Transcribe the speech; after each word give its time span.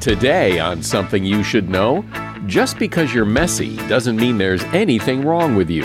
Today 0.00 0.60
on 0.60 0.80
Something 0.80 1.24
You 1.24 1.42
Should 1.42 1.68
Know, 1.68 2.04
just 2.46 2.78
because 2.78 3.12
you're 3.12 3.24
messy 3.24 3.76
doesn't 3.88 4.16
mean 4.16 4.38
there's 4.38 4.62
anything 4.66 5.24
wrong 5.24 5.56
with 5.56 5.68
you. 5.68 5.82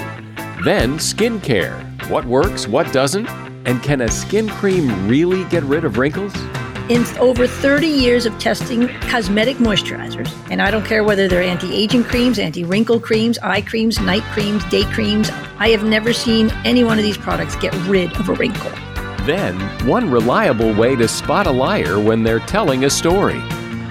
Then, 0.63 0.99
skincare 0.99 1.93
what 2.09 2.25
works, 2.25 2.67
what 2.67 2.91
doesn't, 2.93 3.27
and 3.65 3.81
can 3.81 4.01
a 4.01 4.07
skin 4.09 4.47
cream 4.49 5.07
really 5.07 5.45
get 5.45 5.63
rid 5.63 5.83
of 5.83 5.97
wrinkles? 5.97 6.33
In 6.89 7.03
over 7.17 7.47
30 7.47 7.87
years 7.87 8.27
of 8.27 8.37
testing 8.37 8.87
cosmetic 9.09 9.57
moisturizers, 9.57 10.31
and 10.51 10.61
I 10.61 10.69
don't 10.69 10.85
care 10.85 11.03
whether 11.03 11.27
they're 11.27 11.41
anti 11.41 11.73
aging 11.73 12.03
creams, 12.03 12.37
anti 12.37 12.63
wrinkle 12.63 12.99
creams, 12.99 13.39
eye 13.39 13.61
creams, 13.61 13.99
night 13.99 14.23
creams, 14.33 14.63
day 14.65 14.83
creams, 14.91 15.29
I 15.57 15.69
have 15.69 15.83
never 15.83 16.13
seen 16.13 16.51
any 16.65 16.83
one 16.83 16.99
of 16.99 17.03
these 17.03 17.17
products 17.17 17.55
get 17.55 17.73
rid 17.87 18.15
of 18.17 18.29
a 18.29 18.33
wrinkle. 18.33 18.71
Then, 19.25 19.57
one 19.87 20.11
reliable 20.11 20.73
way 20.73 20.95
to 20.97 21.07
spot 21.07 21.47
a 21.47 21.51
liar 21.51 21.99
when 21.99 22.21
they're 22.21 22.39
telling 22.41 22.83
a 22.83 22.89
story. 22.89 23.41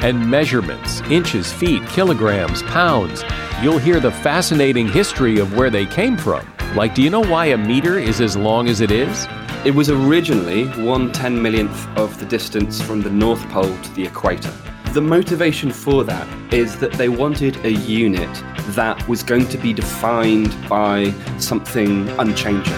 And 0.02 0.30
measurements 0.30 1.00
inches, 1.02 1.52
feet, 1.52 1.86
kilograms, 1.88 2.62
pounds. 2.64 3.24
You'll 3.62 3.78
hear 3.78 4.00
the 4.00 4.10
fascinating 4.10 4.88
history 4.88 5.38
of 5.38 5.56
where 5.56 5.70
they 5.70 5.86
came 5.86 6.16
from 6.16 6.46
like, 6.74 6.94
do 6.94 7.02
you 7.02 7.10
know 7.10 7.20
why 7.20 7.46
a 7.46 7.56
meter 7.56 7.98
is 7.98 8.20
as 8.20 8.36
long 8.36 8.68
as 8.68 8.80
it 8.80 8.90
is? 8.90 9.26
It 9.64 9.74
was 9.74 9.90
originally 9.90 10.66
one 10.82 11.12
ten 11.12 11.40
millionth 11.40 11.86
of 11.98 12.18
the 12.18 12.24
distance 12.24 12.80
from 12.80 13.02
the 13.02 13.10
North 13.10 13.46
Pole 13.50 13.76
to 13.76 13.94
the 13.94 14.04
equator. 14.04 14.50
The 14.92 15.02
motivation 15.02 15.70
for 15.70 16.02
that 16.04 16.52
is 16.52 16.78
that 16.78 16.92
they 16.92 17.08
wanted 17.08 17.62
a 17.64 17.72
unit 17.72 18.42
that 18.74 19.06
was 19.06 19.22
going 19.22 19.48
to 19.48 19.58
be 19.58 19.72
defined 19.72 20.56
by 20.68 21.12
something 21.38 22.08
unchanging 22.18 22.72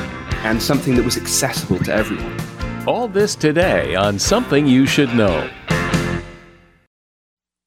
and 0.44 0.60
something 0.60 0.94
that 0.96 1.04
was 1.04 1.16
accessible 1.16 1.78
to 1.80 1.92
everyone. 1.92 2.36
All 2.86 3.08
this 3.08 3.34
today 3.34 3.94
on 3.94 4.18
Something 4.18 4.66
You 4.66 4.86
Should 4.86 5.14
Know. 5.14 5.48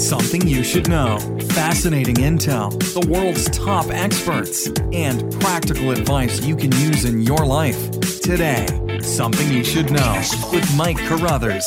Something 0.00 0.48
you 0.48 0.64
should 0.64 0.88
know. 0.88 1.18
Fascinating 1.50 2.14
intel, 2.14 2.70
the 2.98 3.06
world's 3.06 3.50
top 3.50 3.90
experts, 3.90 4.66
and 4.94 5.30
practical 5.40 5.90
advice 5.90 6.40
you 6.40 6.56
can 6.56 6.72
use 6.72 7.04
in 7.04 7.20
your 7.20 7.44
life. 7.44 7.90
Today, 8.22 8.66
Something 9.02 9.52
You 9.52 9.62
Should 9.62 9.90
Know 9.92 10.22
with 10.50 10.74
Mike 10.74 10.96
Carruthers. 11.00 11.66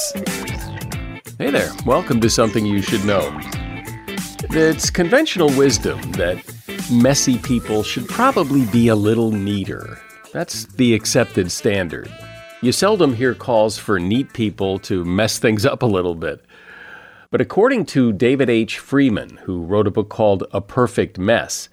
Hey 1.37 1.51
there, 1.51 1.71
welcome 1.85 2.19
to 2.21 2.29
Something 2.29 2.65
You 2.65 2.81
Should 2.81 3.05
Know. 3.05 3.21
It's 4.49 4.89
conventional 4.89 5.55
wisdom 5.55 6.01
that 6.13 6.43
messy 6.91 7.37
people 7.37 7.83
should 7.83 8.09
probably 8.09 8.65
be 8.65 8.87
a 8.87 8.95
little 8.95 9.31
neater. 9.31 9.99
That's 10.33 10.65
the 10.65 10.95
accepted 10.95 11.51
standard. 11.51 12.11
You 12.63 12.71
seldom 12.71 13.13
hear 13.13 13.35
calls 13.35 13.77
for 13.77 13.99
neat 13.99 14.33
people 14.33 14.79
to 14.79 15.05
mess 15.05 15.37
things 15.37 15.67
up 15.67 15.83
a 15.83 15.85
little 15.85 16.15
bit. 16.15 16.43
But 17.33 17.41
according 17.41 17.87
to 17.87 18.13
David 18.13 18.47
H. 18.47 18.77
Freedman, 18.77 19.37
who 19.45 19.63
wrote 19.63 19.87
a 19.87 19.91
book 19.91 20.07
called 20.07 20.43
A 20.51 20.61
Perfect 20.61 21.17
Mess, 21.17 21.67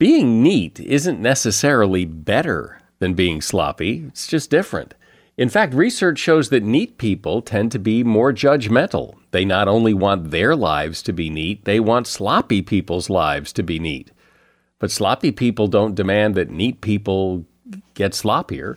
being 0.00 0.42
neat 0.42 0.80
isn't 0.80 1.22
necessarily 1.22 2.04
better 2.04 2.80
than 2.98 3.14
being 3.14 3.40
sloppy, 3.40 4.02
it's 4.08 4.26
just 4.26 4.50
different. 4.50 4.94
In 5.36 5.48
fact, 5.48 5.74
research 5.74 6.18
shows 6.18 6.48
that 6.48 6.64
neat 6.64 6.98
people 6.98 7.40
tend 7.40 7.70
to 7.70 7.78
be 7.78 8.02
more 8.02 8.32
judgmental. 8.32 9.14
They 9.30 9.44
not 9.44 9.68
only 9.68 9.94
want 9.94 10.32
their 10.32 10.56
lives 10.56 11.02
to 11.02 11.12
be 11.12 11.30
neat, 11.30 11.66
they 11.66 11.78
want 11.78 12.08
sloppy 12.08 12.60
people's 12.60 13.08
lives 13.08 13.52
to 13.52 13.62
be 13.62 13.78
neat. 13.78 14.10
But 14.80 14.90
sloppy 14.90 15.30
people 15.30 15.68
don't 15.68 15.94
demand 15.94 16.34
that 16.34 16.50
neat 16.50 16.80
people 16.80 17.46
get 17.94 18.10
sloppier. 18.10 18.76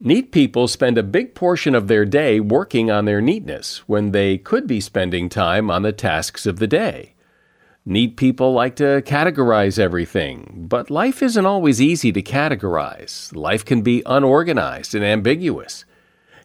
Neat 0.00 0.30
people 0.30 0.68
spend 0.68 0.98
a 0.98 1.02
big 1.02 1.34
portion 1.34 1.74
of 1.74 1.88
their 1.88 2.04
day 2.04 2.38
working 2.38 2.90
on 2.90 3.06
their 3.06 3.22
neatness 3.22 3.78
when 3.88 4.12
they 4.12 4.36
could 4.36 4.66
be 4.66 4.80
spending 4.80 5.30
time 5.30 5.70
on 5.70 5.82
the 5.82 5.92
tasks 5.92 6.44
of 6.44 6.58
the 6.58 6.66
day. 6.66 7.14
Neat 7.86 8.16
people 8.16 8.52
like 8.52 8.76
to 8.76 9.00
categorize 9.06 9.78
everything, 9.78 10.66
but 10.68 10.90
life 10.90 11.22
isn't 11.22 11.46
always 11.46 11.80
easy 11.80 12.12
to 12.12 12.20
categorize. 12.20 13.34
Life 13.34 13.64
can 13.64 13.80
be 13.80 14.02
unorganized 14.04 14.94
and 14.94 15.04
ambiguous. 15.04 15.84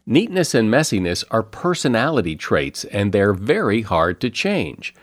Neatness 0.05 0.55
and 0.55 0.69
messiness 0.69 1.25
are 1.29 1.43
personality 1.43 2.35
traits, 2.35 2.85
and 2.85 3.11
they're 3.11 3.33
very 3.33 3.81
hard 3.81 4.21
to 4.21 4.29
change. 4.29 4.93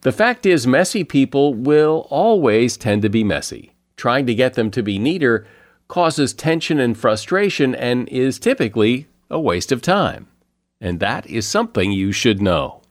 The 0.00 0.12
fact 0.12 0.46
is, 0.46 0.66
messy 0.66 1.04
people 1.04 1.54
will 1.54 2.08
always 2.10 2.76
tend 2.76 3.02
to 3.02 3.08
be 3.08 3.22
messy. 3.22 3.74
Trying 3.96 4.26
to 4.26 4.34
get 4.34 4.54
them 4.54 4.70
to 4.72 4.82
be 4.82 4.98
neater 4.98 5.46
causes 5.88 6.32
tension 6.32 6.80
and 6.80 6.96
frustration 6.96 7.74
and 7.74 8.08
is 8.08 8.38
typically 8.38 9.06
a 9.30 9.40
waste 9.40 9.72
of 9.72 9.82
time. 9.82 10.26
And 10.80 11.00
that 11.00 11.26
is 11.26 11.46
something 11.46 11.92
you 11.92 12.12
should 12.12 12.42
know. 12.42 12.82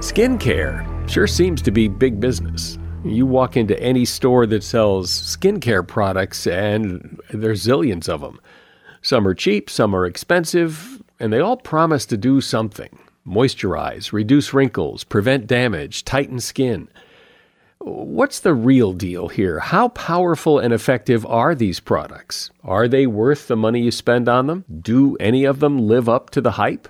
Skincare 0.00 0.84
sure 1.08 1.26
seems 1.26 1.62
to 1.62 1.70
be 1.70 1.88
big 1.88 2.20
business. 2.20 2.78
You 3.04 3.26
walk 3.26 3.56
into 3.56 3.80
any 3.80 4.04
store 4.04 4.46
that 4.46 4.62
sells 4.62 5.10
skincare 5.10 5.86
products, 5.86 6.46
and 6.46 7.20
there's 7.30 7.64
zillions 7.64 8.08
of 8.08 8.20
them. 8.20 8.40
Some 9.02 9.26
are 9.26 9.34
cheap, 9.34 9.70
some 9.70 9.94
are 9.94 10.04
expensive, 10.04 11.02
and 11.20 11.32
they 11.32 11.40
all 11.40 11.56
promise 11.56 12.04
to 12.06 12.16
do 12.16 12.40
something 12.40 12.98
moisturize, 13.26 14.12
reduce 14.12 14.54
wrinkles, 14.54 15.04
prevent 15.04 15.46
damage, 15.46 16.04
tighten 16.04 16.40
skin. 16.40 16.88
What's 17.88 18.40
the 18.40 18.52
real 18.52 18.92
deal 18.92 19.28
here? 19.28 19.60
How 19.60 19.88
powerful 19.88 20.58
and 20.58 20.74
effective 20.74 21.24
are 21.24 21.54
these 21.54 21.80
products? 21.80 22.50
Are 22.62 22.86
they 22.86 23.06
worth 23.06 23.48
the 23.48 23.56
money 23.56 23.80
you 23.80 23.90
spend 23.90 24.28
on 24.28 24.46
them? 24.46 24.64
Do 24.80 25.16
any 25.16 25.44
of 25.44 25.60
them 25.60 25.78
live 25.78 26.08
up 26.08 26.28
to 26.30 26.42
the 26.42 26.52
hype? 26.52 26.86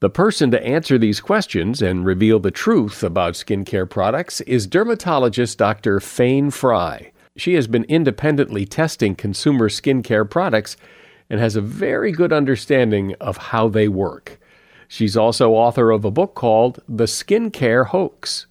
The 0.00 0.10
person 0.10 0.50
to 0.50 0.62
answer 0.62 0.98
these 0.98 1.20
questions 1.20 1.80
and 1.80 2.04
reveal 2.04 2.38
the 2.38 2.50
truth 2.50 3.02
about 3.02 3.34
skincare 3.34 3.88
products 3.88 4.42
is 4.42 4.66
dermatologist 4.66 5.56
Dr. 5.56 6.00
Fayne 6.00 6.50
Frey. 6.50 7.12
She 7.36 7.54
has 7.54 7.66
been 7.66 7.84
independently 7.84 8.66
testing 8.66 9.14
consumer 9.14 9.70
skincare 9.70 10.28
products 10.28 10.76
and 11.30 11.40
has 11.40 11.56
a 11.56 11.62
very 11.62 12.12
good 12.12 12.32
understanding 12.32 13.14
of 13.20 13.36
how 13.36 13.68
they 13.68 13.88
work. 13.88 14.38
She's 14.88 15.16
also 15.16 15.52
author 15.52 15.90
of 15.90 16.04
a 16.04 16.10
book 16.10 16.34
called 16.34 16.82
The 16.88 17.04
Skincare 17.04 17.86
Hoax. 17.86 18.46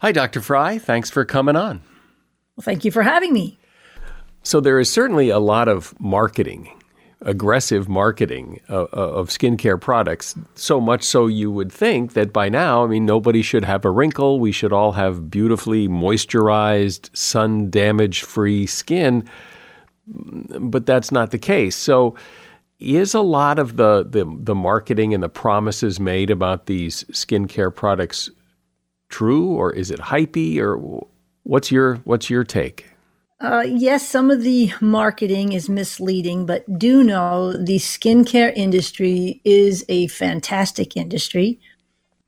Hi, 0.00 0.12
Dr. 0.12 0.40
Frey. 0.40 0.78
Thanks 0.78 1.10
for 1.10 1.24
coming 1.24 1.56
on. 1.56 1.82
Well, 2.56 2.62
thank 2.62 2.84
you 2.84 2.92
for 2.92 3.02
having 3.02 3.32
me. 3.32 3.58
So, 4.44 4.60
there 4.60 4.78
is 4.78 4.92
certainly 4.92 5.28
a 5.28 5.40
lot 5.40 5.66
of 5.66 5.92
marketing, 5.98 6.70
aggressive 7.20 7.88
marketing 7.88 8.60
of, 8.68 8.88
uh, 8.92 8.96
uh, 8.96 9.12
of 9.14 9.28
skincare 9.30 9.80
products. 9.80 10.36
So 10.54 10.80
much 10.80 11.02
so 11.02 11.26
you 11.26 11.50
would 11.50 11.72
think 11.72 12.12
that 12.12 12.32
by 12.32 12.48
now, 12.48 12.84
I 12.84 12.86
mean, 12.86 13.06
nobody 13.06 13.42
should 13.42 13.64
have 13.64 13.84
a 13.84 13.90
wrinkle. 13.90 14.38
We 14.38 14.52
should 14.52 14.72
all 14.72 14.92
have 14.92 15.30
beautifully 15.30 15.88
moisturized, 15.88 17.14
sun 17.16 17.68
damage 17.68 18.22
free 18.22 18.66
skin. 18.66 19.28
But 20.06 20.86
that's 20.86 21.10
not 21.10 21.32
the 21.32 21.38
case. 21.38 21.74
So, 21.74 22.14
is 22.78 23.14
a 23.14 23.20
lot 23.20 23.58
of 23.58 23.76
the, 23.76 24.06
the, 24.08 24.24
the 24.38 24.54
marketing 24.54 25.12
and 25.12 25.24
the 25.24 25.28
promises 25.28 25.98
made 25.98 26.30
about 26.30 26.66
these 26.66 27.02
skincare 27.10 27.74
products 27.74 28.30
true 29.08 29.48
or 29.48 29.72
is 29.72 29.90
it 29.90 30.00
hypey 30.00 30.58
or 30.58 31.06
what's 31.42 31.70
your 31.72 31.96
what's 32.04 32.30
your 32.30 32.44
take? 32.44 32.86
Uh, 33.40 33.64
yes, 33.68 34.08
some 34.08 34.32
of 34.32 34.42
the 34.42 34.72
marketing 34.80 35.52
is 35.52 35.68
misleading, 35.68 36.44
but 36.44 36.78
do 36.78 37.04
know 37.04 37.52
the 37.52 37.76
skincare 37.76 38.52
industry 38.56 39.40
is 39.44 39.84
a 39.88 40.08
fantastic 40.08 40.96
industry. 40.96 41.60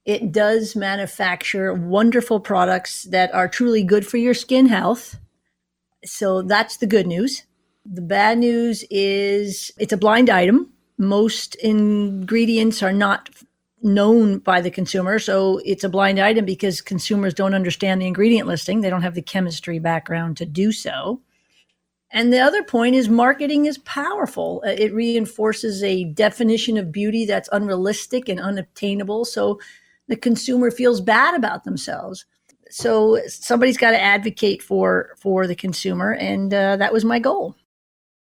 It 0.05 0.31
does 0.31 0.77
manufacture 0.77 1.75
wonderful 1.75 2.38
products 2.38 3.05
that 3.05 3.35
are 3.35 3.49
truly 3.49 3.83
good 3.83 4.06
for 4.06 4.19
your 4.19 4.35
skin 4.35 4.67
health. 4.67 5.19
So 6.05 6.43
that's 6.43 6.76
the 6.76 6.87
good 6.87 7.09
news. 7.09 7.43
The 7.85 8.03
bad 8.03 8.38
news 8.38 8.85
is 8.88 9.73
it's 9.79 9.93
a 9.93 9.97
blind 9.97 10.31
item. 10.31 10.73
Most 10.97 11.56
ingredients 11.56 12.83
are 12.85 12.93
not 12.93 13.31
known 13.82 14.38
by 14.38 14.61
the 14.61 14.71
consumer. 14.71 15.19
So 15.19 15.61
it's 15.65 15.85
a 15.85 15.88
blind 15.88 16.19
item 16.19 16.44
because 16.44 16.81
consumers 16.81 17.35
don't 17.35 17.55
understand 17.55 18.00
the 18.00 18.06
ingredient 18.06 18.47
listing. 18.47 18.81
They 18.81 18.91
don't 18.91 19.03
have 19.03 19.15
the 19.15 19.23
chemistry 19.23 19.79
background 19.79 20.37
to 20.38 20.47
do 20.47 20.73
so. 20.73 21.21
And 22.12 22.32
the 22.32 22.41
other 22.41 22.65
point 22.65 22.97
is 22.97 23.09
marketing 23.09 23.67
is 23.67 23.79
powerful. 23.79 24.62
Uh, 24.67 24.71
it 24.71 24.93
reinforces 24.93 25.82
a 25.82 26.05
definition 26.05 26.77
of 26.77 26.91
beauty 26.91 27.25
that's 27.25 27.49
unrealistic 27.53 28.29
and 28.29 28.41
unobtainable. 28.41 29.25
So 29.25 29.61
the 30.09 30.17
consumer 30.17 30.71
feels 30.71 31.00
bad 31.00 31.35
about 31.35 31.65
themselves. 31.65 32.26
So 32.69 33.21
somebody's 33.26 33.76
got 33.76 33.93
to 33.93 34.00
advocate 34.00 34.62
for 34.62 35.17
for 35.19 35.47
the 35.47 35.56
consumer, 35.56 36.12
and 36.12 36.55
uh, 36.55 36.76
that 36.76 36.93
was 36.93 37.05
my 37.05 37.19
goal. 37.19 37.56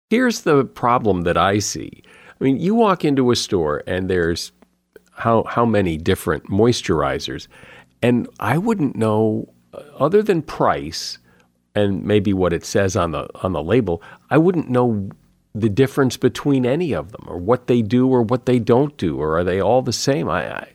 Here's 0.08 0.42
the 0.42 0.64
problem 0.64 1.22
that 1.22 1.36
I 1.36 1.58
see. 1.58 2.02
I 2.40 2.44
mean, 2.44 2.58
you 2.58 2.74
walk 2.74 3.04
into 3.04 3.30
a 3.30 3.36
store 3.36 3.82
and 3.86 4.08
there's 4.08 4.52
how 5.18 5.44
how 5.44 5.66
many 5.66 5.96
different 5.96 6.44
moisturizers, 6.46 7.48
and 8.02 8.28
I 8.40 8.58
wouldn't 8.58 8.96
know 8.96 9.52
uh, 9.74 9.82
other 9.98 10.22
than 10.22 10.42
price 10.42 11.18
and 11.74 12.04
maybe 12.04 12.32
what 12.32 12.52
it 12.52 12.64
says 12.64 12.96
on 12.96 13.12
the 13.12 13.28
on 13.42 13.52
the 13.52 13.62
label. 13.62 14.02
I 14.30 14.38
wouldn't 14.38 14.70
know 14.70 15.10
the 15.54 15.68
difference 15.68 16.16
between 16.16 16.64
any 16.64 16.92
of 16.92 17.12
them 17.12 17.24
or 17.26 17.38
what 17.38 17.66
they 17.66 17.82
do 17.82 18.08
or 18.08 18.22
what 18.22 18.46
they 18.46 18.58
don't 18.58 18.96
do 18.96 19.18
or 19.18 19.38
are 19.38 19.44
they 19.44 19.60
all 19.60 19.82
the 19.82 19.92
same? 19.92 20.28
I 20.28 20.42
I 20.52 20.68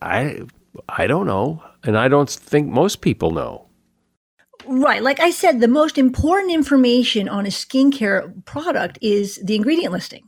I, 0.00 0.40
I 0.88 1.06
don't 1.06 1.26
know, 1.26 1.62
and 1.82 1.98
I 1.98 2.08
don't 2.08 2.30
think 2.30 2.68
most 2.68 3.00
people 3.00 3.30
know. 3.30 3.66
Right. 4.66 5.02
Like 5.02 5.18
I 5.20 5.30
said, 5.30 5.60
the 5.60 5.68
most 5.68 5.96
important 5.96 6.52
information 6.52 7.28
on 7.28 7.46
a 7.46 7.48
skincare 7.48 8.44
product 8.44 8.98
is 9.00 9.40
the 9.42 9.54
ingredient 9.54 9.92
listing. 9.92 10.27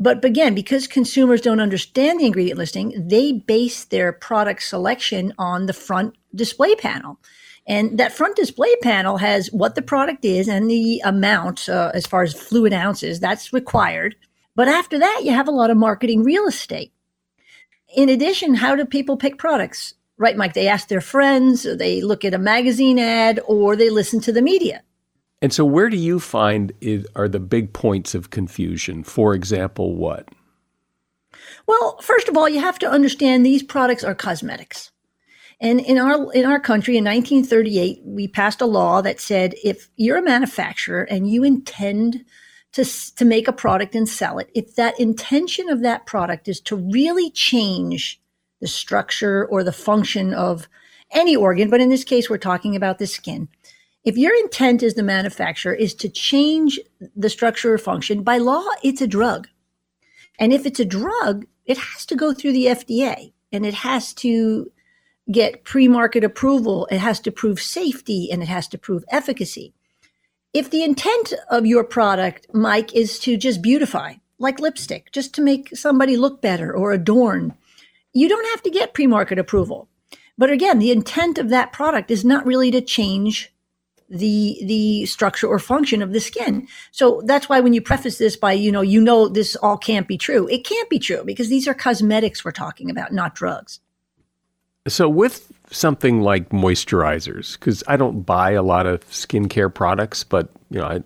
But 0.00 0.24
again, 0.24 0.54
because 0.54 0.86
consumers 0.86 1.40
don't 1.40 1.60
understand 1.60 2.20
the 2.20 2.26
ingredient 2.26 2.58
listing, 2.58 2.94
they 3.08 3.32
base 3.32 3.84
their 3.84 4.12
product 4.12 4.62
selection 4.62 5.34
on 5.38 5.66
the 5.66 5.72
front 5.72 6.14
display 6.34 6.76
panel. 6.76 7.18
And 7.66 7.98
that 7.98 8.12
front 8.12 8.36
display 8.36 8.74
panel 8.82 9.18
has 9.18 9.48
what 9.48 9.74
the 9.74 9.82
product 9.82 10.24
is 10.24 10.48
and 10.48 10.70
the 10.70 11.00
amount 11.04 11.68
uh, 11.68 11.90
as 11.94 12.06
far 12.06 12.22
as 12.22 12.32
fluid 12.32 12.72
ounces 12.72 13.20
that's 13.20 13.52
required. 13.52 14.16
But 14.54 14.68
after 14.68 14.98
that, 14.98 15.22
you 15.24 15.32
have 15.32 15.48
a 15.48 15.52
lot 15.52 15.70
of 15.70 15.76
marketing 15.76 16.22
real 16.22 16.46
estate. 16.46 16.92
In 17.94 18.08
addition, 18.08 18.54
how 18.54 18.74
do 18.76 18.84
people 18.84 19.16
pick 19.16 19.36
products? 19.36 19.94
Right, 20.16 20.36
Mike? 20.36 20.54
They 20.54 20.68
ask 20.68 20.88
their 20.88 21.00
friends, 21.00 21.62
they 21.62 22.00
look 22.02 22.24
at 22.24 22.34
a 22.34 22.38
magazine 22.38 22.98
ad, 22.98 23.40
or 23.46 23.76
they 23.76 23.90
listen 23.90 24.20
to 24.20 24.32
the 24.32 24.42
media. 24.42 24.82
And 25.40 25.52
so, 25.52 25.64
where 25.64 25.88
do 25.88 25.96
you 25.96 26.18
find 26.18 26.72
are 27.14 27.28
the 27.28 27.40
big 27.40 27.72
points 27.72 28.14
of 28.14 28.30
confusion? 28.30 29.04
For 29.04 29.34
example, 29.34 29.94
what? 29.94 30.28
Well, 31.66 31.98
first 32.00 32.28
of 32.28 32.36
all, 32.36 32.48
you 32.48 32.60
have 32.60 32.78
to 32.80 32.90
understand 32.90 33.44
these 33.44 33.62
products 33.62 34.02
are 34.02 34.14
cosmetics. 34.14 34.90
And 35.60 35.80
in 35.80 35.98
our 35.98 36.32
in 36.32 36.44
our 36.44 36.60
country 36.60 36.96
in 36.96 37.04
1938, 37.04 38.02
we 38.04 38.28
passed 38.28 38.60
a 38.60 38.66
law 38.66 39.00
that 39.02 39.20
said 39.20 39.54
if 39.64 39.88
you're 39.96 40.18
a 40.18 40.22
manufacturer 40.22 41.02
and 41.02 41.28
you 41.28 41.42
intend 41.42 42.24
to 42.72 42.84
to 43.16 43.24
make 43.24 43.48
a 43.48 43.52
product 43.52 43.94
and 43.94 44.08
sell 44.08 44.38
it, 44.38 44.50
if 44.54 44.76
that 44.76 44.98
intention 45.00 45.68
of 45.68 45.82
that 45.82 46.06
product 46.06 46.48
is 46.48 46.60
to 46.62 46.76
really 46.76 47.30
change 47.30 48.20
the 48.60 48.68
structure 48.68 49.46
or 49.46 49.64
the 49.64 49.72
function 49.72 50.32
of 50.32 50.68
any 51.10 51.34
organ, 51.34 51.70
but 51.70 51.80
in 51.80 51.88
this 51.88 52.04
case 52.04 52.28
we're 52.28 52.38
talking 52.38 52.76
about 52.76 52.98
the 52.98 53.06
skin, 53.06 53.48
if 54.08 54.16
your 54.16 54.34
intent 54.34 54.82
as 54.82 54.94
the 54.94 55.02
manufacturer 55.02 55.74
is 55.74 55.92
to 55.96 56.08
change 56.08 56.80
the 57.14 57.28
structure 57.28 57.74
or 57.74 57.76
function, 57.76 58.22
by 58.22 58.38
law, 58.38 58.64
it's 58.82 59.02
a 59.02 59.06
drug. 59.06 59.48
And 60.38 60.50
if 60.50 60.64
it's 60.64 60.80
a 60.80 60.86
drug, 60.86 61.44
it 61.66 61.76
has 61.76 62.06
to 62.06 62.16
go 62.16 62.32
through 62.32 62.54
the 62.54 62.68
FDA 62.68 63.34
and 63.52 63.66
it 63.66 63.74
has 63.74 64.14
to 64.14 64.72
get 65.30 65.62
pre 65.64 65.88
market 65.88 66.24
approval. 66.24 66.88
It 66.90 67.00
has 67.00 67.20
to 67.20 67.30
prove 67.30 67.60
safety 67.60 68.30
and 68.32 68.42
it 68.42 68.48
has 68.48 68.66
to 68.68 68.78
prove 68.78 69.04
efficacy. 69.10 69.74
If 70.54 70.70
the 70.70 70.84
intent 70.84 71.34
of 71.50 71.66
your 71.66 71.84
product, 71.84 72.46
Mike, 72.54 72.94
is 72.94 73.18
to 73.18 73.36
just 73.36 73.60
beautify, 73.60 74.14
like 74.38 74.58
lipstick, 74.58 75.12
just 75.12 75.34
to 75.34 75.42
make 75.42 75.76
somebody 75.76 76.16
look 76.16 76.40
better 76.40 76.74
or 76.74 76.92
adorn, 76.92 77.54
you 78.14 78.26
don't 78.26 78.48
have 78.52 78.62
to 78.62 78.70
get 78.70 78.94
pre 78.94 79.06
market 79.06 79.38
approval. 79.38 79.86
But 80.38 80.50
again, 80.50 80.78
the 80.78 80.92
intent 80.92 81.36
of 81.36 81.50
that 81.50 81.72
product 81.72 82.10
is 82.10 82.24
not 82.24 82.46
really 82.46 82.70
to 82.70 82.80
change 82.80 83.52
the 84.08 84.58
the 84.64 85.06
structure 85.06 85.46
or 85.46 85.58
function 85.58 86.02
of 86.02 86.12
the 86.12 86.20
skin. 86.20 86.66
So 86.90 87.22
that's 87.24 87.48
why 87.48 87.60
when 87.60 87.72
you 87.72 87.80
preface 87.80 88.18
this 88.18 88.36
by 88.36 88.52
you 88.52 88.72
know 88.72 88.80
you 88.80 89.00
know 89.00 89.28
this 89.28 89.56
all 89.56 89.76
can't 89.76 90.08
be 90.08 90.18
true. 90.18 90.48
It 90.48 90.64
can't 90.64 90.88
be 90.88 90.98
true 90.98 91.24
because 91.24 91.48
these 91.48 91.68
are 91.68 91.74
cosmetics 91.74 92.44
we're 92.44 92.52
talking 92.52 92.90
about, 92.90 93.12
not 93.12 93.34
drugs. 93.34 93.80
So 94.86 95.08
with 95.08 95.52
something 95.70 96.22
like 96.22 96.48
moisturizers, 96.48 97.58
because 97.58 97.84
I 97.86 97.96
don't 97.96 98.22
buy 98.22 98.52
a 98.52 98.62
lot 98.62 98.86
of 98.86 99.04
skincare 99.10 99.72
products, 99.72 100.24
but 100.24 100.48
you 100.70 100.78
know 100.78 100.86
I 100.86 101.02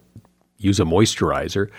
use 0.58 0.78
a 0.78 0.84
moisturizer. 0.84 1.70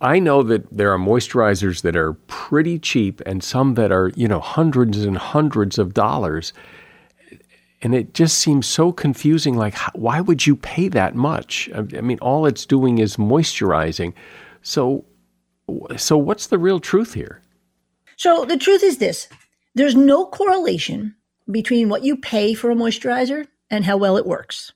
I 0.00 0.18
know 0.18 0.42
that 0.42 0.76
there 0.76 0.92
are 0.92 0.98
moisturizers 0.98 1.82
that 1.82 1.96
are 1.96 2.14
pretty 2.26 2.78
cheap 2.78 3.22
and 3.24 3.42
some 3.42 3.74
that 3.74 3.90
are, 3.90 4.12
you 4.14 4.28
know, 4.28 4.40
hundreds 4.40 5.02
and 5.02 5.16
hundreds 5.16 5.78
of 5.78 5.94
dollars 5.94 6.52
and 7.86 7.94
it 7.94 8.14
just 8.14 8.40
seems 8.40 8.66
so 8.66 8.90
confusing. 8.90 9.56
Like, 9.56 9.74
how, 9.74 9.92
why 9.94 10.20
would 10.20 10.44
you 10.44 10.56
pay 10.56 10.88
that 10.88 11.14
much? 11.14 11.70
I, 11.72 11.78
I 11.96 12.00
mean, 12.00 12.18
all 12.18 12.44
it's 12.44 12.66
doing 12.66 12.98
is 12.98 13.16
moisturizing. 13.16 14.12
So, 14.60 15.04
so 15.96 16.18
what's 16.18 16.48
the 16.48 16.58
real 16.58 16.80
truth 16.80 17.14
here? 17.14 17.42
So 18.16 18.44
the 18.44 18.56
truth 18.56 18.82
is 18.82 18.98
this: 18.98 19.28
there's 19.76 19.94
no 19.94 20.26
correlation 20.26 21.14
between 21.48 21.88
what 21.88 22.02
you 22.02 22.16
pay 22.16 22.54
for 22.54 22.72
a 22.72 22.74
moisturizer 22.74 23.46
and 23.70 23.84
how 23.84 23.96
well 23.96 24.16
it 24.16 24.26
works. 24.26 24.72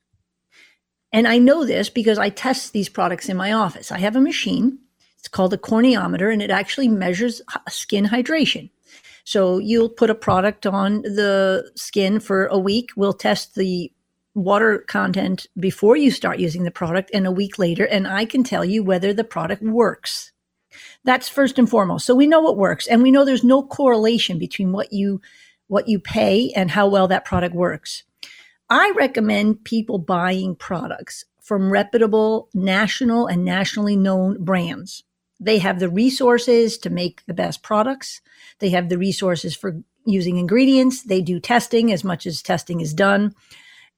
And 1.10 1.26
I 1.26 1.38
know 1.38 1.64
this 1.64 1.90
because 1.90 2.16
I 2.16 2.28
test 2.28 2.72
these 2.72 2.88
products 2.88 3.28
in 3.28 3.36
my 3.36 3.50
office. 3.50 3.90
I 3.90 3.98
have 3.98 4.14
a 4.14 4.20
machine. 4.20 4.78
It's 5.18 5.26
called 5.26 5.52
a 5.52 5.58
corneometer, 5.58 6.32
and 6.32 6.40
it 6.40 6.52
actually 6.52 6.86
measures 6.86 7.42
skin 7.68 8.04
hydration. 8.04 8.70
So 9.30 9.58
you'll 9.58 9.90
put 9.90 10.10
a 10.10 10.14
product 10.16 10.66
on 10.66 11.02
the 11.02 11.70
skin 11.76 12.18
for 12.18 12.46
a 12.46 12.58
week. 12.58 12.90
We'll 12.96 13.12
test 13.12 13.54
the 13.54 13.92
water 14.34 14.80
content 14.88 15.46
before 15.56 15.96
you 15.96 16.10
start 16.10 16.40
using 16.40 16.64
the 16.64 16.72
product 16.72 17.12
and 17.14 17.28
a 17.28 17.30
week 17.30 17.56
later, 17.56 17.84
and 17.86 18.08
I 18.08 18.24
can 18.24 18.42
tell 18.42 18.64
you 18.64 18.82
whether 18.82 19.12
the 19.14 19.22
product 19.22 19.62
works. 19.62 20.32
That's 21.04 21.28
first 21.28 21.60
and 21.60 21.70
foremost. 21.70 22.06
So 22.06 22.16
we 22.16 22.26
know 22.26 22.40
what 22.40 22.56
works, 22.56 22.88
and 22.88 23.04
we 23.04 23.12
know 23.12 23.24
there's 23.24 23.44
no 23.44 23.62
correlation 23.62 24.36
between 24.36 24.72
what 24.72 24.92
you 24.92 25.20
what 25.68 25.86
you 25.86 26.00
pay 26.00 26.50
and 26.56 26.68
how 26.68 26.88
well 26.88 27.06
that 27.06 27.24
product 27.24 27.54
works. 27.54 28.02
I 28.68 28.92
recommend 28.96 29.62
people 29.62 29.98
buying 29.98 30.56
products 30.56 31.24
from 31.40 31.70
reputable 31.70 32.48
national 32.52 33.28
and 33.28 33.44
nationally 33.44 33.94
known 33.94 34.42
brands. 34.42 35.04
They 35.40 35.58
have 35.58 35.80
the 35.80 35.88
resources 35.88 36.76
to 36.78 36.90
make 36.90 37.24
the 37.26 37.34
best 37.34 37.62
products. 37.62 38.20
They 38.58 38.68
have 38.70 38.90
the 38.90 38.98
resources 38.98 39.56
for 39.56 39.82
using 40.04 40.36
ingredients. 40.36 41.02
They 41.02 41.22
do 41.22 41.40
testing 41.40 41.92
as 41.92 42.04
much 42.04 42.26
as 42.26 42.42
testing 42.42 42.80
is 42.80 42.92
done. 42.92 43.34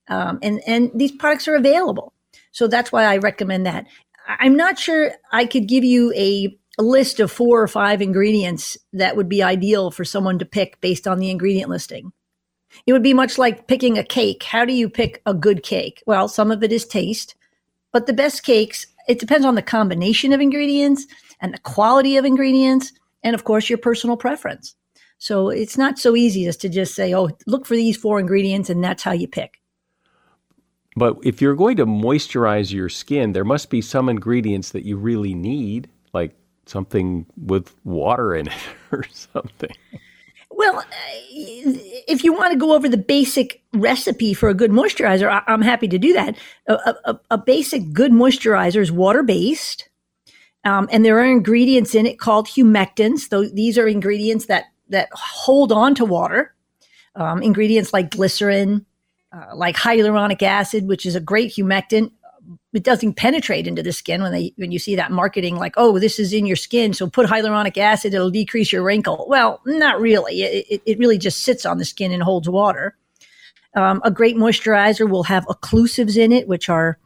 Um, 0.09 0.39
and, 0.43 0.61
and 0.67 0.91
these 0.95 1.13
products 1.13 1.49
are 1.49 1.57
available. 1.57 2.13
So 2.53 2.69
that's 2.69 2.93
why 2.93 3.05
I 3.05 3.17
recommend 3.19 3.67
that. 3.67 3.87
I'm 4.27 4.57
not 4.57 4.79
sure 4.79 5.13
I 5.33 5.47
could 5.47 5.67
give 5.67 5.85
you 5.85 6.13
a, 6.15 6.57
a 6.79 6.83
list 6.83 7.19
of 7.19 7.33
four 7.33 7.61
or 7.61 7.69
five 7.69 8.01
ingredients 8.01 8.77
that 8.93 9.17
would 9.17 9.29
be 9.29 9.43
ideal 9.43 9.91
for 9.91 10.05
someone 10.05 10.39
to 10.39 10.45
pick 10.45 10.81
based 10.81 11.09
on 11.09 11.19
the 11.19 11.31
ingredient 11.31 11.71
listing. 11.71 12.13
It 12.87 12.93
would 12.93 13.03
be 13.03 13.15
much 13.15 13.37
like 13.37 13.67
picking 13.67 13.99
a 13.99 14.05
cake. 14.05 14.45
How 14.45 14.65
do 14.65 14.73
you 14.73 14.89
pick 14.89 15.21
a 15.27 15.35
good 15.35 15.63
cake? 15.63 16.03
Well, 16.07 16.29
some 16.29 16.51
of 16.51 16.63
it 16.63 16.73
is 16.73 16.87
taste, 16.87 17.35
but 17.93 18.07
the 18.07 18.13
best 18.13 18.43
cakes, 18.43 18.87
it 19.09 19.19
depends 19.19 19.45
on 19.45 19.57
the 19.57 19.63
combination 19.63 20.33
of 20.33 20.41
ingredients 20.41 21.07
and 21.43 21.53
the 21.53 21.59
quality 21.59 22.17
of 22.17 22.25
ingredients, 22.25 22.93
and 23.23 23.35
of 23.35 23.45
course, 23.45 23.69
your 23.69 23.79
personal 23.79 24.17
preference. 24.17 24.75
So 25.19 25.51
it's 25.51 25.77
not 25.77 25.99
so 25.99 26.17
easy 26.17 26.47
as 26.47 26.57
to 26.59 26.69
just 26.69 26.95
say, 26.95 27.15
oh, 27.15 27.31
look 27.47 27.67
for 27.67 27.77
these 27.77 27.97
four 27.97 28.19
ingredients 28.19 28.71
and 28.71 28.83
that's 28.83 29.05
how 29.05 29.13
you 29.13 29.29
pick. 29.29 29.61
But 30.97 31.17
if 31.23 31.41
you're 31.41 31.55
going 31.55 31.77
to 31.77 31.87
moisturize 31.87 32.73
your 32.73 32.89
skin, 32.89 33.33
there 33.33 33.45
must 33.45 33.71
be 33.71 33.81
some 33.81 34.09
ingredients 34.09 34.71
that 34.71 34.85
you 34.85 34.97
really 34.97 35.33
need, 35.35 35.89
like 36.13 36.35
something 36.67 37.27
with 37.37 37.73
water 37.85 38.35
in 38.35 38.49
it 38.49 38.55
or 38.93 39.05
something. 39.13 39.71
Well, 40.51 40.85
if 41.31 42.25
you 42.25 42.33
want 42.33 42.53
to 42.53 42.59
go 42.59 42.75
over 42.75 42.89
the 42.89 42.99
basic 42.99 43.63
recipe 43.73 44.35
for 44.35 44.49
a 44.49 44.55
good 44.55 44.71
moisturizer, 44.71 45.43
I'm 45.47 45.63
happy 45.63 45.89
to 45.89 45.99
do 45.99 46.13
that. 46.13 46.37
A, 46.67 46.95
a, 47.05 47.21
a 47.31 47.39
basic 47.39 47.93
good 47.93 48.13
moisturizer 48.13 48.81
is 48.81 48.93
water 48.93 49.23
based, 49.23 49.89
um, 50.65 50.89
and 50.93 51.05
there 51.05 51.19
are 51.19 51.25
ingredients 51.25 51.95
in 51.95 52.07
it 52.07 52.19
called 52.19 52.47
humectants. 52.47 53.29
Though 53.29 53.45
these 53.45 53.79
are 53.79 53.89
ingredients 53.89 54.47
that 54.47 54.67
that 54.89 55.09
hold 55.13 55.73
on 55.73 55.95
to 55.97 56.05
water. 56.05 56.55
Um, 57.15 57.43
ingredients 57.43 57.93
like 57.93 58.11
glycerin, 58.11 58.87
uh, 59.33 59.55
like 59.55 59.77
hyaluronic 59.77 60.43
acid, 60.43 60.87
which 60.87 61.05
is 61.05 61.15
a 61.15 61.21
great 61.21 61.53
humectant. 61.53 62.13
It 62.73 62.85
doesn't 62.85 63.15
penetrate 63.15 63.67
into 63.67 63.83
the 63.83 63.93
skin 63.93 64.23
when 64.23 64.33
they 64.33 64.53
when 64.57 64.73
you 64.73 64.79
see 64.79 64.97
that 64.97 65.11
marketing 65.11 65.57
like, 65.57 65.75
oh, 65.77 65.99
this 65.99 66.19
is 66.19 66.33
in 66.33 66.47
your 66.47 66.57
skin, 66.57 66.95
so 66.95 67.09
put 67.09 67.27
hyaluronic 67.27 67.77
acid, 67.77 68.15
it'll 68.15 68.31
decrease 68.31 68.73
your 68.73 68.83
wrinkle. 68.83 69.27
Well, 69.29 69.61
not 69.67 70.01
really. 70.01 70.43
It, 70.43 70.83
it 70.87 70.99
really 70.99 71.19
just 71.19 71.43
sits 71.43 71.67
on 71.67 71.79
the 71.79 71.85
skin 71.85 72.13
and 72.13 72.23
holds 72.23 72.49
water. 72.49 72.97
Um, 73.75 74.01
a 74.05 74.11
great 74.11 74.37
moisturizer 74.37 75.09
will 75.09 75.23
have 75.25 75.47
occlusives 75.47 76.17
in 76.17 76.33
it, 76.33 76.49
which 76.49 76.69
are 76.69 76.99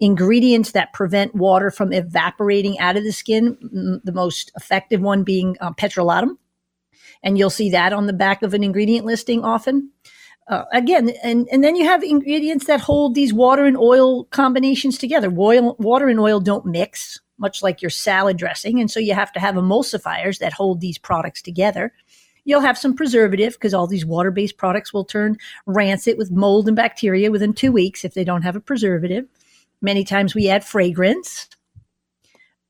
ingredients 0.00 0.72
that 0.72 0.92
prevent 0.92 1.34
water 1.34 1.70
from 1.70 1.92
evaporating 1.92 2.78
out 2.78 2.96
of 2.96 3.04
the 3.04 3.12
skin. 3.12 4.00
The 4.04 4.12
most 4.12 4.50
effective 4.56 5.00
one 5.00 5.22
being 5.22 5.56
um, 5.60 5.74
petrolatum, 5.74 6.36
and 7.22 7.38
you'll 7.38 7.50
see 7.50 7.70
that 7.70 7.92
on 7.92 8.06
the 8.06 8.12
back 8.12 8.42
of 8.42 8.54
an 8.54 8.64
ingredient 8.64 9.06
listing 9.06 9.44
often 9.44 9.90
uh, 10.48 10.64
again, 10.72 11.10
and, 11.22 11.48
and 11.52 11.62
then 11.62 11.76
you 11.76 11.84
have 11.84 12.02
ingredients 12.02 12.66
that 12.66 12.80
hold 12.80 13.14
these 13.14 13.32
water 13.32 13.64
and 13.64 13.76
oil 13.76 14.24
combinations 14.26 14.98
together. 14.98 15.32
Oil, 15.36 15.76
water 15.78 16.08
and 16.08 16.18
oil 16.18 16.40
don't 16.40 16.66
mix, 16.66 17.20
much 17.38 17.62
like 17.62 17.80
your 17.80 17.90
salad 17.90 18.36
dressing. 18.36 18.80
And 18.80 18.90
so 18.90 18.98
you 18.98 19.14
have 19.14 19.32
to 19.32 19.40
have 19.40 19.54
emulsifiers 19.54 20.38
that 20.38 20.52
hold 20.52 20.80
these 20.80 20.98
products 20.98 21.42
together. 21.42 21.92
You'll 22.44 22.60
have 22.60 22.76
some 22.76 22.96
preservative 22.96 23.52
because 23.52 23.72
all 23.72 23.86
these 23.86 24.04
water 24.04 24.32
based 24.32 24.56
products 24.56 24.92
will 24.92 25.04
turn 25.04 25.38
rancid 25.64 26.18
with 26.18 26.32
mold 26.32 26.66
and 26.66 26.76
bacteria 26.76 27.30
within 27.30 27.54
two 27.54 27.70
weeks 27.70 28.04
if 28.04 28.14
they 28.14 28.24
don't 28.24 28.42
have 28.42 28.56
a 28.56 28.60
preservative. 28.60 29.26
Many 29.82 30.04
times 30.04 30.34
we 30.34 30.48
add 30.48 30.64
fragrance. 30.64 31.48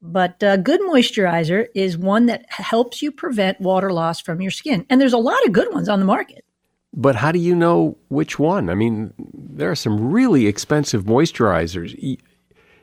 But 0.01 0.43
a 0.43 0.59
good 0.59 0.81
moisturizer 0.81 1.67
is 1.77 1.97
one 1.97 2.27
that 2.27 2.45
helps 2.49 3.03
you 3.03 3.13
prevent 3.13 3.61
water 3.61 3.93
loss 3.93 4.21
from 4.21 4.41
your 4.41 4.51
skin. 4.51 4.85
And 4.91 5.01
there's 5.01 5.13
a 5.13 5.19
lot 5.19 5.47
of 5.47 5.53
good 5.53 5.73
ones 5.73 5.89
on 5.89 6.01
the 6.01 6.07
market. 6.07 6.45
But 6.93 7.15
how 7.15 7.31
do 7.31 7.39
you 7.39 7.55
know 7.55 7.97
which 8.09 8.39
one? 8.39 8.69
I 8.69 8.75
mean, 8.75 9.13
there 9.33 9.71
are 9.71 9.77
some 9.77 10.11
really 10.11 10.47
expensive 10.47 11.05
moisturizers. 11.05 12.19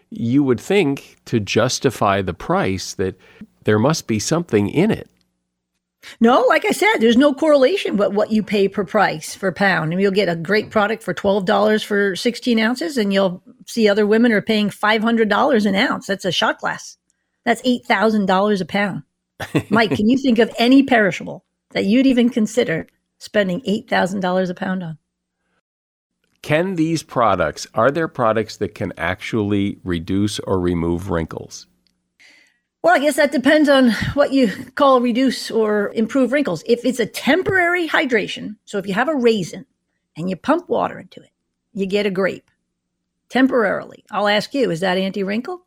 You 0.10 0.44
would 0.44 0.60
think 0.60 1.18
to 1.26 1.40
justify 1.40 2.22
the 2.22 2.34
price 2.34 2.94
that 2.94 3.20
there 3.66 3.80
must 3.80 4.08
be 4.08 4.18
something 4.18 4.70
in 4.70 4.90
it. 4.90 5.10
No, 6.22 6.42
like 6.48 6.66
I 6.66 6.72
said, 6.72 6.98
there's 6.98 7.18
no 7.18 7.34
correlation 7.34 7.98
with 7.98 8.14
what 8.14 8.32
you 8.32 8.42
pay 8.42 8.68
per 8.68 8.86
price 8.86 9.36
for 9.36 9.52
pound. 9.52 9.92
And 9.92 10.02
you'll 10.02 10.12
get 10.12 10.30
a 10.30 10.36
great 10.36 10.70
product 10.70 11.04
for 11.04 11.14
twelve 11.14 11.46
dollars 11.46 11.84
for 11.84 12.16
sixteen 12.16 12.60
ounces, 12.60 12.98
and 12.98 13.14
you'll 13.14 13.44
see 13.68 13.88
other 13.88 14.08
women 14.08 14.32
are 14.32 14.42
paying 14.42 14.70
five 14.70 15.02
hundred 15.02 15.30
dollars 15.30 15.66
an 15.66 15.76
ounce. 15.76 16.08
That's 16.08 16.26
a 16.26 16.32
shot 16.32 16.60
glass. 16.60 16.98
That's 17.46 17.62
eight 17.66 17.86
thousand 17.86 18.28
dollars 18.28 18.62
a 18.62 18.66
pound. 18.66 19.04
Mike, 19.70 19.92
can 19.92 20.10
you 20.10 20.18
think 20.18 20.40
of 20.40 20.54
any 20.58 20.84
perishable 20.84 21.46
that 21.72 21.86
you'd 21.86 22.08
even 22.08 22.30
consider 22.30 22.88
spending 23.20 23.62
$8,000 23.62 24.50
a 24.50 24.54
pound 24.54 24.84
on. 24.84 24.98
Can 26.42 26.76
these 26.76 27.04
products, 27.04 27.68
are 27.74 27.92
there 27.92 28.08
products 28.08 28.58
that 28.58 28.74
can 28.74 28.94
actually 28.98 29.80
reduce 29.84 30.40
or 30.40 30.60
remove 30.60 31.10
wrinkles? 31.10 31.68
Well, 32.82 32.96
I 32.96 33.00
guess 33.00 33.18
that 33.18 33.32
depends 33.32 33.68
on 33.68 33.92
what 34.14 34.32
you 34.32 34.48
call 34.76 35.02
reduce 35.02 35.52
or 35.52 35.92
improve 35.94 36.32
wrinkles. 36.32 36.64
If 36.66 36.86
it's 36.86 37.00
a 37.00 37.06
temporary 37.06 37.88
hydration, 37.88 38.56
so 38.64 38.78
if 38.78 38.88
you 38.88 38.94
have 38.94 39.10
a 39.10 39.16
raisin 39.16 39.66
and 40.16 40.30
you 40.30 40.38
pump 40.38 40.70
water 40.70 40.98
into 40.98 41.22
it, 41.22 41.32
you 41.74 41.86
get 41.86 42.06
a 42.06 42.12
grape 42.12 42.50
temporarily. 43.28 44.06
I'll 44.12 44.30
ask 44.30 44.54
you, 44.54 44.72
is 44.72 44.80
that 44.80 44.98
anti 44.98 45.24
wrinkle? 45.24 45.66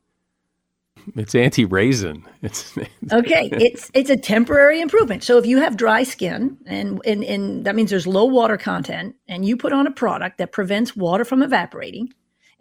It's 1.16 1.34
anti-raisin. 1.34 2.24
It's, 2.42 2.76
it's 2.76 3.12
okay. 3.12 3.48
It's 3.52 3.90
it's 3.94 4.10
a 4.10 4.16
temporary 4.16 4.80
improvement. 4.80 5.24
So 5.24 5.38
if 5.38 5.46
you 5.46 5.58
have 5.58 5.76
dry 5.76 6.04
skin 6.04 6.58
and, 6.66 7.00
and 7.04 7.24
and 7.24 7.64
that 7.64 7.74
means 7.74 7.90
there's 7.90 8.06
low 8.06 8.24
water 8.24 8.56
content, 8.56 9.16
and 9.28 9.44
you 9.44 9.56
put 9.56 9.72
on 9.72 9.86
a 9.86 9.90
product 9.90 10.38
that 10.38 10.52
prevents 10.52 10.94
water 10.94 11.24
from 11.24 11.42
evaporating, 11.42 12.12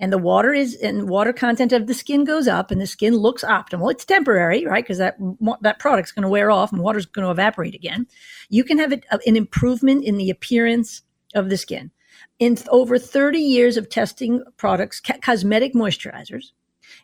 and 0.01 0.11
the 0.11 0.17
water 0.17 0.51
is 0.51 0.75
and 0.75 1.07
water 1.07 1.31
content 1.31 1.71
of 1.71 1.85
the 1.85 1.93
skin 1.93 2.25
goes 2.25 2.47
up, 2.47 2.71
and 2.71 2.81
the 2.81 2.87
skin 2.87 3.15
looks 3.15 3.43
optimal. 3.43 3.91
It's 3.91 4.03
temporary, 4.03 4.65
right? 4.65 4.83
Because 4.83 4.97
that 4.97 5.15
that 5.61 5.79
product's 5.79 6.11
going 6.11 6.23
to 6.23 6.29
wear 6.29 6.49
off, 6.49 6.73
and 6.73 6.81
water's 6.81 7.05
going 7.05 7.23
to 7.23 7.31
evaporate 7.31 7.75
again. 7.75 8.07
You 8.49 8.63
can 8.63 8.79
have 8.79 8.91
a, 8.91 8.99
an 9.27 9.37
improvement 9.37 10.03
in 10.03 10.17
the 10.17 10.31
appearance 10.31 11.03
of 11.35 11.49
the 11.49 11.57
skin. 11.57 11.91
In 12.39 12.57
over 12.69 12.97
30 12.97 13.37
years 13.37 13.77
of 13.77 13.89
testing 13.89 14.43
products, 14.57 14.99
ca- 14.99 15.19
cosmetic 15.21 15.75
moisturizers, 15.75 16.45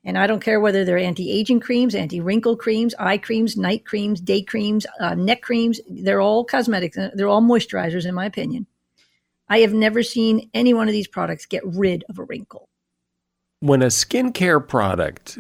and 0.03 0.17
I 0.17 0.25
don't 0.25 0.43
care 0.43 0.59
whether 0.59 0.83
they're 0.83 0.97
anti 0.97 1.31
aging 1.31 1.59
creams, 1.59 1.93
anti 1.93 2.19
wrinkle 2.19 2.57
creams, 2.57 2.95
eye 2.97 3.19
creams, 3.19 3.55
night 3.55 3.85
creams, 3.85 4.19
day 4.19 4.41
creams, 4.41 4.87
uh, 4.99 5.13
neck 5.13 5.43
creams. 5.43 5.79
They're 5.87 6.21
all 6.21 6.43
cosmetics. 6.43 6.97
They're 7.13 7.27
all 7.27 7.43
moisturizers, 7.43 8.07
in 8.07 8.15
my 8.15 8.25
opinion. 8.25 8.65
I 9.47 9.59
have 9.59 9.73
never 9.73 10.01
seen 10.01 10.49
any 10.55 10.73
one 10.73 10.87
of 10.87 10.93
these 10.93 11.07
products 11.07 11.45
get 11.45 11.61
rid 11.63 12.03
of 12.09 12.17
a 12.17 12.23
wrinkle. 12.23 12.67
When 13.59 13.81
a 13.81 13.87
skincare 13.87 14.65
product 14.65 15.39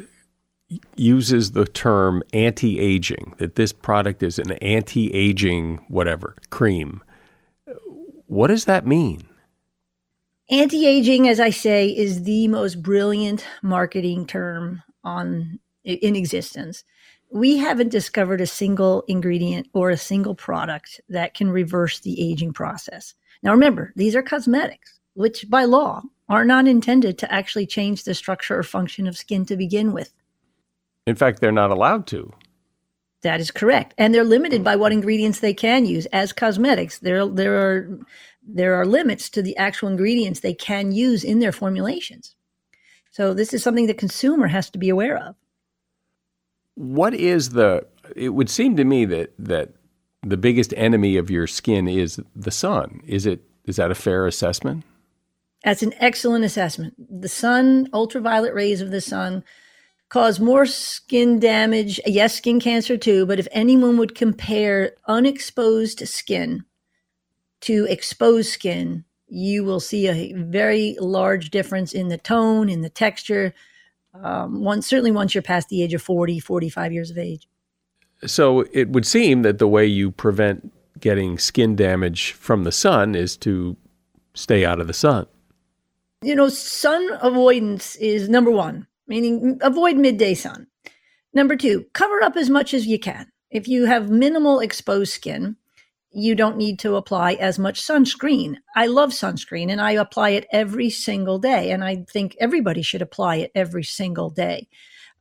uses 0.95 1.51
the 1.51 1.65
term 1.65 2.23
anti 2.33 2.79
aging, 2.79 3.35
that 3.37 3.55
this 3.55 3.71
product 3.71 4.23
is 4.23 4.39
an 4.39 4.53
anti 4.53 5.13
aging 5.13 5.85
whatever 5.87 6.35
cream, 6.49 7.03
what 8.25 8.47
does 8.47 8.65
that 8.65 8.85
mean? 8.85 9.27
Anti 10.49 10.87
aging, 10.87 11.27
as 11.27 11.39
I 11.39 11.49
say, 11.49 11.89
is 11.89 12.23
the 12.23 12.47
most 12.47 12.81
brilliant 12.81 13.45
marketing 13.61 14.25
term 14.25 14.81
on 15.03 15.59
in 15.83 16.15
existence. 16.15 16.83
We 17.29 17.57
haven't 17.57 17.89
discovered 17.89 18.41
a 18.41 18.47
single 18.47 19.03
ingredient 19.07 19.67
or 19.73 19.89
a 19.89 19.97
single 19.97 20.35
product 20.35 21.01
that 21.09 21.33
can 21.33 21.49
reverse 21.49 21.99
the 21.99 22.31
aging 22.31 22.53
process. 22.53 23.13
Now, 23.43 23.51
remember, 23.51 23.93
these 23.95 24.15
are 24.15 24.23
cosmetics, 24.23 24.99
which 25.13 25.49
by 25.49 25.65
law 25.65 26.01
are 26.29 26.45
not 26.45 26.67
intended 26.67 27.17
to 27.17 27.31
actually 27.31 27.65
change 27.65 28.03
the 28.03 28.13
structure 28.13 28.57
or 28.57 28.63
function 28.63 29.07
of 29.07 29.17
skin 29.17 29.45
to 29.45 29.57
begin 29.57 29.93
with. 29.93 30.13
In 31.05 31.15
fact, 31.15 31.39
they're 31.39 31.51
not 31.51 31.71
allowed 31.71 32.05
to. 32.07 32.33
That 33.21 33.39
is 33.39 33.49
correct. 33.49 33.93
And 33.97 34.13
they're 34.13 34.23
limited 34.23 34.63
by 34.63 34.75
what 34.75 34.91
ingredients 34.91 35.39
they 35.39 35.53
can 35.53 35.85
use 35.85 36.05
as 36.07 36.33
cosmetics. 36.33 36.99
There, 36.99 37.25
there 37.25 37.55
are 37.55 37.99
there 38.49 38.75
are 38.75 38.85
limits 38.85 39.29
to 39.31 39.41
the 39.41 39.57
actual 39.57 39.89
ingredients 39.89 40.39
they 40.39 40.53
can 40.53 40.93
use 40.93 41.23
in 41.23 41.39
their 41.39 41.51
formulations. 41.51 42.35
So 43.11 43.33
this 43.33 43.53
is 43.53 43.61
something 43.61 43.87
the 43.87 43.93
consumer 43.93 44.47
has 44.47 44.69
to 44.69 44.77
be 44.77 44.89
aware 44.89 45.17
of. 45.17 45.35
What 46.75 47.13
is 47.13 47.49
the 47.49 47.87
it 48.15 48.29
would 48.29 48.49
seem 48.49 48.75
to 48.77 48.85
me 48.85 49.05
that 49.05 49.33
that 49.39 49.73
the 50.23 50.37
biggest 50.37 50.73
enemy 50.77 51.17
of 51.17 51.29
your 51.29 51.47
skin 51.47 51.87
is 51.87 52.21
the 52.35 52.51
sun. 52.51 53.01
Is 53.05 53.25
it 53.25 53.41
is 53.65 53.77
that 53.77 53.91
a 53.91 53.95
fair 53.95 54.27
assessment? 54.27 54.83
That's 55.67 55.83
an 55.83 55.95
excellent 55.99 56.45
assessment. 56.45 56.93
The 56.97 57.27
sun, 57.27 57.89
ultraviolet 57.91 58.53
rays 58.53 58.79
of 58.79 58.89
the 58.89 59.01
sun 59.01 59.43
cause 60.07 60.39
more 60.39 60.65
skin 60.65 61.41
damage, 61.41 61.99
yes, 62.05 62.35
skin 62.35 62.61
cancer 62.61 62.95
too, 62.95 63.25
but 63.25 63.37
if 63.37 63.49
anyone 63.51 63.97
would 63.97 64.15
compare 64.15 64.93
unexposed 65.09 66.07
skin 66.07 66.63
to 67.59 67.85
exposed 67.89 68.49
skin, 68.49 69.03
you 69.27 69.65
will 69.65 69.81
see 69.81 70.07
a 70.07 70.31
very 70.37 70.95
large 71.01 71.49
difference 71.49 71.91
in 71.91 72.07
the 72.07 72.17
tone, 72.17 72.69
in 72.69 72.79
the 72.79 72.89
texture. 72.89 73.53
Um, 74.13 74.63
once, 74.63 74.87
certainly 74.87 75.11
once 75.11 75.35
you're 75.35 75.41
past 75.41 75.67
the 75.67 75.83
age 75.83 75.93
of 75.93 76.01
40, 76.01 76.39
45 76.39 76.93
years 76.93 77.11
of 77.11 77.17
age. 77.17 77.45
So 78.25 78.61
it 78.71 78.87
would 78.87 79.05
seem 79.05 79.41
that 79.41 79.59
the 79.59 79.67
way 79.67 79.85
you 79.85 80.11
prevent 80.11 80.71
getting 81.01 81.37
skin 81.37 81.75
damage 81.75 82.31
from 82.31 82.63
the 82.63 82.71
sun 82.71 83.15
is 83.15 83.35
to 83.39 83.75
stay 84.33 84.63
out 84.63 84.79
of 84.79 84.87
the 84.87 84.93
sun. 84.93 85.27
You 86.23 86.35
know, 86.35 86.49
sun 86.49 87.09
avoidance 87.21 87.95
is 87.97 88.27
number 88.27 88.49
one, 88.49 88.87
meaning 89.07 89.59
avoid 89.61 89.97
midday 89.97 90.33
sun. 90.33 90.65
Number 91.33 91.55
two, 91.55 91.85
cover 91.93 92.23
up 92.23 92.35
as 92.35 92.49
much 92.49 92.73
as 92.73 92.87
you 92.87 92.97
can. 92.97 93.31
If 93.51 93.67
you 93.67 93.85
have 93.85 94.09
minimal 94.09 94.59
exposed 94.59 95.13
skin, 95.13 95.55
you 96.11 96.33
don't 96.33 96.57
need 96.57 96.79
to 96.79 96.95
apply 96.95 97.33
as 97.33 97.59
much 97.59 97.79
sunscreen. 97.79 98.55
I 98.75 98.87
love 98.87 99.11
sunscreen 99.11 99.71
and 99.71 99.79
I 99.79 99.91
apply 99.91 100.31
it 100.31 100.47
every 100.51 100.89
single 100.89 101.37
day. 101.37 101.69
And 101.69 101.83
I 101.83 102.03
think 102.09 102.35
everybody 102.39 102.81
should 102.81 103.03
apply 103.03 103.35
it 103.35 103.51
every 103.53 103.83
single 103.83 104.31
day. 104.31 104.67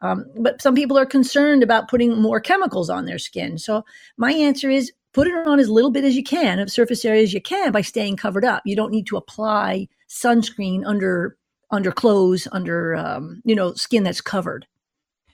Um, 0.00 0.24
but 0.38 0.62
some 0.62 0.74
people 0.74 0.96
are 0.96 1.06
concerned 1.06 1.62
about 1.62 1.88
putting 1.88 2.20
more 2.20 2.40
chemicals 2.40 2.88
on 2.88 3.04
their 3.04 3.18
skin. 3.18 3.58
So 3.58 3.84
my 4.16 4.32
answer 4.32 4.70
is 4.70 4.92
put 5.12 5.26
it 5.26 5.46
on 5.46 5.60
as 5.60 5.68
little 5.68 5.90
bit 5.90 6.04
as 6.04 6.16
you 6.16 6.24
can 6.24 6.58
of 6.58 6.70
surface 6.70 7.04
area 7.04 7.22
as 7.22 7.34
you 7.34 7.42
can 7.42 7.70
by 7.72 7.82
staying 7.82 8.16
covered 8.16 8.46
up. 8.46 8.62
You 8.64 8.76
don't 8.76 8.92
need 8.92 9.06
to 9.08 9.18
apply 9.18 9.88
sunscreen 10.22 10.82
under 10.86 11.36
under 11.70 11.90
clothes, 11.92 12.46
under 12.52 12.94
um, 12.94 13.42
you 13.44 13.54
know 13.54 13.74
skin 13.74 14.04
that's 14.04 14.20
covered. 14.20 14.66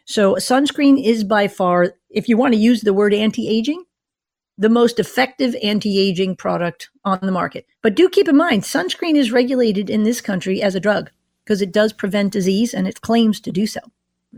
So 0.04 0.34
sunscreen 0.34 1.02
is 1.02 1.24
by 1.24 1.48
far, 1.48 1.94
if 2.10 2.28
you 2.28 2.36
want 2.36 2.54
to 2.54 2.60
use 2.60 2.80
the 2.80 2.92
word 2.92 3.14
anti-aging, 3.14 3.84
the 4.58 4.68
most 4.68 4.98
effective 4.98 5.54
anti-aging 5.62 6.36
product 6.36 6.90
on 7.04 7.20
the 7.22 7.32
market. 7.32 7.66
But 7.82 7.94
do 7.94 8.08
keep 8.08 8.28
in 8.28 8.36
mind, 8.36 8.62
sunscreen 8.62 9.14
is 9.14 9.32
regulated 9.32 9.88
in 9.88 10.02
this 10.02 10.20
country 10.20 10.60
as 10.60 10.74
a 10.74 10.80
drug 10.80 11.10
because 11.44 11.62
it 11.62 11.72
does 11.72 11.92
prevent 11.92 12.32
disease 12.32 12.74
and 12.74 12.88
it 12.88 13.00
claims 13.00 13.40
to 13.40 13.52
do 13.52 13.66
so. 13.66 13.80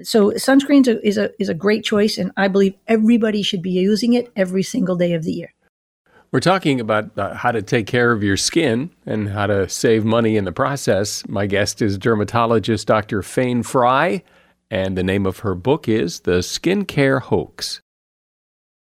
So 0.02 0.30
sunscreen 0.32 0.86
is 1.02 1.16
a 1.16 1.30
is 1.40 1.48
a 1.48 1.54
great 1.54 1.84
choice, 1.84 2.18
and 2.18 2.32
I 2.36 2.48
believe 2.48 2.74
everybody 2.88 3.42
should 3.42 3.62
be 3.62 3.70
using 3.70 4.12
it 4.14 4.30
every 4.34 4.64
single 4.64 4.96
day 4.96 5.12
of 5.14 5.22
the 5.22 5.32
year. 5.32 5.53
We're 6.34 6.40
talking 6.40 6.80
about 6.80 7.16
uh, 7.16 7.34
how 7.34 7.52
to 7.52 7.62
take 7.62 7.86
care 7.86 8.10
of 8.10 8.24
your 8.24 8.36
skin 8.36 8.90
and 9.06 9.28
how 9.28 9.46
to 9.46 9.68
save 9.68 10.04
money 10.04 10.36
in 10.36 10.44
the 10.44 10.50
process. 10.50 11.22
My 11.28 11.46
guest 11.46 11.80
is 11.80 11.96
dermatologist 11.96 12.88
Dr. 12.88 13.22
Fayne 13.22 13.62
Frey, 13.62 14.24
and 14.68 14.98
the 14.98 15.04
name 15.04 15.26
of 15.26 15.38
her 15.38 15.54
book 15.54 15.88
is 15.88 16.20
The 16.20 16.40
Skincare 16.40 17.22
Hoax. 17.22 17.80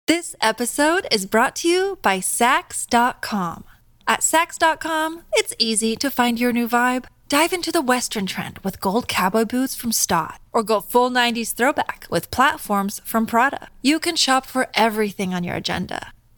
This 0.05 0.35
episode 0.41 1.07
is 1.11 1.25
brought 1.25 1.55
to 1.55 1.67
you 1.67 1.97
by 2.03 2.19
Saks.com. 2.19 3.63
At 4.07 4.19
Saks.com, 4.19 5.23
it's 5.33 5.55
easy 5.57 5.95
to 5.95 6.11
find 6.11 6.39
your 6.39 6.53
new 6.53 6.67
vibe. 6.67 7.05
Dive 7.29 7.51
into 7.51 7.71
the 7.71 7.81
Western 7.81 8.27
trend 8.27 8.59
with 8.59 8.79
gold 8.79 9.07
cowboy 9.07 9.45
boots 9.45 9.73
from 9.73 9.91
Staud, 9.91 10.37
or 10.53 10.61
go 10.61 10.81
full 10.81 11.09
90s 11.09 11.55
throwback 11.55 12.05
with 12.11 12.29
platforms 12.29 13.01
from 13.03 13.25
Prada. 13.25 13.69
You 13.81 13.99
can 13.99 14.15
shop 14.15 14.45
for 14.45 14.67
everything 14.75 15.33
on 15.33 15.43
your 15.43 15.55
agenda, 15.55 16.13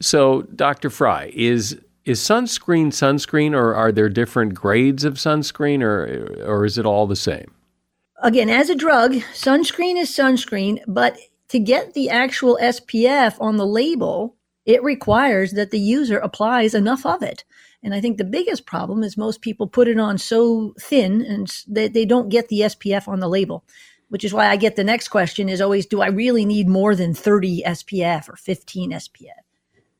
So, 0.00 0.42
Dr. 0.42 0.90
Frey, 0.90 1.32
is 1.34 1.78
is 2.04 2.20
sunscreen 2.20 2.88
sunscreen 2.88 3.54
or 3.54 3.74
are 3.74 3.90
there 3.90 4.10
different 4.10 4.52
grades 4.54 5.04
of 5.04 5.14
sunscreen 5.14 5.82
or 5.82 6.44
or 6.44 6.64
is 6.64 6.78
it 6.78 6.86
all 6.86 7.06
the 7.06 7.16
same? 7.16 7.54
Again, 8.22 8.48
as 8.48 8.70
a 8.70 8.74
drug, 8.74 9.14
sunscreen 9.34 9.96
is 9.96 10.10
sunscreen, 10.10 10.78
but 10.86 11.18
to 11.48 11.58
get 11.58 11.94
the 11.94 12.08
actual 12.08 12.58
SPF 12.60 13.36
on 13.40 13.56
the 13.56 13.66
label, 13.66 14.36
it 14.64 14.82
requires 14.82 15.52
that 15.52 15.70
the 15.70 15.78
user 15.78 16.18
applies 16.18 16.74
enough 16.74 17.04
of 17.04 17.22
it. 17.22 17.44
And 17.82 17.94
I 17.94 18.00
think 18.00 18.16
the 18.16 18.24
biggest 18.24 18.64
problem 18.64 19.02
is 19.02 19.16
most 19.16 19.42
people 19.42 19.66
put 19.66 19.88
it 19.88 19.98
on 19.98 20.16
so 20.16 20.74
thin 20.80 21.20
and 21.20 21.54
that 21.68 21.92
they 21.92 22.06
don't 22.06 22.30
get 22.30 22.48
the 22.48 22.60
SPF 22.60 23.06
on 23.06 23.20
the 23.20 23.28
label, 23.28 23.62
which 24.08 24.24
is 24.24 24.32
why 24.32 24.46
I 24.46 24.56
get 24.56 24.74
the 24.76 24.84
next 24.84 25.08
question 25.08 25.50
is 25.50 25.60
always, 25.60 25.84
do 25.84 26.00
I 26.00 26.08
really 26.08 26.46
need 26.46 26.66
more 26.66 26.94
than 26.94 27.12
30 27.12 27.62
SPF 27.62 28.28
or 28.28 28.36
15 28.36 28.92
SPF? 28.92 29.43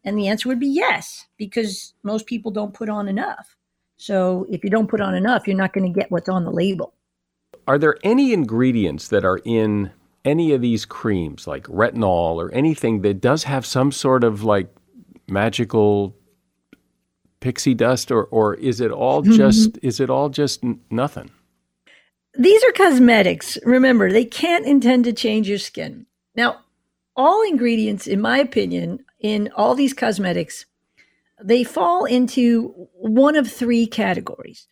And 0.04 0.18
the 0.18 0.28
answer 0.28 0.48
would 0.48 0.60
be 0.60 0.68
yes, 0.68 1.26
because 1.38 1.94
most 2.02 2.26
people 2.26 2.50
don't 2.50 2.74
put 2.74 2.88
on 2.88 3.08
enough. 3.08 3.56
So 3.96 4.46
if 4.50 4.62
you 4.62 4.70
don't 4.70 4.88
put 4.88 5.00
on 5.00 5.14
enough, 5.14 5.46
you're 5.46 5.56
not 5.56 5.72
going 5.72 5.90
to 5.90 5.98
get 5.98 6.10
what's 6.10 6.28
on 6.28 6.44
the 6.44 6.50
label. 6.50 6.94
Are 7.66 7.78
there 7.78 7.96
any 8.02 8.32
ingredients 8.32 9.08
that 9.08 9.24
are 9.24 9.40
in 9.44 9.90
any 10.24 10.52
of 10.52 10.60
these 10.60 10.84
creams, 10.84 11.46
like 11.46 11.64
retinol 11.64 12.36
or 12.36 12.50
anything 12.52 13.02
that 13.02 13.20
does 13.20 13.44
have 13.44 13.64
some 13.64 13.92
sort 13.92 14.24
of 14.24 14.42
like 14.42 14.68
magical 15.28 16.14
pixie 17.40 17.74
dust, 17.74 18.10
or 18.10 18.24
or 18.24 18.54
is 18.54 18.80
it 18.80 18.90
all 18.90 19.22
mm-hmm. 19.22 19.32
just 19.32 19.72
mm-hmm. 19.72 19.86
is 19.86 20.00
it 20.00 20.10
all 20.10 20.28
just 20.28 20.64
n- 20.64 20.80
nothing? 20.90 21.30
These 22.36 22.64
are 22.64 22.72
cosmetics. 22.72 23.58
Remember, 23.64 24.10
they 24.10 24.24
can't 24.24 24.66
intend 24.66 25.04
to 25.04 25.12
change 25.12 25.48
your 25.48 25.58
skin. 25.58 26.06
Now, 26.34 26.60
all 27.16 27.42
ingredients, 27.42 28.08
in 28.08 28.20
my 28.20 28.38
opinion, 28.38 29.04
in 29.24 29.48
all 29.56 29.74
these 29.74 29.94
cosmetics, 29.94 30.66
they 31.42 31.64
fall 31.64 32.04
into 32.04 32.68
one 32.92 33.36
of 33.36 33.50
three 33.50 33.86
categories. 33.86 34.68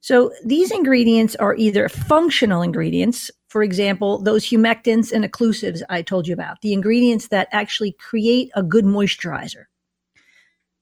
So 0.00 0.32
these 0.44 0.72
ingredients 0.72 1.36
are 1.36 1.54
either 1.54 1.88
functional 1.88 2.62
ingredients, 2.62 3.30
for 3.48 3.62
example, 3.62 4.20
those 4.20 4.44
humectants 4.44 5.12
and 5.12 5.24
occlusives 5.24 5.84
I 5.88 6.02
told 6.02 6.26
you 6.26 6.34
about, 6.34 6.62
the 6.62 6.72
ingredients 6.72 7.28
that 7.28 7.46
actually 7.52 7.92
create 7.92 8.50
a 8.56 8.62
good 8.64 8.84
moisturizer. 8.84 9.66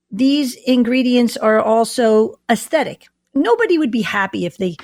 These 0.09 0.55
ingredients 0.65 1.37
are 1.37 1.61
also 1.61 2.39
aesthetic. 2.49 3.07
Nobody 3.35 3.77
would 3.77 3.91
be 3.91 4.01
happy 4.01 4.47
if 4.47 4.57
they 4.57 4.77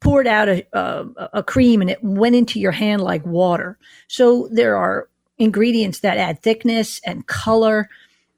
poured 0.00 0.26
out 0.26 0.50
a, 0.50 0.66
a, 0.74 1.30
a 1.32 1.42
cream 1.42 1.80
and 1.80 1.88
it 1.88 2.04
went 2.04 2.36
into 2.36 2.60
your 2.60 2.72
hand 2.72 3.00
like 3.00 3.24
water. 3.24 3.78
So 4.08 4.46
there 4.52 4.76
are 4.76 5.08
ingredients 5.38 6.00
that 6.00 6.18
add 6.18 6.42
thickness 6.42 7.00
and 7.04 7.26
color, 7.26 7.88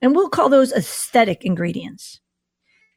and 0.02 0.14
we'll 0.14 0.28
call 0.28 0.48
those 0.48 0.72
aesthetic 0.72 1.44
ingredients. 1.44 2.20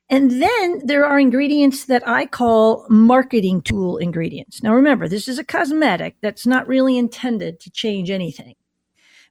And 0.10 0.42
then 0.42 0.82
there 0.86 1.06
are 1.06 1.20
ingredients 1.20 1.86
that 1.86 2.08
I 2.08 2.26
call 2.26 2.86
marketing 2.90 3.62
tool 3.62 3.98
ingredients. 3.98 4.62
Now, 4.62 4.74
remember, 4.74 5.08
this 5.08 5.28
is 5.28 5.40
a 5.40 5.44
cosmetic 5.44 6.16
that's 6.22 6.46
not 6.46 6.68
really 6.68 6.98
intended 6.98 7.60
to 7.62 7.72
change 7.72 8.12
anything, 8.12 8.56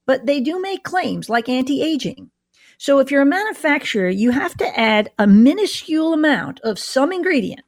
but 0.06 0.26
they 0.26 0.40
do 0.40 0.60
make 0.60 0.82
claims 0.82 1.28
like 1.28 1.48
anti 1.48 1.82
aging. 1.82 2.30
So, 2.78 2.98
if 2.98 3.10
you're 3.10 3.22
a 3.22 3.26
manufacturer, 3.26 4.08
you 4.08 4.30
have 4.32 4.56
to 4.56 4.78
add 4.80 5.10
a 5.18 5.26
minuscule 5.26 6.14
amount 6.14 6.58
of 6.60 6.78
some 6.78 7.12
ingredient 7.12 7.62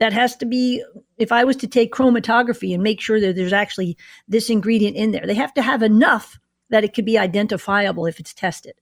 that 0.00 0.12
has 0.12 0.36
to 0.36 0.46
be 0.46 0.82
if 1.18 1.32
i 1.32 1.44
was 1.44 1.56
to 1.56 1.66
take 1.66 1.92
chromatography 1.92 2.74
and 2.74 2.82
make 2.82 3.00
sure 3.00 3.20
that 3.20 3.36
there's 3.36 3.52
actually 3.52 3.96
this 4.28 4.50
ingredient 4.50 4.96
in 4.96 5.12
there 5.12 5.26
they 5.26 5.34
have 5.34 5.54
to 5.54 5.62
have 5.62 5.82
enough 5.82 6.38
that 6.74 6.82
it 6.82 6.92
could 6.92 7.04
be 7.04 7.16
identifiable 7.16 8.04
if 8.04 8.18
it's 8.18 8.34
tested. 8.34 8.74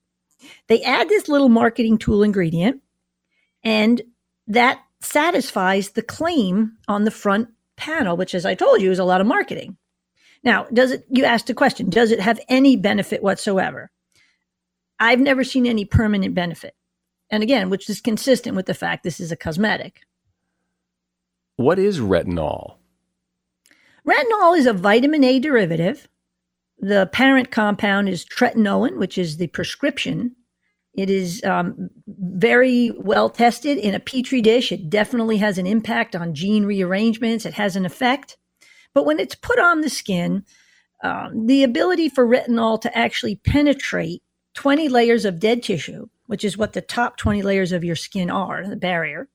They 0.67 0.81
add 0.81 1.09
this 1.09 1.29
little 1.29 1.47
marketing 1.47 1.99
tool 1.99 2.23
ingredient, 2.23 2.81
and 3.63 4.01
that 4.47 4.81
satisfies 4.99 5.91
the 5.91 6.01
claim 6.01 6.75
on 6.87 7.03
the 7.03 7.11
front 7.11 7.49
panel, 7.75 8.17
which, 8.17 8.33
as 8.33 8.47
I 8.47 8.55
told 8.55 8.81
you, 8.81 8.89
is 8.89 8.97
a 8.97 9.03
lot 9.03 9.21
of 9.21 9.27
marketing. 9.27 9.77
Now, 10.43 10.65
does 10.73 10.89
it, 10.89 11.05
you 11.07 11.23
asked 11.23 11.51
a 11.51 11.53
question, 11.53 11.91
does 11.91 12.09
it 12.09 12.19
have 12.19 12.39
any 12.49 12.75
benefit 12.75 13.21
whatsoever? 13.21 13.91
I've 14.99 15.19
never 15.19 15.43
seen 15.43 15.67
any 15.67 15.85
permanent 15.85 16.33
benefit. 16.33 16.73
And 17.29 17.43
again, 17.43 17.69
which 17.69 17.87
is 17.91 18.01
consistent 18.01 18.55
with 18.55 18.65
the 18.65 18.73
fact 18.73 19.03
this 19.03 19.19
is 19.19 19.31
a 19.31 19.37
cosmetic. 19.37 20.01
What 21.57 21.77
is 21.77 21.99
retinol? 21.99 22.77
Retinol 24.03 24.57
is 24.57 24.65
a 24.65 24.73
vitamin 24.73 25.23
A 25.23 25.39
derivative 25.39 26.07
the 26.83 27.09
parent 27.13 27.49
compound 27.49 28.09
is 28.09 28.25
tretinoin, 28.25 28.97
which 28.97 29.17
is 29.17 29.37
the 29.37 29.47
prescription. 29.47 30.35
It 30.93 31.09
is 31.09 31.41
um, 31.45 31.89
very 32.07 32.91
well 32.97 33.29
tested 33.29 33.77
in 33.77 33.95
a 33.95 34.01
petri 34.01 34.41
dish. 34.41 34.69
It 34.71 34.89
definitely 34.89 35.37
has 35.37 35.57
an 35.57 35.65
impact 35.65 36.13
on 36.13 36.35
gene 36.35 36.65
rearrangements. 36.65 37.45
It 37.45 37.53
has 37.53 37.77
an 37.77 37.85
effect. 37.85 38.37
But 38.93 39.05
when 39.05 39.19
it's 39.19 39.33
put 39.33 39.59
on 39.59 39.79
the 39.79 39.89
skin, 39.89 40.43
um, 41.03 41.47
the 41.47 41.63
ability 41.63 42.09
for 42.09 42.27
retinol 42.27 42.79
to 42.81 42.97
actually 42.97 43.37
penetrate 43.37 44.21
20 44.55 44.89
layers 44.89 45.23
of 45.23 45.39
dead 45.39 45.63
tissue, 45.63 46.07
which 46.25 46.43
is 46.43 46.57
what 46.57 46.73
the 46.73 46.81
top 46.81 47.15
20 47.15 47.41
layers 47.43 47.71
of 47.71 47.85
your 47.85 47.95
skin 47.95 48.29
are, 48.29 48.67
the 48.67 48.75
barrier, 48.75 49.29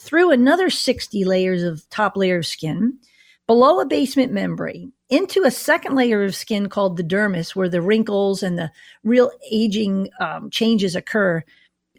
through 0.00 0.32
another 0.32 0.68
60 0.68 1.24
layers 1.24 1.62
of 1.62 1.88
top 1.88 2.16
layer 2.16 2.38
of 2.38 2.46
skin, 2.46 2.98
below 3.46 3.78
a 3.78 3.86
basement 3.86 4.32
membrane, 4.32 4.92
into 5.10 5.42
a 5.44 5.50
second 5.50 5.94
layer 5.94 6.22
of 6.22 6.34
skin 6.34 6.68
called 6.68 6.96
the 6.96 7.04
dermis, 7.04 7.54
where 7.54 7.68
the 7.68 7.82
wrinkles 7.82 8.42
and 8.42 8.56
the 8.56 8.70
real 9.04 9.30
aging 9.50 10.08
um, 10.20 10.50
changes 10.50 10.96
occur. 10.96 11.44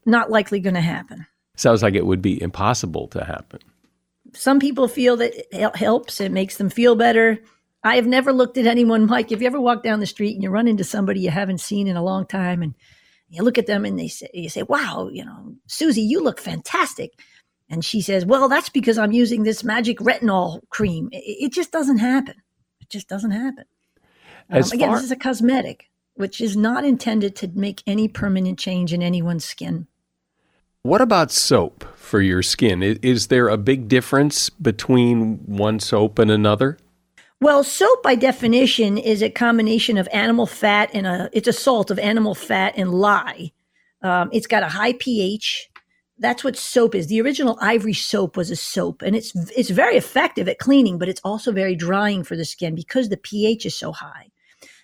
Not 0.06 0.32
likely 0.32 0.60
going 0.60 0.74
to 0.74 0.82
happen. 0.82 1.28
Sounds 1.56 1.84
like 1.84 1.94
it 1.94 2.06
would 2.06 2.22
be 2.22 2.42
impossible 2.42 3.08
to 3.10 3.24
happen. 3.24 3.60
Some 4.34 4.60
people 4.60 4.88
feel 4.88 5.18
that 5.18 5.34
it 5.52 5.76
helps, 5.76 6.22
it 6.22 6.32
makes 6.32 6.58
them 6.58 6.70
feel 6.70 6.96
better. 6.96 7.40
I 7.84 7.96
have 7.96 8.08
never 8.08 8.32
looked 8.32 8.58
at 8.58 8.66
anyone, 8.66 9.06
Mike. 9.08 9.32
If 9.32 9.42
you 9.42 9.48
ever 9.48 9.60
walk 9.60 9.84
down 9.84 10.00
the 10.00 10.06
street 10.06 10.34
and 10.34 10.44
you 10.44 10.50
run 10.50 10.68
into 10.68 10.84
somebody 10.84 11.20
you 11.20 11.30
haven't 11.30 11.60
seen 11.60 11.88
in 11.88 11.98
a 11.98 12.04
long 12.04 12.26
time, 12.26 12.62
and 12.62 12.74
you 13.30 13.44
look 13.44 13.58
at 13.58 13.68
them 13.68 13.86
and 13.86 13.98
they 13.98 14.08
say, 14.08 14.30
you 14.34 14.50
say, 14.50 14.64
"Wow, 14.64 15.10
you 15.12 15.26
know, 15.26 15.56
Susie, 15.68 16.02
you 16.02 16.22
look 16.24 16.40
fantastic," 16.40 17.12
and 17.70 17.84
she 17.84 18.02
says, 18.02 18.26
"Well, 18.26 18.50
that's 18.50 18.70
because 18.70 18.98
I'm 18.98 19.12
using 19.12 19.44
this 19.44 19.64
magic 19.64 19.98
retinol 19.98 20.62
cream." 20.70 21.10
It, 21.12 21.46
it 21.46 21.54
just 21.54 21.72
doesn't 21.72 21.98
happen. 21.98 22.36
Just 22.92 23.08
doesn't 23.08 23.32
happen. 23.32 23.66
Um, 24.50 24.64
again, 24.74 24.90
far- 24.90 24.98
this 24.98 25.06
is 25.06 25.12
a 25.12 25.16
cosmetic, 25.16 25.90
which 26.16 26.42
is 26.42 26.58
not 26.58 26.84
intended 26.84 27.36
to 27.38 27.48
make 27.48 27.82
any 27.88 28.08
permanent 28.08 28.60
change 28.60 28.92
in 28.94 29.02
anyone's 29.02 29.46
skin. 29.46 29.88
What 30.84 31.00
about 31.00 31.32
soap 31.32 31.86
for 31.96 32.22
your 32.22 32.42
skin? 32.42 32.84
Is 32.84 33.28
there 33.28 33.48
a 33.48 33.58
big 33.58 33.88
difference 33.88 34.50
between 34.50 35.38
one 35.46 35.80
soap 35.80 36.20
and 36.20 36.30
another? 36.30 36.78
Well, 37.40 37.64
soap 37.64 38.04
by 38.04 38.16
definition 38.16 38.98
is 38.98 39.24
a 39.24 39.30
combination 39.30 39.98
of 39.98 40.08
animal 40.12 40.46
fat 40.46 40.92
and 40.94 41.08
a 41.08 41.30
it's 41.34 41.48
a 41.48 41.54
salt 41.54 41.90
of 41.90 41.98
animal 41.98 42.36
fat 42.36 42.74
and 42.78 42.92
lye. 42.92 43.52
Um, 44.04 44.30
it's 44.32 44.48
got 44.48 44.64
a 44.64 44.68
high 44.68 44.94
pH. 44.94 45.71
That's 46.22 46.44
what 46.44 46.56
soap 46.56 46.96
is. 46.96 47.08
The 47.08 47.22
original 47.22 47.58
ivory 47.62 47.94
soap 47.94 48.38
was 48.38 48.50
a 48.52 48.56
soap, 48.56 49.02
and 49.02 49.16
it's 49.16 49.34
it's 49.58 49.70
very 49.70 49.98
effective 49.98 50.48
at 50.48 50.60
cleaning, 50.60 50.98
but 50.98 51.10
it's 51.10 51.22
also 51.24 51.52
very 51.52 51.76
drying 51.76 52.24
for 52.24 52.38
the 52.38 52.46
skin 52.46 52.76
because 52.76 53.10
the 53.10 53.18
pH 53.18 53.66
is 53.66 53.76
so 53.76 53.92
high. 53.92 54.30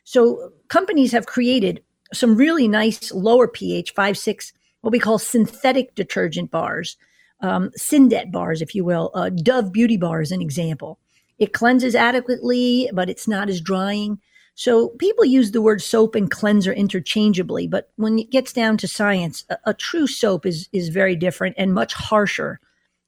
So 0.04 0.52
companies 0.68 1.12
have 1.12 1.26
created 1.26 1.84
some 2.14 2.36
really 2.36 2.68
nice 2.68 3.12
lower 3.12 3.48
pH, 3.48 3.92
five, 3.92 4.18
six, 4.18 4.52
what 4.82 4.92
we 4.92 5.00
call 5.00 5.20
synthetic 5.20 5.96
detergent 5.96 6.52
bars, 6.52 6.98
um, 7.42 7.72
Syndet 7.78 8.32
bars, 8.32 8.62
if 8.62 8.74
you 8.74 8.84
will. 8.84 9.12
Uh, 9.14 9.30
Dove 9.30 9.72
Beauty 9.72 9.98
Bar 9.98 10.22
is 10.22 10.32
an 10.32 10.42
example 10.42 11.00
it 11.40 11.54
cleanses 11.54 11.96
adequately, 11.96 12.90
but 12.94 13.10
it's 13.10 13.28
not 13.28 13.50
as 13.50 13.62
drying. 13.62 14.20
So 14.58 14.88
people 14.90 15.24
use 15.24 15.52
the 15.52 15.62
word 15.62 15.84
soap 15.84 16.16
and 16.16 16.32
cleanser 16.32 16.74
interchangeably, 16.74 17.68
but 17.68 17.92
when 17.96 18.18
it 18.18 18.32
gets 18.32 18.52
down 18.52 18.78
to 18.78 18.88
science, 18.88 19.46
a, 19.52 19.58
a, 19.66 19.74
true 19.76 20.08
soap 20.08 20.48
is 20.48 20.68
is 20.74 20.90
very 20.90 21.16
different 21.16 21.54
and 21.60 21.76
much 21.76 21.94
harsher 21.94 22.60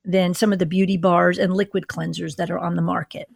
than 0.06 0.36
some 0.36 0.54
of 0.54 0.60
the 0.60 0.68
beauty 0.68 0.96
bars 0.96 1.40
and 1.40 1.56
liquid 1.56 1.88
cleansers 1.88 2.36
that 2.36 2.52
are 2.52 2.60
on 2.60 2.76
the 2.76 2.84
market. 2.84 3.30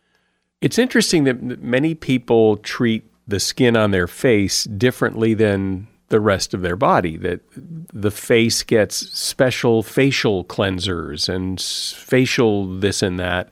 It's 0.61 0.77
interesting 0.77 1.23
that 1.23 1.41
many 1.63 1.95
people 1.95 2.57
treat 2.57 3.03
the 3.27 3.39
skin 3.39 3.75
on 3.75 3.89
their 3.89 4.07
face 4.07 4.65
differently 4.65 5.33
than 5.33 5.87
the 6.09 6.19
rest 6.19 6.53
of 6.53 6.61
their 6.61 6.75
body 6.75 7.17
that 7.17 7.41
the 7.55 8.11
face 8.11 8.61
gets 8.61 9.09
special 9.17 9.81
facial 9.81 10.45
cleansers 10.45 11.27
and 11.27 11.59
facial 11.59 12.77
this 12.77 13.01
and 13.01 13.19
that 13.19 13.49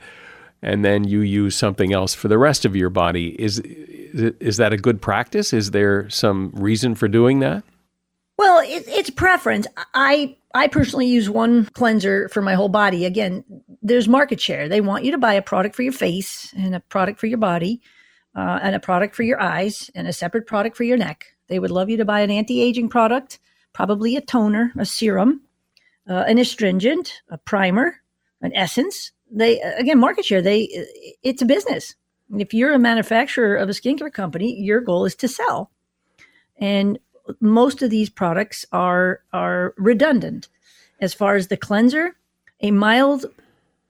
and 0.61 0.85
then 0.85 1.03
you 1.03 1.21
use 1.21 1.55
something 1.55 1.93
else 1.93 2.13
for 2.13 2.27
the 2.27 2.37
rest 2.37 2.65
of 2.65 2.75
your 2.75 2.89
body. 2.89 3.29
Is 3.41 3.59
is 3.59 4.57
that 4.57 4.73
a 4.73 4.77
good 4.77 5.01
practice? 5.01 5.53
Is 5.53 5.71
there 5.71 6.09
some 6.09 6.51
reason 6.53 6.95
for 6.95 7.07
doing 7.07 7.39
that? 7.39 7.63
Well, 8.37 8.59
it, 8.59 8.83
it's 8.87 9.09
preference. 9.09 9.67
I 9.93 10.35
I 10.53 10.67
personally 10.67 11.07
use 11.07 11.29
one 11.29 11.65
cleanser 11.73 12.27
for 12.29 12.41
my 12.41 12.53
whole 12.55 12.69
body. 12.69 13.05
Again, 13.05 13.43
there's 13.81 14.07
market 14.07 14.41
share. 14.41 14.67
They 14.67 14.81
want 14.81 15.05
you 15.05 15.11
to 15.11 15.17
buy 15.17 15.33
a 15.33 15.41
product 15.41 15.75
for 15.75 15.83
your 15.83 15.93
face 15.93 16.53
and 16.57 16.75
a 16.75 16.79
product 16.79 17.19
for 17.19 17.27
your 17.27 17.37
body, 17.37 17.81
uh, 18.35 18.59
and 18.61 18.75
a 18.75 18.79
product 18.79 19.15
for 19.15 19.23
your 19.23 19.41
eyes 19.41 19.89
and 19.95 20.07
a 20.07 20.13
separate 20.13 20.47
product 20.47 20.75
for 20.75 20.83
your 20.83 20.97
neck. 20.97 21.25
They 21.47 21.59
would 21.59 21.71
love 21.71 21.89
you 21.89 21.97
to 21.97 22.05
buy 22.05 22.21
an 22.21 22.31
anti-aging 22.31 22.89
product, 22.89 23.39
probably 23.73 24.15
a 24.15 24.21
toner, 24.21 24.71
a 24.77 24.85
serum, 24.85 25.41
uh, 26.09 26.23
an 26.27 26.37
astringent, 26.37 27.21
a 27.29 27.37
primer, 27.37 27.97
an 28.41 28.51
essence, 28.55 29.11
they 29.31 29.59
again 29.61 29.99
market 29.99 30.25
share 30.25 30.41
they 30.41 30.67
it's 31.23 31.41
a 31.41 31.45
business. 31.45 31.95
If 32.37 32.53
you're 32.53 32.73
a 32.73 32.79
manufacturer 32.79 33.55
of 33.55 33.69
a 33.69 33.73
skincare 33.73 34.11
company 34.11 34.59
your 34.59 34.81
goal 34.81 35.05
is 35.05 35.15
to 35.15 35.27
sell. 35.27 35.71
And 36.57 36.99
most 37.39 37.81
of 37.81 37.89
these 37.89 38.09
products 38.09 38.65
are 38.71 39.21
are 39.33 39.73
redundant. 39.77 40.49
As 40.99 41.13
far 41.13 41.35
as 41.35 41.47
the 41.47 41.57
cleanser 41.57 42.15
a 42.61 42.71
mild 42.71 43.25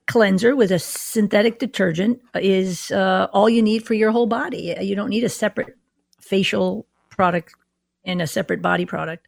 cleanser 0.07 0.55
with 0.55 0.71
a 0.71 0.79
synthetic 0.79 1.59
detergent 1.59 2.21
is 2.35 2.91
uh, 2.91 3.27
all 3.33 3.49
you 3.49 3.61
need 3.61 3.85
for 3.85 3.93
your 3.93 4.11
whole 4.11 4.27
body. 4.27 4.75
You 4.81 4.95
don't 4.95 5.09
need 5.09 5.23
a 5.23 5.29
separate 5.29 5.77
facial 6.19 6.85
product 7.09 7.53
and 8.03 8.21
a 8.21 8.27
separate 8.27 8.61
body 8.61 8.85
product. 8.85 9.27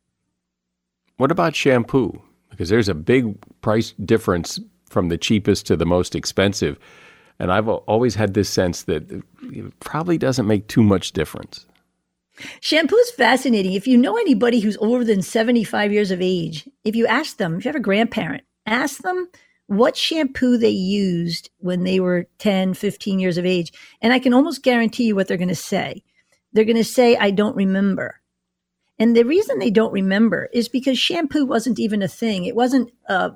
What 1.17 1.32
about 1.32 1.56
shampoo? 1.56 2.21
Because 2.49 2.69
there's 2.69 2.89
a 2.89 2.93
big 2.93 3.36
price 3.62 3.91
difference 3.93 4.60
from 4.94 5.10
the 5.10 5.18
cheapest 5.18 5.66
to 5.68 5.76
the 5.76 5.86
most 5.86 6.16
expensive. 6.16 6.80
And 7.40 7.52
I've 7.52 7.68
always 7.68 8.16
had 8.16 8.34
this 8.34 8.50
sense 8.50 8.84
that 8.84 9.12
it 9.42 9.80
probably 9.80 10.18
doesn't 10.18 10.48
make 10.48 10.68
too 10.68 10.84
much 10.84 11.12
difference. 11.12 11.66
Shampoo 12.62 12.96
is 12.96 13.12
fascinating. 13.12 13.74
If 13.74 13.88
you 13.88 13.98
know 13.98 14.16
anybody 14.18 14.60
who's 14.60 14.78
older 14.78 15.04
than 15.04 15.22
75 15.22 15.92
years 15.92 16.12
of 16.12 16.22
age, 16.22 16.68
if 16.84 16.96
you 16.96 17.06
ask 17.06 17.38
them, 17.38 17.58
if 17.58 17.66
you 17.66 17.70
have 17.70 17.76
a 17.76 17.80
grandparent, 17.80 18.44
ask 18.66 19.00
them 19.02 19.30
what 19.68 19.98
shampoo 19.98 20.58
they 20.58 20.70
used 20.70 21.50
when 21.58 21.84
they 21.84 22.00
were 22.00 22.28
10, 22.40 22.74
15 22.74 23.20
years 23.20 23.38
of 23.38 23.46
age. 23.46 23.72
And 24.02 24.14
I 24.14 24.20
can 24.20 24.34
almost 24.34 24.64
guarantee 24.64 25.06
you 25.06 25.16
what 25.16 25.28
they're 25.28 25.38
going 25.38 25.48
to 25.50 25.56
say. 25.56 26.04
They're 26.54 26.66
going 26.66 26.78
to 26.78 26.84
say, 26.84 27.16
I 27.16 27.32
don't 27.32 27.56
remember. 27.56 28.22
And 29.00 29.16
the 29.16 29.24
reason 29.24 29.60
they 29.60 29.72
don't 29.72 29.92
remember 29.92 30.50
is 30.54 30.70
because 30.70 31.00
shampoo 31.00 31.46
wasn't 31.46 31.80
even 31.80 32.02
a 32.02 32.08
thing. 32.08 32.46
It 32.46 32.56
wasn't 32.56 32.92
a 33.08 33.32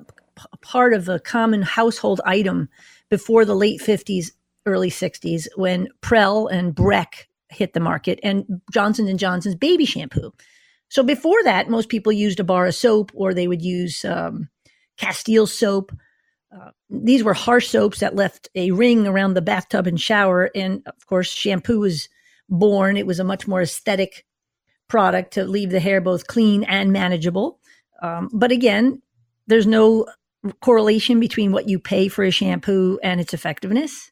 part 0.62 0.94
of 0.94 1.08
a 1.08 1.20
common 1.20 1.62
household 1.62 2.20
item 2.24 2.68
before 3.10 3.44
the 3.44 3.54
late 3.54 3.80
50s, 3.80 4.32
early 4.66 4.90
60s 4.90 5.46
when 5.56 5.88
Prell 6.00 6.46
and 6.46 6.74
Breck 6.74 7.28
hit 7.50 7.72
the 7.72 7.80
market 7.80 8.20
and 8.22 8.60
Johnson 8.72 9.08
and 9.08 9.18
Johnson's 9.18 9.54
baby 9.54 9.84
shampoo. 9.84 10.32
So 10.88 11.02
before 11.02 11.42
that, 11.44 11.68
most 11.68 11.88
people 11.88 12.12
used 12.12 12.40
a 12.40 12.44
bar 12.44 12.66
of 12.66 12.74
soap 12.74 13.10
or 13.14 13.34
they 13.34 13.48
would 13.48 13.62
use 13.62 14.04
um, 14.04 14.48
Castile 14.96 15.46
soap. 15.46 15.92
Uh, 16.54 16.70
these 16.88 17.22
were 17.22 17.34
harsh 17.34 17.68
soaps 17.68 18.00
that 18.00 18.16
left 18.16 18.48
a 18.54 18.70
ring 18.70 19.06
around 19.06 19.34
the 19.34 19.42
bathtub 19.42 19.86
and 19.86 20.00
shower. 20.00 20.50
And 20.54 20.82
of 20.86 21.06
course, 21.06 21.30
shampoo 21.30 21.80
was 21.80 22.08
born. 22.48 22.96
It 22.96 23.06
was 23.06 23.20
a 23.20 23.24
much 23.24 23.46
more 23.46 23.62
aesthetic 23.62 24.24
product 24.88 25.34
to 25.34 25.44
leave 25.44 25.70
the 25.70 25.80
hair 25.80 26.00
both 26.00 26.26
clean 26.26 26.64
and 26.64 26.92
manageable. 26.92 27.60
Um, 28.02 28.30
but 28.32 28.50
again, 28.50 29.02
there's 29.46 29.66
no 29.66 30.06
correlation 30.60 31.20
between 31.20 31.52
what 31.52 31.68
you 31.68 31.78
pay 31.78 32.08
for 32.08 32.24
a 32.24 32.30
shampoo 32.30 32.98
and 33.02 33.20
its 33.20 33.34
effectiveness. 33.34 34.10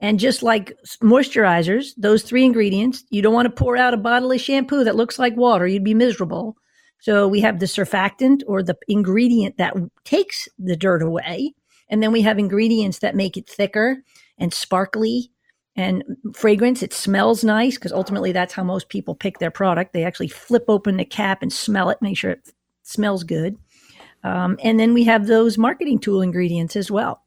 And 0.00 0.18
just 0.18 0.42
like 0.42 0.74
moisturizers, 1.02 1.90
those 1.96 2.22
three 2.22 2.44
ingredients, 2.44 3.04
you 3.10 3.20
don't 3.20 3.34
want 3.34 3.46
to 3.46 3.50
pour 3.50 3.76
out 3.76 3.94
a 3.94 3.98
bottle 3.98 4.32
of 4.32 4.40
shampoo 4.40 4.84
that 4.84 4.96
looks 4.96 5.18
like 5.18 5.36
water. 5.36 5.66
You'd 5.66 5.84
be 5.84 5.94
miserable. 5.94 6.56
So 7.00 7.28
we 7.28 7.40
have 7.40 7.60
the 7.60 7.66
surfactant 7.66 8.42
or 8.46 8.62
the 8.62 8.76
ingredient 8.88 9.58
that 9.58 9.74
takes 10.04 10.48
the 10.58 10.76
dirt 10.76 11.02
away. 11.02 11.54
And 11.88 12.02
then 12.02 12.12
we 12.12 12.22
have 12.22 12.38
ingredients 12.38 13.00
that 13.00 13.16
make 13.16 13.36
it 13.36 13.48
thicker 13.48 14.02
and 14.38 14.54
sparkly 14.54 15.30
and 15.76 16.02
fragrance. 16.34 16.82
It 16.82 16.92
smells 16.92 17.44
nice 17.44 17.76
because 17.76 17.92
ultimately 17.92 18.32
that's 18.32 18.54
how 18.54 18.64
most 18.64 18.88
people 18.88 19.14
pick 19.14 19.38
their 19.38 19.50
product. 19.50 19.92
They 19.92 20.04
actually 20.04 20.28
flip 20.28 20.64
open 20.68 20.96
the 20.96 21.04
cap 21.04 21.42
and 21.42 21.52
smell 21.52 21.90
it, 21.90 21.98
make 22.00 22.16
sure 22.16 22.32
it 22.32 22.52
smells 22.82 23.24
good. 23.24 23.56
Um, 24.22 24.58
and 24.62 24.78
then 24.78 24.92
we 24.94 25.04
have 25.04 25.26
those 25.26 25.56
marketing 25.56 25.98
tool 25.98 26.20
ingredients 26.20 26.76
as 26.76 26.90
well. 26.90 27.22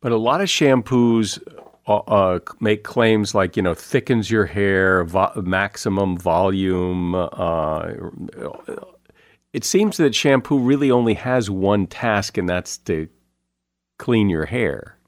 But 0.00 0.12
a 0.12 0.16
lot 0.16 0.40
of 0.40 0.48
shampoos 0.48 1.40
uh, 1.86 1.96
uh, 1.96 2.38
make 2.60 2.84
claims 2.84 3.34
like 3.34 3.56
you 3.56 3.62
know 3.62 3.74
thickens 3.74 4.30
your 4.30 4.46
hair, 4.46 5.04
vo- 5.04 5.32
maximum 5.36 6.18
volume. 6.18 7.14
Uh, 7.14 7.92
it 9.52 9.64
seems 9.64 9.96
that 9.96 10.14
shampoo 10.14 10.58
really 10.58 10.90
only 10.90 11.14
has 11.14 11.48
one 11.48 11.86
task, 11.86 12.36
and 12.36 12.48
that's 12.48 12.76
to 12.78 13.08
clean 13.98 14.28
your 14.28 14.46
hair. 14.46 14.98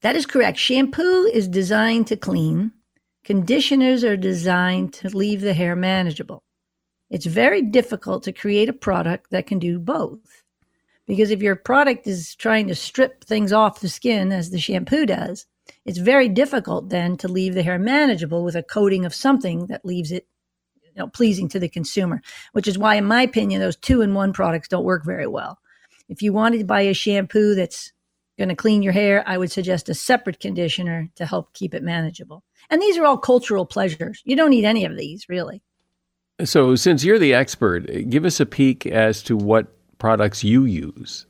That 0.00 0.16
is 0.16 0.26
correct. 0.26 0.58
Shampoo 0.58 1.24
is 1.32 1.48
designed 1.48 2.06
to 2.08 2.16
clean. 2.16 2.72
Conditioners 3.24 4.04
are 4.04 4.16
designed 4.16 4.92
to 4.94 5.08
leave 5.08 5.40
the 5.40 5.54
hair 5.54 5.74
manageable. 5.74 6.42
It's 7.10 7.26
very 7.26 7.62
difficult 7.62 8.22
to 8.24 8.32
create 8.32 8.68
a 8.68 8.72
product 8.72 9.30
that 9.30 9.46
can 9.46 9.58
do 9.58 9.78
both. 9.78 10.42
Because 11.06 11.30
if 11.30 11.42
your 11.42 11.56
product 11.56 12.06
is 12.06 12.34
trying 12.34 12.66
to 12.68 12.74
strip 12.74 13.24
things 13.24 13.52
off 13.52 13.80
the 13.80 13.88
skin, 13.88 14.32
as 14.32 14.50
the 14.50 14.58
shampoo 14.58 15.04
does, 15.04 15.46
it's 15.84 15.98
very 15.98 16.28
difficult 16.28 16.88
then 16.88 17.16
to 17.18 17.28
leave 17.28 17.54
the 17.54 17.62
hair 17.62 17.78
manageable 17.78 18.42
with 18.42 18.56
a 18.56 18.62
coating 18.62 19.04
of 19.04 19.14
something 19.14 19.66
that 19.66 19.84
leaves 19.84 20.12
it 20.12 20.26
you 20.82 20.92
know, 20.96 21.08
pleasing 21.08 21.48
to 21.48 21.58
the 21.58 21.68
consumer, 21.68 22.22
which 22.52 22.68
is 22.68 22.78
why, 22.78 22.94
in 22.94 23.04
my 23.04 23.22
opinion, 23.22 23.60
those 23.60 23.76
two 23.76 24.00
in 24.00 24.14
one 24.14 24.32
products 24.32 24.68
don't 24.68 24.84
work 24.84 25.04
very 25.04 25.26
well. 25.26 25.58
If 26.08 26.22
you 26.22 26.32
wanted 26.32 26.58
to 26.58 26.64
buy 26.64 26.82
a 26.82 26.94
shampoo 26.94 27.54
that's 27.54 27.92
going 28.38 28.48
to 28.48 28.56
clean 28.56 28.82
your 28.82 28.92
hair, 28.92 29.24
I 29.26 29.38
would 29.38 29.50
suggest 29.50 29.88
a 29.88 29.94
separate 29.94 30.40
conditioner 30.40 31.10
to 31.16 31.26
help 31.26 31.52
keep 31.54 31.74
it 31.74 31.82
manageable. 31.82 32.44
And 32.70 32.80
these 32.80 32.96
are 32.96 33.04
all 33.04 33.18
cultural 33.18 33.66
pleasures. 33.66 34.22
You 34.24 34.36
don't 34.36 34.50
need 34.50 34.64
any 34.64 34.84
of 34.84 34.96
these, 34.96 35.28
really. 35.28 35.62
So, 36.42 36.74
since 36.74 37.04
you're 37.04 37.18
the 37.18 37.34
expert, 37.34 37.86
give 38.08 38.24
us 38.24 38.40
a 38.40 38.46
peek 38.46 38.86
as 38.86 39.22
to 39.24 39.36
what 39.36 39.68
products 39.98 40.42
you 40.42 40.64
use. 40.64 41.26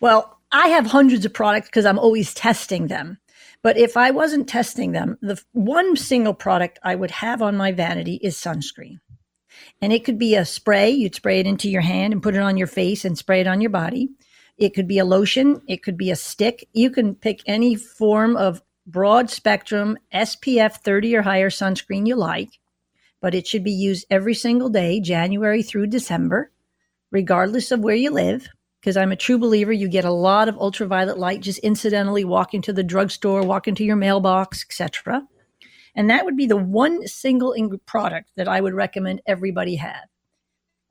Well, 0.00 0.38
I 0.52 0.68
have 0.68 0.86
hundreds 0.86 1.24
of 1.26 1.34
products 1.34 1.68
because 1.68 1.84
I'm 1.84 1.98
always 1.98 2.32
testing 2.32 2.86
them. 2.86 3.18
But 3.62 3.76
if 3.76 3.96
I 3.96 4.10
wasn't 4.10 4.48
testing 4.48 4.92
them, 4.92 5.18
the 5.20 5.40
one 5.52 5.96
single 5.96 6.32
product 6.32 6.78
I 6.82 6.94
would 6.94 7.10
have 7.10 7.42
on 7.42 7.56
my 7.56 7.72
vanity 7.72 8.18
is 8.22 8.36
sunscreen. 8.36 9.00
And 9.82 9.92
it 9.92 10.04
could 10.04 10.18
be 10.18 10.34
a 10.34 10.44
spray, 10.44 10.90
you'd 10.90 11.14
spray 11.14 11.40
it 11.40 11.46
into 11.46 11.68
your 11.68 11.82
hand 11.82 12.12
and 12.12 12.22
put 12.22 12.34
it 12.34 12.42
on 12.42 12.56
your 12.56 12.66
face 12.66 13.04
and 13.04 13.18
spray 13.18 13.40
it 13.40 13.46
on 13.46 13.60
your 13.60 13.70
body. 13.70 14.08
It 14.56 14.74
could 14.74 14.88
be 14.88 14.98
a 14.98 15.04
lotion, 15.04 15.60
it 15.68 15.82
could 15.82 15.96
be 15.96 16.10
a 16.10 16.16
stick. 16.16 16.68
You 16.72 16.90
can 16.90 17.14
pick 17.14 17.40
any 17.46 17.74
form 17.74 18.36
of 18.36 18.62
broad 18.86 19.30
spectrum 19.30 19.98
SPF 20.12 20.76
30 20.76 21.16
or 21.16 21.22
higher 21.22 21.50
sunscreen 21.50 22.06
you 22.06 22.16
like, 22.16 22.58
but 23.20 23.34
it 23.34 23.46
should 23.46 23.64
be 23.64 23.72
used 23.72 24.06
every 24.10 24.34
single 24.34 24.68
day, 24.68 25.00
January 25.00 25.62
through 25.62 25.86
December, 25.86 26.50
regardless 27.10 27.70
of 27.70 27.80
where 27.80 27.94
you 27.94 28.10
live. 28.10 28.48
Because 28.80 28.96
I'm 28.96 29.12
a 29.12 29.16
true 29.16 29.38
believer, 29.38 29.72
you 29.72 29.88
get 29.88 30.06
a 30.06 30.10
lot 30.10 30.48
of 30.48 30.56
ultraviolet 30.56 31.18
light 31.18 31.40
just 31.40 31.58
incidentally 31.58 32.24
walking 32.24 32.62
to 32.62 32.72
the 32.72 32.82
drugstore, 32.82 33.42
walking 33.42 33.74
to 33.74 33.84
your 33.84 33.96
mailbox, 33.96 34.64
etc. 34.64 35.22
And 35.94 36.08
that 36.08 36.24
would 36.24 36.36
be 36.36 36.46
the 36.46 36.56
one 36.56 37.06
single 37.06 37.54
product 37.84 38.30
that 38.36 38.48
I 38.48 38.60
would 38.60 38.72
recommend 38.72 39.20
everybody 39.26 39.76
have. 39.76 40.06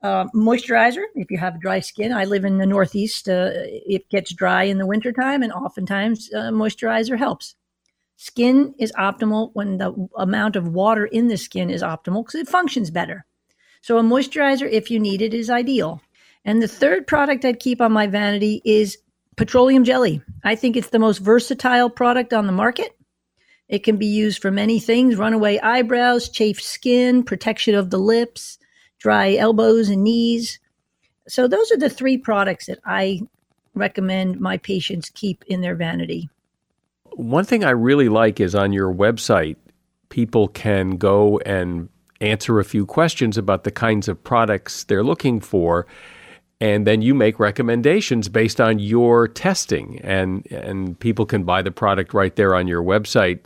Uh, 0.02 0.26
moisturizer, 0.34 1.02
if 1.14 1.30
you 1.30 1.38
have 1.38 1.60
dry 1.60 1.80
skin. 1.80 2.12
I 2.12 2.24
live 2.24 2.44
in 2.44 2.58
the 2.58 2.66
Northeast. 2.66 3.28
Uh, 3.28 3.50
it 3.52 4.08
gets 4.08 4.32
dry 4.32 4.62
in 4.62 4.78
the 4.78 4.86
wintertime, 4.86 5.42
and 5.42 5.52
oftentimes 5.52 6.30
uh, 6.32 6.50
moisturizer 6.50 7.18
helps. 7.18 7.54
Skin 8.22 8.74
is 8.78 8.92
optimal 8.98 9.48
when 9.54 9.78
the 9.78 9.94
amount 10.14 10.54
of 10.54 10.68
water 10.68 11.06
in 11.06 11.28
the 11.28 11.38
skin 11.38 11.70
is 11.70 11.80
optimal 11.80 12.22
because 12.22 12.38
it 12.38 12.48
functions 12.48 12.90
better. 12.90 13.24
So, 13.80 13.96
a 13.96 14.02
moisturizer, 14.02 14.70
if 14.70 14.90
you 14.90 15.00
need 15.00 15.22
it, 15.22 15.32
is 15.32 15.48
ideal. 15.48 16.02
And 16.44 16.60
the 16.60 16.68
third 16.68 17.06
product 17.06 17.46
I'd 17.46 17.60
keep 17.60 17.80
on 17.80 17.92
my 17.92 18.06
vanity 18.06 18.60
is 18.62 18.98
petroleum 19.36 19.84
jelly. 19.84 20.20
I 20.44 20.54
think 20.54 20.76
it's 20.76 20.90
the 20.90 20.98
most 20.98 21.16
versatile 21.16 21.88
product 21.88 22.34
on 22.34 22.46
the 22.46 22.52
market. 22.52 22.94
It 23.68 23.84
can 23.84 23.96
be 23.96 24.04
used 24.04 24.42
for 24.42 24.50
many 24.50 24.80
things 24.80 25.16
runaway 25.16 25.58
eyebrows, 25.58 26.28
chafed 26.28 26.62
skin, 26.62 27.22
protection 27.22 27.74
of 27.74 27.88
the 27.88 27.98
lips, 27.98 28.58
dry 28.98 29.34
elbows 29.34 29.88
and 29.88 30.04
knees. 30.04 30.60
So, 31.26 31.48
those 31.48 31.72
are 31.72 31.78
the 31.78 31.88
three 31.88 32.18
products 32.18 32.66
that 32.66 32.80
I 32.84 33.22
recommend 33.74 34.40
my 34.40 34.58
patients 34.58 35.08
keep 35.08 35.42
in 35.46 35.62
their 35.62 35.74
vanity. 35.74 36.28
One 37.14 37.44
thing 37.44 37.64
I 37.64 37.70
really 37.70 38.08
like 38.08 38.40
is 38.40 38.54
on 38.54 38.72
your 38.72 38.92
website, 38.92 39.56
people 40.08 40.48
can 40.48 40.96
go 40.96 41.38
and 41.40 41.88
answer 42.20 42.58
a 42.58 42.64
few 42.64 42.86
questions 42.86 43.38
about 43.38 43.64
the 43.64 43.70
kinds 43.70 44.08
of 44.08 44.22
products 44.22 44.84
they're 44.84 45.04
looking 45.04 45.40
for. 45.40 45.86
And 46.60 46.86
then 46.86 47.00
you 47.00 47.14
make 47.14 47.40
recommendations 47.40 48.28
based 48.28 48.60
on 48.60 48.78
your 48.78 49.26
testing, 49.26 49.98
and, 50.02 50.46
and 50.52 50.98
people 51.00 51.24
can 51.24 51.44
buy 51.44 51.62
the 51.62 51.70
product 51.70 52.12
right 52.12 52.36
there 52.36 52.54
on 52.54 52.68
your 52.68 52.82
website 52.82 53.40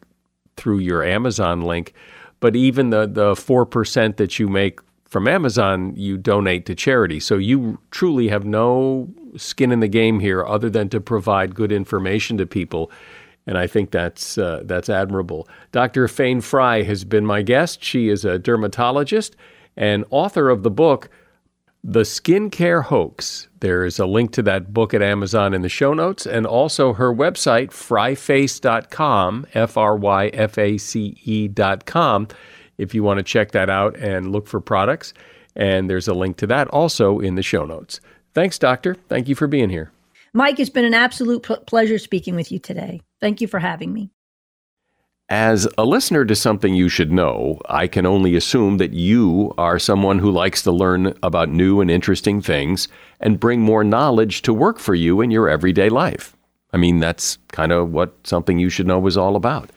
through 0.56 0.78
your 0.80 1.04
Amazon 1.04 1.62
link. 1.62 1.92
But 2.40 2.56
even 2.56 2.90
the, 2.90 3.06
the 3.06 3.34
4% 3.34 4.16
that 4.16 4.38
you 4.40 4.48
make 4.48 4.80
from 5.04 5.28
Amazon, 5.28 5.94
you 5.94 6.16
donate 6.16 6.66
to 6.66 6.74
charity. 6.74 7.20
So 7.20 7.36
you 7.36 7.78
truly 7.92 8.28
have 8.28 8.44
no 8.44 9.08
skin 9.36 9.70
in 9.70 9.78
the 9.78 9.88
game 9.88 10.18
here 10.18 10.44
other 10.44 10.68
than 10.68 10.88
to 10.88 11.00
provide 11.00 11.54
good 11.54 11.70
information 11.70 12.36
to 12.38 12.46
people. 12.46 12.90
And 13.46 13.58
I 13.58 13.66
think 13.66 13.90
that's 13.90 14.38
uh, 14.38 14.62
that's 14.64 14.88
admirable. 14.88 15.48
Dr. 15.72 16.08
Fayne 16.08 16.40
Frey 16.40 16.82
has 16.84 17.04
been 17.04 17.26
my 17.26 17.42
guest. 17.42 17.84
She 17.84 18.08
is 18.08 18.24
a 18.24 18.38
dermatologist 18.38 19.36
and 19.76 20.04
author 20.10 20.48
of 20.48 20.62
the 20.62 20.70
book 20.70 21.10
The 21.82 22.02
Skincare 22.02 22.84
Hoax. 22.84 23.48
There 23.60 23.84
is 23.84 23.98
a 23.98 24.06
link 24.06 24.32
to 24.32 24.42
that 24.42 24.72
book 24.72 24.94
at 24.94 25.02
Amazon 25.02 25.52
in 25.52 25.62
the 25.62 25.68
show 25.68 25.92
notes, 25.92 26.26
and 26.26 26.46
also 26.46 26.94
her 26.94 27.12
website, 27.12 27.68
fryface.com, 27.68 29.46
F 29.52 29.76
R 29.76 29.96
Y 29.96 30.26
F 30.28 30.56
A 30.58 30.78
C 30.78 31.18
E.com 31.24 32.28
if 32.78 32.94
you 32.94 33.02
want 33.02 33.18
to 33.18 33.22
check 33.22 33.52
that 33.52 33.70
out 33.70 33.96
and 33.96 34.32
look 34.32 34.46
for 34.46 34.60
products. 34.60 35.14
And 35.56 35.88
there's 35.88 36.08
a 36.08 36.14
link 36.14 36.36
to 36.38 36.46
that 36.48 36.68
also 36.68 37.20
in 37.20 37.36
the 37.36 37.42
show 37.42 37.64
notes. 37.64 38.00
Thanks, 38.32 38.58
Doctor. 38.58 38.96
Thank 39.08 39.28
you 39.28 39.34
for 39.34 39.46
being 39.46 39.70
here. 39.70 39.93
Mike, 40.36 40.58
it's 40.58 40.68
been 40.68 40.84
an 40.84 40.94
absolute 40.94 41.42
pleasure 41.66 41.96
speaking 41.96 42.34
with 42.34 42.50
you 42.50 42.58
today. 42.58 43.00
Thank 43.20 43.40
you 43.40 43.46
for 43.46 43.60
having 43.60 43.92
me. 43.92 44.10
As 45.28 45.68
a 45.78 45.84
listener 45.84 46.24
to 46.24 46.34
something 46.34 46.74
you 46.74 46.88
should 46.88 47.12
know, 47.12 47.60
I 47.68 47.86
can 47.86 48.04
only 48.04 48.34
assume 48.34 48.78
that 48.78 48.92
you 48.92 49.54
are 49.56 49.78
someone 49.78 50.18
who 50.18 50.32
likes 50.32 50.60
to 50.62 50.72
learn 50.72 51.16
about 51.22 51.48
new 51.48 51.80
and 51.80 51.88
interesting 51.88 52.42
things 52.42 52.88
and 53.20 53.38
bring 53.38 53.60
more 53.60 53.84
knowledge 53.84 54.42
to 54.42 54.52
work 54.52 54.80
for 54.80 54.94
you 54.94 55.20
in 55.20 55.30
your 55.30 55.48
everyday 55.48 55.88
life. 55.88 56.36
I 56.72 56.78
mean, 56.78 56.98
that's 56.98 57.38
kind 57.52 57.70
of 57.70 57.92
what 57.92 58.14
something 58.24 58.58
you 58.58 58.68
should 58.68 58.88
know 58.88 58.98
was 58.98 59.16
all 59.16 59.36
about. 59.36 59.70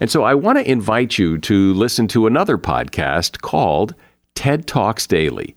And 0.00 0.10
so 0.10 0.22
I 0.22 0.34
want 0.34 0.58
to 0.58 0.70
invite 0.70 1.16
you 1.16 1.38
to 1.38 1.72
listen 1.72 2.06
to 2.08 2.26
another 2.26 2.58
podcast 2.58 3.40
called 3.40 3.94
TED 4.34 4.66
Talks 4.66 5.06
Daily. 5.06 5.56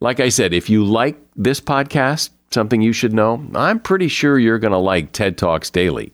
Like 0.00 0.20
I 0.20 0.28
said, 0.28 0.52
if 0.52 0.68
you 0.68 0.84
like 0.84 1.18
this 1.36 1.60
podcast, 1.60 2.30
something 2.50 2.82
you 2.82 2.92
should 2.92 3.12
know, 3.12 3.46
I'm 3.54 3.80
pretty 3.80 4.08
sure 4.08 4.38
you're 4.38 4.58
going 4.58 4.72
to 4.72 4.78
like 4.78 5.12
TED 5.12 5.38
Talks 5.38 5.70
Daily. 5.70 6.12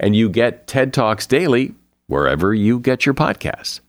And 0.00 0.14
you 0.14 0.28
get 0.28 0.66
TED 0.66 0.92
Talks 0.92 1.26
Daily 1.26 1.74
wherever 2.06 2.54
you 2.54 2.78
get 2.78 3.04
your 3.04 3.14
podcasts. 3.14 3.80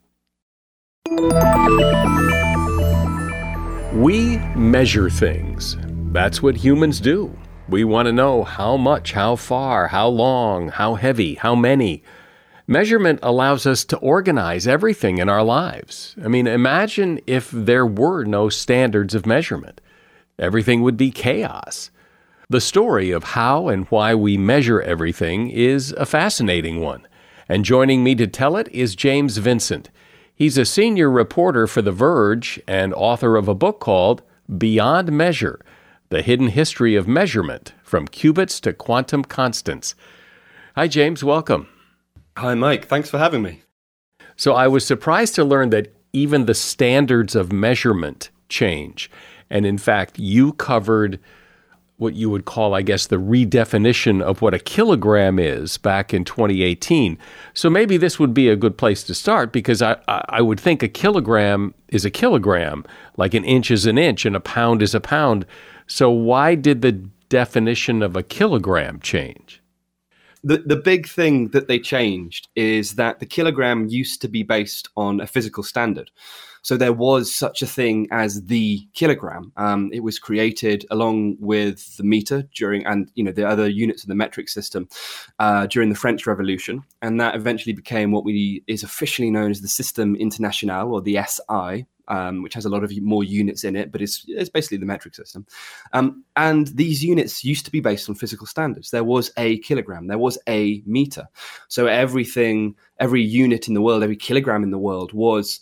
We 3.94 4.38
measure 4.56 5.10
things. 5.10 5.78
That's 6.12 6.42
what 6.42 6.56
humans 6.58 7.00
do. 7.00 7.38
We 7.68 7.84
want 7.84 8.08
to 8.08 8.12
know 8.12 8.44
how 8.44 8.78
much, 8.78 9.12
how 9.12 9.36
far, 9.36 9.88
how 9.88 10.08
long, 10.08 10.70
how 10.70 10.96
heavy, 10.96 11.36
how 11.36 11.54
many. 11.54 12.04
Measurement 12.70 13.20
allows 13.24 13.66
us 13.66 13.84
to 13.84 13.98
organize 13.98 14.68
everything 14.68 15.18
in 15.18 15.28
our 15.28 15.42
lives. 15.42 16.16
I 16.24 16.28
mean, 16.28 16.46
imagine 16.46 17.20
if 17.26 17.50
there 17.50 17.84
were 17.84 18.26
no 18.26 18.48
standards 18.50 19.16
of 19.16 19.26
measurement. 19.26 19.82
Everything 20.38 20.84
would 20.84 20.96
be 20.96 21.10
chaos. 21.10 21.90
The 22.48 22.62
story 22.62 23.10
of 23.10 23.24
how 23.24 23.70
and 23.70 23.88
why 23.88 24.14
we 24.14 24.38
measure 24.38 24.80
everything 24.84 25.50
is 25.50 25.94
a 25.94 26.06
fascinating 26.06 26.80
one. 26.80 27.08
And 27.48 27.66
joining 27.66 28.04
me 28.04 28.14
to 28.14 28.28
tell 28.28 28.56
it 28.56 28.68
is 28.68 28.96
James 28.96 29.40
Vincent. 29.40 29.90
He's 30.36 30.56
a 30.56 30.64
senior 30.64 31.10
reporter 31.10 31.66
for 31.66 31.82
The 31.82 31.92
Verge 31.92 32.62
and 32.68 32.94
author 32.94 33.36
of 33.36 33.48
a 33.48 33.56
book 33.56 33.80
called 33.80 34.22
Beyond 34.60 35.12
Measure 35.12 35.60
the 36.10 36.22
Hidden 36.22 36.50
History 36.50 36.96
of 36.96 37.08
Measurement 37.08 37.74
From 37.82 38.08
Cubits 38.08 38.60
to 38.60 38.74
Quantum 38.74 39.24
Constants. 39.24 39.96
Hi, 40.76 40.88
James. 40.88 41.24
Welcome. 41.24 41.68
Hi, 42.40 42.56
Mike. 42.56 42.86
Thanks 42.86 43.10
for 43.10 43.18
having 43.18 43.42
me. 43.42 43.64
So, 44.38 44.54
I 44.54 44.70
was 44.70 44.86
surprised 44.86 45.36
to 45.36 45.44
learn 45.44 45.72
that 45.72 45.94
even 46.14 46.46
the 46.46 46.54
standards 46.54 47.36
of 47.36 47.52
measurement 47.52 48.30
change. 48.48 49.12
And 49.50 49.66
in 49.66 49.78
fact, 49.78 50.18
you 50.18 50.54
covered 50.54 51.20
what 51.98 52.14
you 52.14 52.30
would 52.30 52.46
call, 52.46 52.74
I 52.74 52.82
guess, 52.82 53.08
the 53.08 53.18
redefinition 53.18 54.22
of 54.22 54.42
what 54.42 54.54
a 54.54 54.60
kilogram 54.60 55.38
is 55.38 55.78
back 55.78 56.14
in 56.14 56.24
2018. 56.24 57.18
So 57.54 57.70
maybe 57.70 57.98
this 57.98 58.20
would 58.20 58.34
be 58.34 58.48
a 58.48 58.56
good 58.56 58.78
place 58.78 59.04
to 59.04 59.14
start 59.14 59.52
because 59.52 59.82
I, 59.82 59.98
I 60.08 60.42
would 60.42 60.62
think 60.62 60.82
a 60.82 60.88
kilogram 60.88 61.74
is 61.90 62.06
a 62.06 62.10
kilogram, 62.10 62.86
like 63.18 63.34
an 63.34 63.44
inch 63.44 63.70
is 63.70 63.86
an 63.86 63.98
inch 63.98 64.26
and 64.26 64.38
a 64.38 64.40
pound 64.40 64.82
is 64.82 64.96
a 64.96 65.02
pound. 65.02 65.46
So 65.88 66.10
why 66.10 66.56
did 66.56 66.82
the 66.82 66.94
definition 67.28 68.02
of 68.02 68.16
a 68.16 68.24
kilogram 68.24 69.02
change? 69.02 69.59
The, 70.44 70.58
the 70.58 70.78
big 70.78 71.08
thing 71.08 71.50
that 71.50 71.68
they 71.68 71.80
changed 71.80 72.48
is 72.56 72.96
that 72.96 73.20
the 73.20 73.26
kilogram 73.26 73.88
used 73.88 74.22
to 74.22 74.28
be 74.28 74.44
based 74.44 74.88
on 74.96 75.20
a 75.20 75.28
physical 75.28 75.64
standard. 75.64 76.12
So 76.62 76.78
there 76.78 76.94
was 76.94 77.34
such 77.34 77.62
a 77.62 77.68
thing 77.68 78.08
as 78.12 78.46
the 78.46 78.88
kilogram. 78.94 79.52
Um, 79.58 79.90
it 79.94 80.02
was 80.02 80.20
created 80.20 80.86
along 80.92 81.38
with 81.40 81.98
the 81.98 82.04
meter 82.04 82.44
during, 82.54 82.86
and 82.86 83.10
you 83.16 83.24
know 83.24 83.32
the 83.32 83.48
other 83.48 83.68
units 83.68 84.04
of 84.04 84.10
the 84.10 84.16
metric 84.16 84.50
system 84.50 84.88
uh, 85.40 85.68
during 85.68 85.90
the 85.90 85.96
French 85.96 86.28
Revolution, 86.28 86.84
and 87.02 87.20
that 87.20 87.36
eventually 87.36 87.74
became 87.74 88.12
what 88.12 88.26
we 88.26 88.64
is 88.68 88.84
officially 88.84 89.32
known 89.32 89.52
as 89.52 89.62
the 89.62 89.68
System 89.68 90.16
International 90.16 90.94
or 90.94 91.02
the 91.02 91.20
SI, 91.28 91.86
um, 92.10 92.44
which 92.44 92.54
has 92.54 92.66
a 92.66 92.70
lot 92.70 92.84
of 92.84 92.92
more 93.02 93.24
units 93.24 93.64
in 93.64 93.76
it, 93.76 93.92
but 93.92 94.02
it's, 94.02 94.26
it's 94.28 94.50
basically 94.50 94.78
the 94.78 94.86
metric 94.86 95.16
system. 95.16 95.46
Um, 95.94 96.24
and 96.36 96.68
these 96.68 97.04
units 97.04 97.44
used 97.44 97.66
to 97.66 97.72
be 97.72 97.80
based 97.80 98.10
on 98.10 98.16
physical 98.16 98.48
standards. 98.48 98.92
There 98.92 99.04
was 99.04 99.32
a 99.38 99.60
kilogram, 99.60 100.08
there 100.08 100.18
was 100.18 100.38
a 100.48 100.84
meter. 100.86 101.28
So 101.68 101.86
everything, 101.88 102.76
every 103.00 103.22
unit 103.22 103.68
in 103.68 103.74
the 103.74 103.82
world, 103.82 104.04
every 104.04 104.18
kilogram 104.18 104.64
in 104.64 104.72
the 104.72 104.78
world 104.78 105.14
was, 105.14 105.62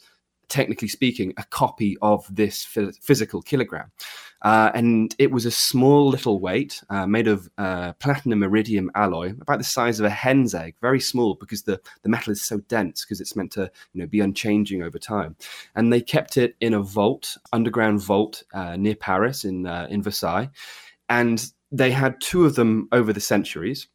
technically 0.50 0.88
speaking, 0.88 1.34
a 1.38 1.44
copy 1.44 1.98
of 2.02 2.26
this 2.34 2.64
physical 2.64 3.42
kilogram. 3.42 3.92
Uh, 4.42 4.72
and 4.74 5.16
it 5.18 5.32
was 5.32 5.46
a 5.46 5.52
small 5.52 6.08
little 6.08 6.40
weight 6.40 6.84
uh, 6.90 7.08
made 7.08 7.28
of 7.28 7.50
uh, 7.58 7.94
platinum 7.94 8.44
iridium 8.44 8.92
alloy, 8.96 9.34
about 9.42 9.58
the 9.58 9.64
size 9.64 10.00
of 10.00 10.06
a 10.06 10.10
hen's 10.10 10.54
egg, 10.54 10.76
very 10.82 11.00
small 11.00 11.36
because 11.36 11.64
the, 11.64 11.80
the 12.04 12.10
metal 12.10 12.32
is 12.32 12.42
so 12.42 12.58
dense 12.68 13.04
because 13.04 13.20
it's 13.20 13.36
meant 13.36 13.52
to 13.52 13.72
you 13.94 14.02
know 14.02 14.08
be 14.08 14.20
unchanging 14.20 14.84
over 14.84 15.00
time. 15.00 15.36
And 15.76 15.92
they 15.92 16.02
kept 16.02 16.38
it 16.38 16.56
in 16.60 16.74
a 16.74 16.82
vault, 16.82 17.38
underground 17.52 18.02
vault 18.02 18.44
uh, 18.54 18.76
near 18.76 18.96
Paris 18.96 19.44
in 19.44 19.66
uh, 19.66 19.88
in 19.90 20.04
Versailles, 20.04 20.50
and 21.10 21.52
they 21.72 21.92
had 21.92 22.22
two 22.22 22.46
of 22.46 22.56
them 22.56 22.88
over 22.92 23.12
the 23.12 23.20
centuries. 23.20 23.88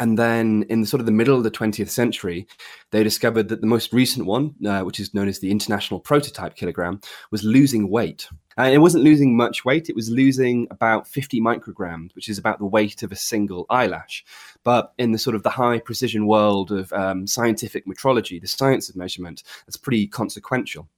And 0.00 0.16
then 0.16 0.64
in 0.68 0.80
the 0.80 0.86
sort 0.86 1.00
of 1.00 1.06
the 1.06 1.12
middle 1.12 1.36
of 1.36 1.42
the 1.42 1.50
20th 1.50 1.88
century, 1.88 2.46
they 2.92 3.02
discovered 3.02 3.48
that 3.48 3.60
the 3.60 3.66
most 3.66 3.92
recent 3.92 4.26
one, 4.26 4.54
uh, 4.64 4.82
which 4.82 5.00
is 5.00 5.12
known 5.12 5.26
as 5.28 5.40
the 5.40 5.50
International 5.50 5.98
Prototype 5.98 6.54
Kilogram, 6.54 7.00
was 7.30 7.42
losing 7.42 7.90
weight. 7.90 8.28
And 8.56 8.74
it 8.74 8.78
wasn't 8.78 9.04
losing 9.04 9.36
much 9.36 9.64
weight, 9.64 9.88
it 9.88 9.94
was 9.94 10.10
losing 10.10 10.66
about 10.70 11.06
50 11.06 11.40
micrograms, 11.40 12.14
which 12.14 12.28
is 12.28 12.38
about 12.38 12.58
the 12.58 12.66
weight 12.66 13.02
of 13.02 13.12
a 13.12 13.16
single 13.16 13.66
eyelash. 13.70 14.24
But 14.64 14.92
in 14.98 15.12
the 15.12 15.18
sort 15.18 15.36
of 15.36 15.44
the 15.44 15.50
high 15.50 15.78
precision 15.78 16.26
world 16.26 16.72
of 16.72 16.92
um, 16.92 17.26
scientific 17.26 17.86
metrology, 17.86 18.40
the 18.40 18.48
science 18.48 18.88
of 18.88 18.96
measurement, 18.96 19.42
that's 19.66 19.76
pretty 19.76 20.06
consequential. 20.08 20.88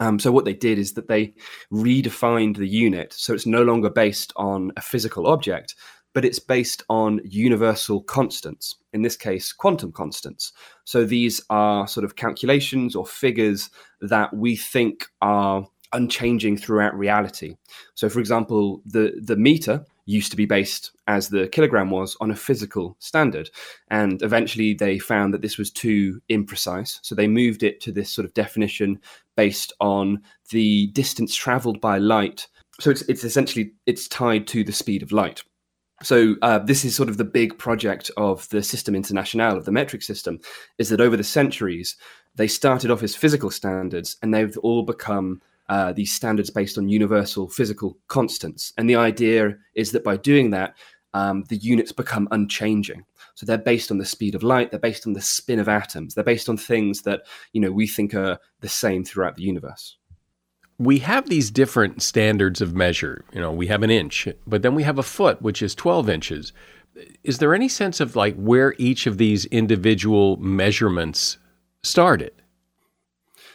Um, 0.00 0.18
so 0.18 0.32
what 0.32 0.44
they 0.44 0.54
did 0.54 0.78
is 0.78 0.94
that 0.94 1.08
they 1.08 1.34
redefined 1.72 2.56
the 2.56 2.66
unit, 2.66 3.12
so 3.12 3.34
it's 3.34 3.46
no 3.46 3.62
longer 3.62 3.90
based 3.90 4.32
on 4.36 4.72
a 4.76 4.80
physical 4.80 5.26
object, 5.26 5.74
but 6.14 6.24
it's 6.24 6.38
based 6.38 6.82
on 6.88 7.20
universal 7.24 8.02
constants, 8.02 8.76
in 8.92 9.02
this 9.02 9.16
case, 9.16 9.52
quantum 9.52 9.92
constants. 9.92 10.52
So 10.84 11.04
these 11.04 11.40
are 11.50 11.86
sort 11.86 12.04
of 12.04 12.16
calculations 12.16 12.94
or 12.94 13.06
figures 13.06 13.70
that 14.00 14.34
we 14.34 14.56
think 14.56 15.06
are 15.20 15.66
unchanging 15.92 16.56
throughout 16.56 16.96
reality. 16.96 17.56
So, 17.94 18.08
for 18.08 18.20
example, 18.20 18.82
the, 18.86 19.12
the 19.22 19.36
meter 19.36 19.84
used 20.04 20.30
to 20.30 20.36
be 20.36 20.46
based, 20.46 20.90
as 21.06 21.28
the 21.28 21.48
kilogram 21.48 21.90
was, 21.90 22.16
on 22.20 22.30
a 22.30 22.36
physical 22.36 22.96
standard. 22.98 23.50
And 23.88 24.20
eventually 24.22 24.74
they 24.74 24.98
found 24.98 25.32
that 25.32 25.42
this 25.42 25.58
was 25.58 25.70
too 25.70 26.20
imprecise. 26.28 26.98
So 27.02 27.14
they 27.14 27.28
moved 27.28 27.62
it 27.62 27.80
to 27.82 27.92
this 27.92 28.10
sort 28.10 28.24
of 28.24 28.34
definition 28.34 29.00
based 29.36 29.72
on 29.80 30.22
the 30.50 30.88
distance 30.88 31.34
traveled 31.34 31.80
by 31.80 31.98
light. 31.98 32.48
So 32.80 32.90
it's, 32.90 33.02
it's 33.02 33.24
essentially 33.24 33.72
it's 33.86 34.08
tied 34.08 34.46
to 34.48 34.64
the 34.64 34.72
speed 34.72 35.02
of 35.02 35.12
light. 35.12 35.42
So 36.02 36.34
uh, 36.42 36.58
this 36.58 36.84
is 36.84 36.96
sort 36.96 37.08
of 37.08 37.16
the 37.16 37.24
big 37.24 37.58
project 37.58 38.10
of 38.16 38.48
the 38.48 38.62
System 38.62 38.94
International 38.94 39.56
of 39.56 39.64
the 39.64 39.72
metric 39.72 40.02
system, 40.02 40.40
is 40.78 40.88
that 40.88 41.00
over 41.00 41.16
the 41.16 41.24
centuries 41.24 41.96
they 42.34 42.48
started 42.48 42.90
off 42.90 43.02
as 43.02 43.14
physical 43.14 43.50
standards, 43.50 44.16
and 44.22 44.32
they've 44.32 44.56
all 44.58 44.82
become 44.82 45.40
uh, 45.68 45.92
these 45.92 46.12
standards 46.12 46.50
based 46.50 46.78
on 46.78 46.88
universal 46.88 47.48
physical 47.48 47.98
constants. 48.08 48.72
And 48.76 48.88
the 48.88 48.96
idea 48.96 49.56
is 49.74 49.92
that 49.92 50.04
by 50.04 50.16
doing 50.16 50.50
that, 50.50 50.74
um, 51.14 51.44
the 51.48 51.56
units 51.56 51.92
become 51.92 52.26
unchanging. 52.30 53.04
So 53.34 53.46
they're 53.46 53.58
based 53.58 53.90
on 53.90 53.98
the 53.98 54.04
speed 54.04 54.34
of 54.34 54.42
light, 54.42 54.70
they're 54.70 54.80
based 54.80 55.06
on 55.06 55.12
the 55.12 55.20
spin 55.20 55.58
of 55.58 55.68
atoms, 55.68 56.14
they're 56.14 56.24
based 56.24 56.48
on 56.48 56.56
things 56.56 57.02
that 57.02 57.22
you 57.52 57.60
know 57.60 57.70
we 57.70 57.86
think 57.86 58.14
are 58.14 58.38
the 58.60 58.68
same 58.68 59.04
throughout 59.04 59.36
the 59.36 59.42
universe 59.42 59.96
we 60.78 60.98
have 61.00 61.28
these 61.28 61.50
different 61.50 62.02
standards 62.02 62.60
of 62.60 62.74
measure. 62.74 63.24
You 63.32 63.40
know, 63.40 63.52
we 63.52 63.66
have 63.68 63.82
an 63.82 63.90
inch, 63.90 64.28
but 64.46 64.62
then 64.62 64.74
we 64.74 64.82
have 64.82 64.98
a 64.98 65.02
foot, 65.02 65.40
which 65.42 65.62
is 65.62 65.74
12 65.74 66.08
inches. 66.08 66.52
Is 67.24 67.38
there 67.38 67.54
any 67.54 67.68
sense 67.68 68.00
of 68.00 68.16
like 68.16 68.34
where 68.36 68.74
each 68.78 69.06
of 69.06 69.18
these 69.18 69.44
individual 69.46 70.36
measurements 70.38 71.38
started? 71.82 72.32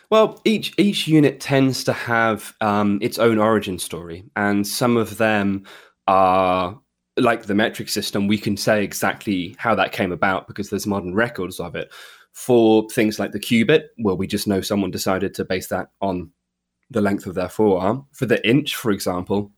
Well, 0.10 0.40
each 0.46 0.74
each 0.78 1.08
unit 1.08 1.42
tends 1.42 1.84
to 1.84 1.94
have 1.94 2.56
um, 2.62 2.98
its 3.02 3.20
own 3.20 3.40
origin 3.40 3.78
story, 3.78 4.24
and 4.38 4.66
some 4.66 4.96
of 4.96 5.18
them 5.18 5.66
are 6.08 6.80
like 7.18 7.44
the 7.44 7.56
metric 7.56 7.90
system. 7.90 8.28
We 8.28 8.38
can 8.38 8.56
say 8.56 8.84
exactly 8.84 9.56
how 9.60 9.76
that 9.76 9.92
came 9.92 10.14
about 10.14 10.48
because 10.48 10.70
there's 10.70 10.88
modern 10.88 11.14
records 11.14 11.60
of 11.60 11.76
it. 11.76 11.92
For 12.32 12.88
things 12.90 13.20
like 13.20 13.32
the 13.32 13.40
cubit, 13.40 13.90
well, 13.98 14.16
we 14.16 14.28
just 14.28 14.48
know 14.48 14.62
someone 14.62 14.92
decided 14.92 15.34
to 15.34 15.46
base 15.46 15.68
that 15.70 15.90
on 16.02 16.32
the 16.90 17.02
length 17.02 17.26
of 17.26 17.36
their 17.36 17.50
forearm. 17.50 18.06
For 18.14 18.26
the 18.26 18.46
inch, 18.48 18.76
for 18.76 18.92
example, 18.92 19.52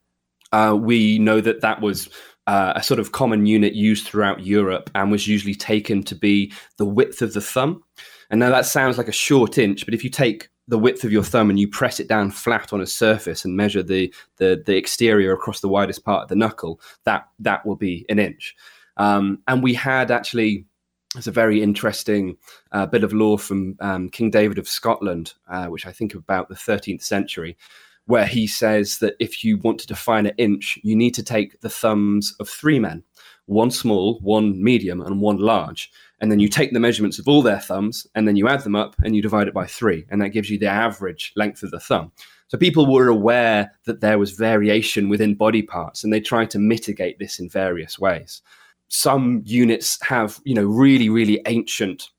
uh, 0.51 0.77
we 0.79 1.19
know 1.19 1.41
that 1.41 1.61
that 1.61 1.81
was 1.81 2.09
uh, 2.47 2.73
a 2.75 2.83
sort 2.83 2.99
of 2.99 3.11
common 3.11 3.45
unit 3.45 3.73
used 3.73 4.07
throughout 4.07 4.45
Europe 4.45 4.89
and 4.95 5.11
was 5.11 5.27
usually 5.27 5.55
taken 5.55 6.01
to 6.03 6.15
be 6.15 6.51
the 6.77 6.85
width 6.85 7.21
of 7.21 7.33
the 7.33 7.41
thumb. 7.41 7.83
And 8.31 8.39
now 8.39 8.49
that 8.49 8.65
sounds 8.65 8.97
like 8.97 9.07
a 9.07 9.11
short 9.11 9.57
inch, 9.57 9.85
but 9.85 9.93
if 9.93 10.03
you 10.03 10.09
take 10.09 10.49
the 10.67 10.77
width 10.77 11.03
of 11.03 11.11
your 11.11 11.23
thumb 11.23 11.49
and 11.49 11.59
you 11.59 11.67
press 11.67 11.99
it 11.99 12.07
down 12.07 12.29
flat 12.29 12.73
on 12.73 12.81
a 12.81 12.85
surface 12.85 13.43
and 13.43 13.57
measure 13.57 13.81
the 13.83 14.13
the, 14.37 14.61
the 14.65 14.77
exterior 14.77 15.33
across 15.33 15.61
the 15.61 15.67
widest 15.67 16.05
part 16.05 16.23
of 16.23 16.29
the 16.29 16.35
knuckle, 16.35 16.79
that 17.05 17.27
that 17.39 17.65
will 17.65 17.75
be 17.75 18.05
an 18.09 18.19
inch. 18.19 18.55
Um, 18.97 19.39
and 19.47 19.63
we 19.63 19.73
had 19.73 20.11
actually 20.11 20.65
there's 21.13 21.27
a 21.27 21.31
very 21.31 21.61
interesting 21.61 22.37
uh, 22.71 22.85
bit 22.85 23.03
of 23.03 23.13
law 23.13 23.37
from 23.37 23.75
um, 23.79 24.09
King 24.09 24.29
David 24.29 24.59
of 24.59 24.67
Scotland, 24.67 25.33
uh, 25.47 25.67
which 25.67 25.85
I 25.85 25.91
think 25.91 26.13
about 26.13 26.49
the 26.49 26.55
13th 26.55 27.01
century, 27.01 27.57
where 28.05 28.27
he 28.27 28.45
says 28.45 28.99
that 28.99 29.15
if 29.19 29.43
you 29.43 29.57
want 29.57 29.79
to 29.79 29.87
define 29.87 30.27
an 30.27 30.33
inch, 30.37 30.77
you 30.83 30.95
need 30.95 31.15
to 31.15 31.23
take 31.23 31.61
the 31.61 31.69
thumbs 31.69 32.35
of 32.39 32.47
three 32.47 32.79
men, 32.79 33.03
one 33.47 33.71
small, 33.71 34.19
one 34.19 34.63
medium, 34.63 35.01
and 35.01 35.19
one 35.19 35.37
large. 35.37 35.91
And 36.21 36.31
then 36.31 36.39
you 36.39 36.47
take 36.47 36.73
the 36.73 36.79
measurements 36.79 37.17
of 37.17 37.27
all 37.27 37.41
their 37.41 37.59
thumbs, 37.59 38.05
and 38.13 38.27
then 38.27 38.35
you 38.35 38.47
add 38.47 38.63
them 38.63 38.75
up 38.75 38.95
and 39.03 39.15
you 39.15 39.21
divide 39.21 39.47
it 39.47 39.53
by 39.53 39.65
three. 39.65 40.05
And 40.09 40.21
that 40.21 40.29
gives 40.29 40.49
you 40.49 40.59
the 40.59 40.67
average 40.67 41.33
length 41.35 41.63
of 41.63 41.71
the 41.71 41.79
thumb. 41.79 42.11
So 42.47 42.57
people 42.57 42.91
were 42.91 43.07
aware 43.07 43.71
that 43.85 44.01
there 44.01 44.17
was 44.19 44.31
variation 44.31 45.09
within 45.09 45.35
body 45.35 45.63
parts, 45.63 46.03
and 46.03 46.13
they 46.13 46.19
tried 46.19 46.51
to 46.51 46.59
mitigate 46.59 47.17
this 47.17 47.39
in 47.39 47.49
various 47.49 47.97
ways 47.97 48.41
some 48.89 49.41
units 49.45 49.97
have, 50.03 50.39
you 50.43 50.53
know, 50.53 50.65
really, 50.65 51.09
really 51.09 51.41
ancient 51.45 52.09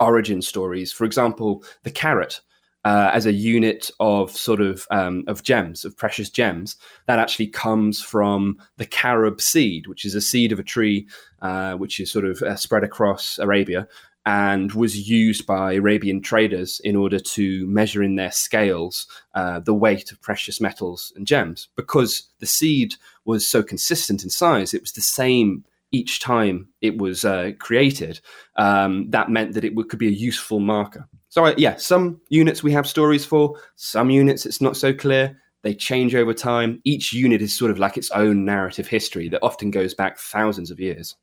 origin 0.00 0.42
stories. 0.42 0.92
For 0.92 1.04
example, 1.04 1.64
the 1.84 1.90
carat 1.90 2.40
uh, 2.84 3.10
as 3.12 3.26
a 3.26 3.32
unit 3.32 3.90
of 3.98 4.30
sort 4.30 4.60
of 4.60 4.86
um, 4.90 5.24
of 5.26 5.42
gems, 5.42 5.84
of 5.84 5.96
precious 5.96 6.30
gems, 6.30 6.76
that 7.06 7.18
actually 7.18 7.48
comes 7.48 8.00
from 8.00 8.56
the 8.76 8.86
carob 8.86 9.40
seed, 9.40 9.86
which 9.88 10.04
is 10.04 10.14
a 10.14 10.20
seed 10.20 10.52
of 10.52 10.58
a 10.58 10.64
tree 10.64 11.08
uh, 11.42 11.74
which 11.74 11.98
is 11.98 12.12
sort 12.12 12.24
of 12.24 12.42
uh, 12.42 12.56
spread 12.56 12.84
across 12.84 13.38
Arabia 13.38 13.88
and 14.24 14.72
was 14.72 15.08
used 15.08 15.46
by 15.46 15.72
Arabian 15.72 16.20
traders 16.20 16.80
in 16.82 16.96
order 16.96 17.18
to 17.18 17.64
measure 17.68 18.02
in 18.02 18.16
their 18.16 18.32
scales 18.32 19.06
uh, 19.34 19.60
the 19.60 19.74
weight 19.74 20.10
of 20.10 20.20
precious 20.20 20.60
metals 20.60 21.12
and 21.16 21.28
gems. 21.28 21.68
Because 21.76 22.28
the 22.40 22.46
seed 22.46 22.96
was 23.24 23.46
so 23.46 23.62
consistent 23.62 24.24
in 24.24 24.30
size, 24.30 24.74
it 24.74 24.82
was 24.82 24.92
the 24.92 25.00
same 25.00 25.64
each 25.96 26.20
time 26.20 26.68
it 26.80 26.98
was 26.98 27.24
uh, 27.24 27.52
created, 27.58 28.20
um, 28.56 29.08
that 29.10 29.30
meant 29.30 29.54
that 29.54 29.64
it 29.64 29.70
w- 29.70 29.88
could 29.88 29.98
be 29.98 30.08
a 30.08 30.22
useful 30.28 30.60
marker. 30.60 31.08
So, 31.28 31.54
yeah, 31.56 31.76
some 31.76 32.20
units 32.28 32.62
we 32.62 32.72
have 32.72 32.86
stories 32.86 33.24
for, 33.24 33.58
some 33.76 34.10
units 34.10 34.46
it's 34.46 34.60
not 34.60 34.76
so 34.76 34.92
clear. 34.92 35.36
They 35.62 35.74
change 35.74 36.14
over 36.14 36.32
time. 36.32 36.80
Each 36.84 37.12
unit 37.12 37.42
is 37.42 37.56
sort 37.56 37.70
of 37.70 37.78
like 37.78 37.96
its 37.96 38.10
own 38.10 38.44
narrative 38.44 38.86
history 38.86 39.28
that 39.30 39.42
often 39.42 39.70
goes 39.70 39.94
back 39.94 40.18
thousands 40.18 40.70
of 40.70 40.78
years. 40.78 41.16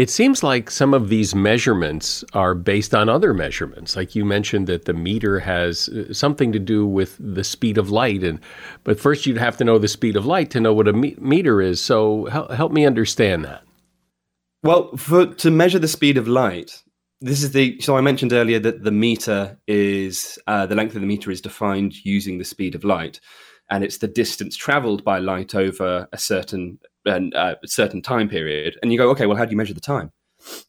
It 0.00 0.08
seems 0.08 0.42
like 0.42 0.70
some 0.70 0.94
of 0.94 1.10
these 1.10 1.34
measurements 1.34 2.24
are 2.32 2.54
based 2.54 2.94
on 2.94 3.10
other 3.10 3.34
measurements. 3.34 3.96
Like 3.96 4.14
you 4.14 4.24
mentioned 4.24 4.66
that 4.66 4.86
the 4.86 4.94
meter 4.94 5.40
has 5.40 5.90
uh, 5.90 6.14
something 6.14 6.52
to 6.52 6.58
do 6.58 6.86
with 6.86 7.18
the 7.20 7.44
speed 7.44 7.76
of 7.76 7.90
light 7.90 8.22
and 8.22 8.40
but 8.82 8.98
first 8.98 9.26
you'd 9.26 9.36
have 9.36 9.58
to 9.58 9.64
know 9.64 9.76
the 9.76 9.88
speed 9.88 10.16
of 10.16 10.24
light 10.24 10.48
to 10.52 10.60
know 10.60 10.72
what 10.72 10.88
a 10.88 10.94
me- 10.94 11.16
meter 11.18 11.60
is. 11.60 11.82
So 11.82 12.24
help, 12.30 12.50
help 12.50 12.72
me 12.72 12.86
understand 12.86 13.44
that. 13.44 13.62
Well, 14.62 14.96
for 14.96 15.26
to 15.26 15.50
measure 15.50 15.78
the 15.78 15.86
speed 15.86 16.16
of 16.16 16.26
light, 16.26 16.82
this 17.20 17.42
is 17.42 17.52
the 17.52 17.78
so 17.82 17.94
I 17.94 18.00
mentioned 18.00 18.32
earlier 18.32 18.58
that 18.58 18.82
the 18.82 18.90
meter 18.90 19.58
is 19.66 20.38
uh, 20.46 20.64
the 20.64 20.76
length 20.76 20.94
of 20.94 21.02
the 21.02 21.06
meter 21.06 21.30
is 21.30 21.42
defined 21.42 22.06
using 22.06 22.38
the 22.38 22.44
speed 22.46 22.74
of 22.74 22.84
light, 22.84 23.20
and 23.68 23.84
it's 23.84 23.98
the 23.98 24.08
distance 24.08 24.56
traveled 24.56 25.04
by 25.04 25.18
light 25.18 25.54
over 25.54 26.08
a 26.10 26.16
certain 26.16 26.78
a 27.06 27.56
certain 27.64 28.02
time 28.02 28.28
period. 28.28 28.78
And 28.82 28.92
you 28.92 28.98
go, 28.98 29.10
okay, 29.10 29.26
well, 29.26 29.36
how 29.36 29.44
do 29.44 29.50
you 29.50 29.56
measure 29.56 29.74
the 29.74 29.80
time? 29.80 30.12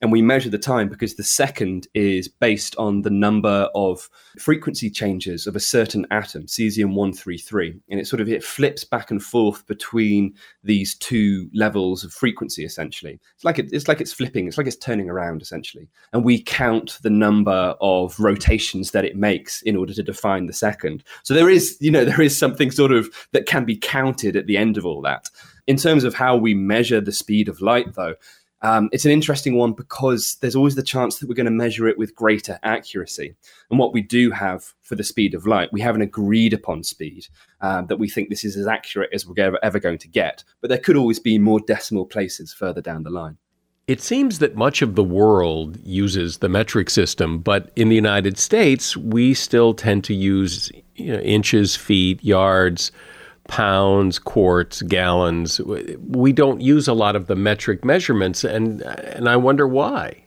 And 0.02 0.12
we 0.12 0.22
measure 0.22 0.50
the 0.50 0.58
time 0.58 0.90
because 0.90 1.16
the 1.16 1.24
second 1.24 1.88
is 1.94 2.28
based 2.28 2.76
on 2.78 3.02
the 3.02 3.10
number 3.10 3.70
of 3.76 4.10
frequency 4.38 4.90
changes 4.90 5.48
of 5.48 5.56
a 5.56 5.60
certain 5.60 6.06
atom, 6.12 6.44
cesium 6.44 6.94
133. 6.94 7.80
And 7.90 8.00
it 8.00 8.08
sort 8.08 8.22
of 8.22 8.30
it 8.30 8.44
flips 8.44 8.84
back 8.84 9.12
and 9.12 9.22
forth 9.22 9.66
between 9.68 10.34
these 10.64 10.96
two 10.96 11.50
levels 11.54 12.04
of 12.04 12.14
frequency, 12.14 12.66
essentially. 12.66 13.20
It's 13.36 13.46
like 13.46 13.60
it, 13.60 13.70
it's 13.72 13.88
like 13.88 14.02
it's 14.02 14.14
flipping, 14.14 14.48
it's 14.48 14.58
like 14.58 14.68
it's 14.68 14.76
turning 14.76 15.10
around, 15.10 15.42
essentially. 15.42 15.88
And 16.14 16.24
we 16.24 16.42
count 16.42 17.00
the 17.04 17.10
number 17.10 17.76
of 17.82 18.20
rotations 18.20 18.92
that 18.92 19.06
it 19.06 19.16
makes 19.16 19.62
in 19.62 19.76
order 19.76 19.94
to 19.94 20.04
define 20.04 20.48
the 20.48 20.54
second. 20.54 21.04
So 21.24 21.34
there 21.34 21.50
is, 21.50 21.78
you 21.80 21.92
know, 21.92 22.06
there 22.06 22.22
is 22.22 22.38
something 22.38 22.72
sort 22.72 22.92
of 22.92 23.10
that 23.32 23.46
can 23.46 23.66
be 23.66 23.78
counted 23.78 24.36
at 24.36 24.48
the 24.48 24.58
end 24.58 24.78
of 24.78 24.86
all 24.86 25.02
that. 25.04 25.30
In 25.68 25.78
terms 25.78 26.04
of 26.04 26.14
how 26.14 26.36
we 26.36 26.54
measure 26.54 27.02
the 27.02 27.12
speed 27.12 27.48
of 27.48 27.62
light, 27.62 27.94
though, 27.96 28.16
um, 28.64 28.90
it's 28.92 29.06
an 29.06 29.12
interesting 29.12 29.56
one 29.56 29.74
because 29.74 30.36
there's 30.42 30.56
always 30.56 30.76
the 30.76 30.84
chance 30.84 31.18
that 31.18 31.28
we're 31.28 31.36
going 31.36 31.46
to 31.46 31.52
measure 31.52 31.88
it 31.88 31.98
with 31.98 32.16
greater 32.16 32.60
accuracy. 32.64 33.36
And 33.70 33.80
what 33.80 33.94
we 33.94 34.02
do 34.02 34.30
have 34.32 34.74
for 34.84 34.96
the 34.96 35.04
speed 35.04 35.34
of 35.34 35.48
light, 35.48 35.74
we 35.74 35.82
have 35.82 35.96
an 35.96 36.02
agreed 36.02 36.54
upon 36.54 36.84
speed 36.84 37.28
um, 37.62 37.88
that 37.88 37.98
we 37.98 38.08
think 38.08 38.30
this 38.30 38.44
is 38.44 38.58
as 38.58 38.68
accurate 38.68 39.10
as 39.14 39.26
we're 39.26 39.44
ever, 39.44 39.60
ever 39.64 39.80
going 39.80 39.98
to 40.00 40.08
get. 40.08 40.44
But 40.62 40.70
there 40.70 40.78
could 40.78 40.96
always 40.96 41.20
be 41.20 41.40
more 41.40 41.60
decimal 41.60 42.06
places 42.06 42.54
further 42.54 42.82
down 42.82 43.04
the 43.04 43.10
line. 43.10 43.38
It 43.88 44.00
seems 44.00 44.40
that 44.40 44.56
much 44.56 44.84
of 44.84 44.96
the 44.96 45.04
world 45.04 45.78
uses 45.84 46.38
the 46.38 46.48
metric 46.48 46.90
system, 46.90 47.40
but 47.40 47.72
in 47.76 47.90
the 47.90 47.96
United 47.96 48.38
States, 48.38 48.96
we 48.96 49.34
still 49.34 49.74
tend 49.74 50.04
to 50.06 50.14
use 50.14 50.72
you 50.96 51.14
know, 51.14 51.20
inches, 51.20 51.76
feet, 51.76 52.24
yards 52.24 52.92
pounds, 53.52 54.18
quarts, 54.18 54.82
gallons. 54.84 55.60
We 55.60 56.32
don't 56.32 56.62
use 56.62 56.88
a 56.88 56.94
lot 56.94 57.18
of 57.18 57.28
the 57.28 57.36
metric 57.36 57.84
measurements, 57.84 58.46
and 58.46 58.82
and 58.82 59.28
I 59.28 59.36
wonder 59.36 59.68
why. 59.68 60.24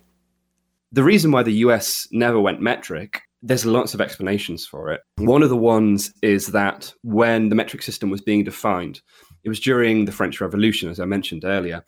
The 0.93 1.03
reason 1.03 1.33
why 1.33 1.43
the 1.43 1.55
US 1.65 2.07
never 2.13 2.39
went 2.39 2.61
metric, 2.61 3.23
there's 3.43 3.65
lots 3.65 3.95
of 3.95 4.03
explanations 4.03 4.67
for 4.67 4.93
it. 4.93 5.01
One 5.17 5.43
of 5.43 5.49
the 5.49 5.57
ones 5.57 6.13
is 6.23 6.49
that 6.49 6.93
when 7.03 7.49
the 7.49 7.55
metric 7.55 7.83
system 7.83 8.11
was 8.11 8.21
being 8.21 8.45
defined, 8.45 9.01
it 9.43 9.49
was 9.49 9.59
during 9.59 10.05
the 10.05 10.13
French 10.13 10.39
Revolution, 10.39 10.91
as 10.91 11.01
I 11.01 11.07
mentioned 11.07 11.47
earlier, 11.47 11.83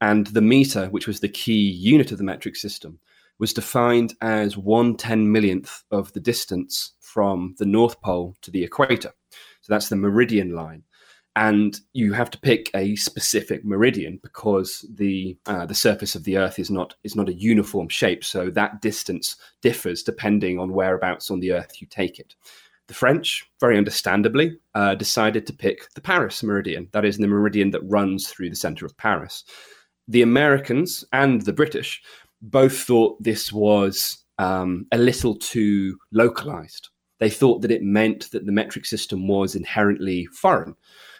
and 0.00 0.26
the 0.28 0.40
meter, 0.40 0.86
which 0.86 1.06
was 1.06 1.20
the 1.20 1.28
key 1.28 1.70
unit 1.70 2.12
of 2.12 2.18
the 2.18 2.24
metric 2.24 2.56
system, 2.56 2.98
was 3.38 3.52
defined 3.52 4.14
as 4.22 4.56
one 4.56 4.96
ten 4.96 5.30
millionth 5.30 5.84
of 5.90 6.14
the 6.14 6.20
distance 6.20 6.94
from 7.00 7.56
the 7.58 7.66
North 7.66 8.00
Pole 8.00 8.36
to 8.40 8.50
the 8.50 8.64
equator. 8.64 9.12
So 9.68 9.74
that's 9.74 9.90
the 9.90 9.96
meridian 9.96 10.54
line. 10.54 10.82
And 11.36 11.78
you 11.92 12.14
have 12.14 12.30
to 12.30 12.40
pick 12.40 12.70
a 12.74 12.96
specific 12.96 13.64
meridian 13.64 14.18
because 14.22 14.84
the 14.94 15.36
uh, 15.46 15.66
the 15.66 15.74
surface 15.74 16.14
of 16.14 16.24
the 16.24 16.38
Earth 16.38 16.58
is 16.58 16.70
not 16.70 16.94
is 17.04 17.14
not 17.14 17.28
a 17.28 17.34
uniform 17.34 17.88
shape. 17.88 18.24
So 18.24 18.50
that 18.50 18.80
distance 18.80 19.36
differs 19.60 20.02
depending 20.02 20.58
on 20.58 20.72
whereabouts 20.72 21.30
on 21.30 21.38
the 21.40 21.52
Earth 21.52 21.80
you 21.80 21.86
take 21.86 22.18
it. 22.18 22.34
The 22.88 22.94
French, 22.94 23.48
very 23.60 23.76
understandably, 23.76 24.58
uh, 24.74 24.94
decided 24.94 25.46
to 25.46 25.52
pick 25.52 25.92
the 25.92 26.00
Paris 26.00 26.42
meridian. 26.42 26.88
That 26.92 27.04
is 27.04 27.18
the 27.18 27.28
meridian 27.28 27.70
that 27.72 27.82
runs 27.82 28.28
through 28.28 28.48
the 28.48 28.56
center 28.56 28.86
of 28.86 28.96
Paris. 28.96 29.44
The 30.08 30.22
Americans 30.22 31.04
and 31.12 31.42
the 31.42 31.52
British 31.52 32.02
both 32.40 32.80
thought 32.80 33.22
this 33.22 33.52
was 33.52 34.24
um, 34.38 34.86
a 34.90 34.98
little 34.98 35.36
too 35.36 35.98
localized 36.10 36.88
they 37.18 37.30
thought 37.30 37.62
that 37.62 37.70
it 37.70 37.82
meant 37.82 38.30
that 38.30 38.46
the 38.46 38.52
metric 38.52 38.86
system 38.86 39.28
was 39.28 39.54
inherently 39.54 40.26
foreign. 40.26 40.74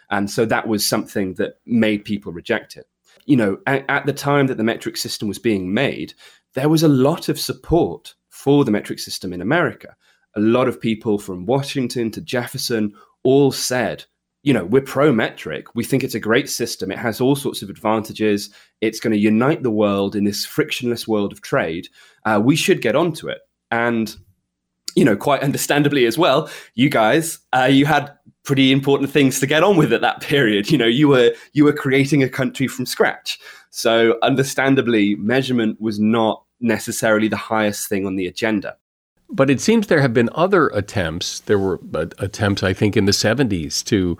And 0.09 0.29
so 0.29 0.45
that 0.45 0.67
was 0.67 0.87
something 0.87 1.35
that 1.35 1.59
made 1.65 2.05
people 2.05 2.31
reject 2.31 2.77
it. 2.77 2.87
You 3.25 3.37
know, 3.37 3.57
at, 3.67 3.85
at, 3.89 4.05
the 4.05 4.13
time 4.13 4.47
that 4.47 4.57
the 4.57 4.63
metric 4.63 4.97
system 4.97 5.27
was 5.27 5.39
being 5.39 5.73
made, 5.73 6.13
there 6.55 6.69
was 6.69 6.83
a 6.83 6.87
lot 6.87 7.29
of 7.29 7.39
support 7.39 8.15
for 8.29 8.65
the 8.65 8.71
metric 8.71 8.99
system 8.99 9.33
in 9.33 9.41
America. 9.41 9.95
A 10.35 10.39
lot 10.39 10.67
of 10.67 10.81
people 10.81 11.19
from 11.19 11.45
Washington 11.45 12.11
to 12.11 12.21
Jefferson 12.21 12.93
all 13.23 13.51
said, 13.51 14.05
you 14.41 14.53
know, 14.53 14.65
we're 14.65 14.81
pro 14.81 15.11
metric. 15.11 15.75
We 15.75 15.83
think 15.83 16.03
it's 16.03 16.15
a 16.15 16.19
great 16.19 16.49
system. 16.49 16.91
It 16.91 16.97
has 16.97 17.19
all 17.19 17.35
sorts 17.35 17.61
of 17.61 17.69
advantages. 17.69 18.49
It's 18.79 18.99
going 18.99 19.11
to 19.11 19.19
unite 19.19 19.63
the 19.63 19.71
world 19.71 20.15
in 20.15 20.23
this 20.23 20.45
frictionless 20.45 21.07
world 21.07 21.33
of 21.33 21.41
trade. 21.41 21.87
Uh, 22.25 22.41
we 22.43 22.55
should 22.55 22.81
get 22.81 22.95
onto 22.95 23.27
it. 23.27 23.39
And 23.69 24.15
you 24.95 25.05
know, 25.05 25.15
quite 25.15 25.41
understandably 25.41 26.05
as 26.05 26.17
well, 26.17 26.49
you 26.75 26.89
guys, 26.89 27.39
uh, 27.53 27.69
you 27.69 27.85
had 27.85 28.11
pretty 28.43 28.71
important 28.71 29.09
things 29.09 29.39
to 29.39 29.47
get 29.47 29.63
on 29.63 29.77
with 29.77 29.93
at 29.93 30.01
that 30.01 30.21
period. 30.21 30.71
You 30.71 30.77
know, 30.77 30.87
you 30.87 31.07
were 31.07 31.33
you 31.53 31.63
were 31.63 31.73
creating 31.73 32.23
a 32.23 32.29
country 32.29 32.67
from 32.67 32.85
scratch, 32.85 33.39
so 33.69 34.17
understandably, 34.23 35.15
measurement 35.15 35.79
was 35.79 35.99
not 35.99 36.43
necessarily 36.59 37.27
the 37.27 37.37
highest 37.37 37.87
thing 37.87 38.05
on 38.05 38.15
the 38.15 38.27
agenda. 38.27 38.75
But 39.29 39.49
it 39.49 39.61
seems 39.61 39.87
there 39.87 40.01
have 40.01 40.13
been 40.13 40.29
other 40.33 40.69
attempts. 40.69 41.41
There 41.41 41.59
were 41.59 41.79
attempts, 42.17 42.63
I 42.63 42.73
think, 42.73 42.97
in 42.97 43.05
the 43.05 43.11
'70s 43.11 43.83
to 43.85 44.17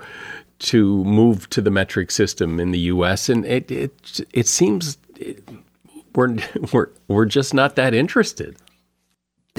to 0.59 1.03
move 1.05 1.49
to 1.49 1.61
the 1.61 1.71
metric 1.71 2.11
system 2.11 2.59
in 2.59 2.71
the 2.71 2.79
U.S. 2.79 3.29
and 3.29 3.45
it 3.45 3.71
it 3.71 4.21
it 4.33 4.47
seems 4.47 4.97
it, 5.15 5.41
we're 6.15 6.35
we're 6.73 6.89
we're 7.07 7.25
just 7.25 7.53
not 7.53 7.75
that 7.75 7.93
interested 7.93 8.57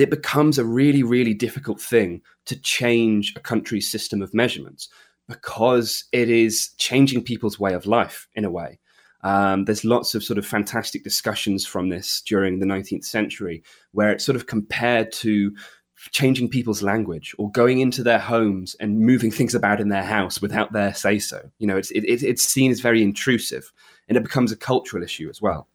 it 0.01 0.11
becomes 0.11 0.59
a 0.59 0.65
really, 0.65 1.03
really 1.03 1.35
difficult 1.35 1.81
thing 1.81 2.23
to 2.47 2.59
change 2.61 3.35
a 3.37 3.41
country's 3.41 3.91
system 3.91 4.23
of 4.23 4.35
measurements 4.35 4.89
because 5.29 6.05
it 6.13 6.29
is 6.29 6.71
changing 6.79 7.23
people's 7.23 7.59
way 7.59 7.73
of 7.73 7.87
life 7.87 8.29
in 8.35 8.45
a 8.45 8.51
way. 8.51 8.79
Um, 9.23 9.65
there's 9.67 9.85
lots 9.85 10.15
of 10.15 10.25
sort 10.25 10.39
of 10.39 10.47
fantastic 10.47 11.05
discussions 11.05 11.67
from 11.67 11.89
this 11.89 12.23
during 12.27 12.59
the 12.59 12.67
19th 12.67 13.05
century 13.05 13.63
where 13.93 14.11
it's 14.11 14.25
sort 14.25 14.37
of 14.37 14.47
compared 14.47 15.13
to 15.13 15.55
changing 16.13 16.49
people's 16.49 16.83
language 16.83 17.35
or 17.39 17.51
going 17.51 17.81
into 17.81 18.03
their 18.03 18.19
homes 18.19 18.75
and 18.81 19.01
moving 19.01 19.31
things 19.31 19.55
about 19.55 19.81
in 19.81 19.91
their 19.91 20.03
house 20.03 20.41
without 20.41 20.73
their 20.73 20.95
say 20.95 21.19
so. 21.19 21.51
You 21.59 21.67
know, 21.67 21.77
it's, 21.77 21.91
it, 21.91 22.05
it's 22.05 22.43
seen 22.43 22.71
as 22.71 22.81
very 22.81 23.03
intrusive 23.03 23.71
and 24.09 24.17
it 24.17 24.23
becomes 24.23 24.51
a 24.51 24.57
cultural 24.57 25.03
issue 25.03 25.29
as 25.29 25.43
well. 25.43 25.69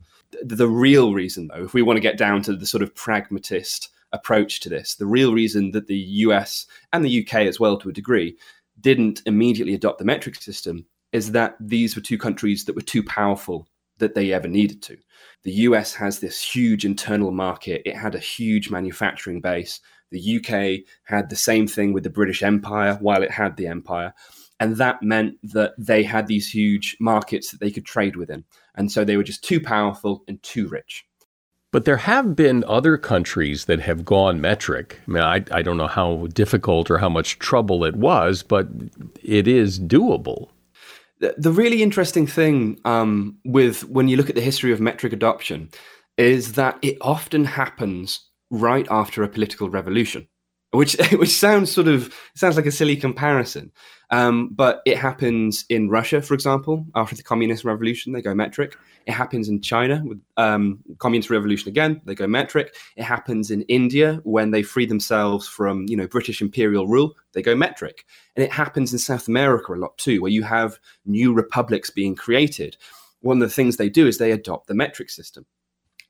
The, 0.44 0.56
the 0.56 0.68
real 0.68 1.14
reason, 1.14 1.48
though, 1.48 1.64
if 1.64 1.76
we 1.76 1.84
want 1.84 1.98
to 1.98 2.02
get 2.02 2.18
down 2.18 2.42
to 2.44 2.56
the 2.56 2.66
sort 2.66 2.82
of 2.82 2.96
pragmatist 2.96 3.90
approach 4.16 4.60
to 4.62 4.70
this. 4.70 4.96
The 4.96 5.06
real 5.06 5.34
reason 5.34 5.72
that 5.72 5.88
the 5.88 5.98
US 5.98 6.66
and 6.94 7.04
the 7.04 7.26
UK, 7.26 7.42
as 7.42 7.60
well 7.60 7.78
to 7.78 7.90
a 7.90 7.94
degree, 7.94 8.38
didn't 8.80 9.22
immediately 9.26 9.74
adopt 9.74 10.00
the 10.00 10.06
metric 10.06 10.36
system 10.36 10.86
is 11.12 11.32
that 11.32 11.56
these 11.60 11.96
were 11.96 12.02
two 12.02 12.18
countries 12.18 12.66
that 12.66 12.76
were 12.76 12.82
too 12.82 13.04
powerful 13.04 13.68
that 13.98 14.16
they 14.16 14.34
ever 14.34 14.48
needed 14.48 14.82
to. 14.84 14.98
The 15.44 15.52
US 15.52 15.94
has 15.94 16.20
this 16.20 16.42
huge 16.42 16.86
internal 16.86 17.32
market, 17.32 17.82
it 17.86 17.96
had 17.96 18.16
a 18.16 18.20
huge 18.20 18.70
manufacturing 18.70 19.42
base. 19.42 19.80
The 20.12 20.38
UK 20.38 20.86
had 21.04 21.30
the 21.30 21.36
same 21.36 21.68
thing 21.68 21.94
with 21.94 22.04
the 22.04 22.10
British 22.10 22.44
Empire 22.44 22.98
while 23.02 23.24
it 23.24 23.32
had 23.32 23.58
the 23.58 23.68
empire. 23.68 24.14
And 24.60 24.78
that 24.78 25.02
meant 25.04 25.36
that 25.44 25.74
they 25.78 26.04
had 26.04 26.28
these 26.28 26.50
huge 26.50 26.96
markets 27.00 27.52
that 27.52 27.60
they 27.60 27.72
could 27.72 27.86
trade 27.86 28.16
within. 28.16 28.46
And 28.76 28.92
so 28.92 29.04
they 29.04 29.18
were 29.18 29.24
just 29.24 29.44
too 29.44 29.60
powerful 29.60 30.24
and 30.28 30.42
too 30.44 30.68
rich. 30.68 31.06
But 31.76 31.84
there 31.84 31.98
have 31.98 32.38
been 32.38 32.64
other 32.70 32.98
countries 32.98 33.66
that 33.66 33.82
have 33.82 34.06
gone 34.06 34.40
metric. 34.40 35.02
I 35.06 35.12
mean, 35.12 35.22
I, 35.22 35.44
I 35.52 35.62
don't 35.62 35.76
know 35.76 35.88
how 35.88 36.28
difficult 36.28 36.90
or 36.90 37.00
how 37.00 37.10
much 37.10 37.38
trouble 37.38 37.84
it 37.84 37.98
was, 37.98 38.44
but 38.44 38.70
it 39.22 39.46
is 39.46 39.78
doable. 39.78 40.48
The, 41.20 41.36
the 41.38 41.52
really 41.52 41.84
interesting 41.84 42.28
thing 42.28 42.80
um, 42.86 43.40
with 43.44 43.84
when 43.90 44.08
you 44.08 44.16
look 44.16 44.30
at 44.30 44.36
the 44.36 44.42
history 44.42 44.72
of 44.72 44.80
metric 44.80 45.12
adoption 45.12 45.68
is 46.18 46.54
that 46.54 46.80
it 46.82 46.98
often 47.02 47.44
happens 47.44 48.22
right 48.50 48.88
after 48.90 49.22
a 49.22 49.28
political 49.28 49.70
revolution 49.70 50.30
which 50.76 50.96
which 51.14 51.38
sounds 51.38 51.72
sort 51.72 51.88
of 51.88 52.14
sounds 52.36 52.56
like 52.56 52.66
a 52.66 52.72
silly 52.72 52.96
comparison, 52.96 53.72
um, 54.10 54.50
but 54.54 54.82
it 54.86 54.98
happens 54.98 55.66
in 55.70 55.90
Russia, 55.90 56.22
for 56.22 56.34
example, 56.34 56.86
after 56.96 57.16
the 57.16 57.24
communist 57.24 57.64
revolution, 57.64 58.14
they 58.14 58.22
go 58.22 58.36
metric. 58.36 58.78
It 59.06 59.14
happens 59.14 59.50
in 59.50 59.62
China 59.62 60.02
with 60.04 60.20
um, 60.38 60.80
communist 60.98 61.30
revolution 61.30 61.70
again, 61.70 62.02
they 62.06 62.16
go 62.16 62.28
metric. 62.28 62.76
It 62.96 63.04
happens 63.04 63.52
in 63.52 63.62
India 63.64 64.20
when 64.24 64.52
they 64.52 64.64
free 64.64 64.86
themselves 64.86 65.48
from 65.48 65.86
you 65.88 65.98
know 65.98 66.08
British 66.08 66.42
imperial 66.42 66.88
rule, 66.88 67.16
they 67.34 67.42
go 67.42 67.56
metric, 67.56 68.06
and 68.36 68.44
it 68.44 68.52
happens 68.52 68.94
in 68.94 69.00
South 69.00 69.28
America 69.28 69.74
a 69.74 69.76
lot 69.76 69.98
too, 69.98 70.22
where 70.22 70.32
you 70.32 70.44
have 70.44 70.80
new 71.06 71.34
republics 71.34 71.90
being 71.90 72.16
created. 72.16 72.78
One 73.22 73.42
of 73.42 73.50
the 73.50 73.54
things 73.54 73.78
they 73.78 73.90
do 73.90 74.08
is 74.08 74.18
they 74.18 74.32
adopt 74.32 74.68
the 74.68 74.76
metric 74.76 75.10
system. 75.10 75.46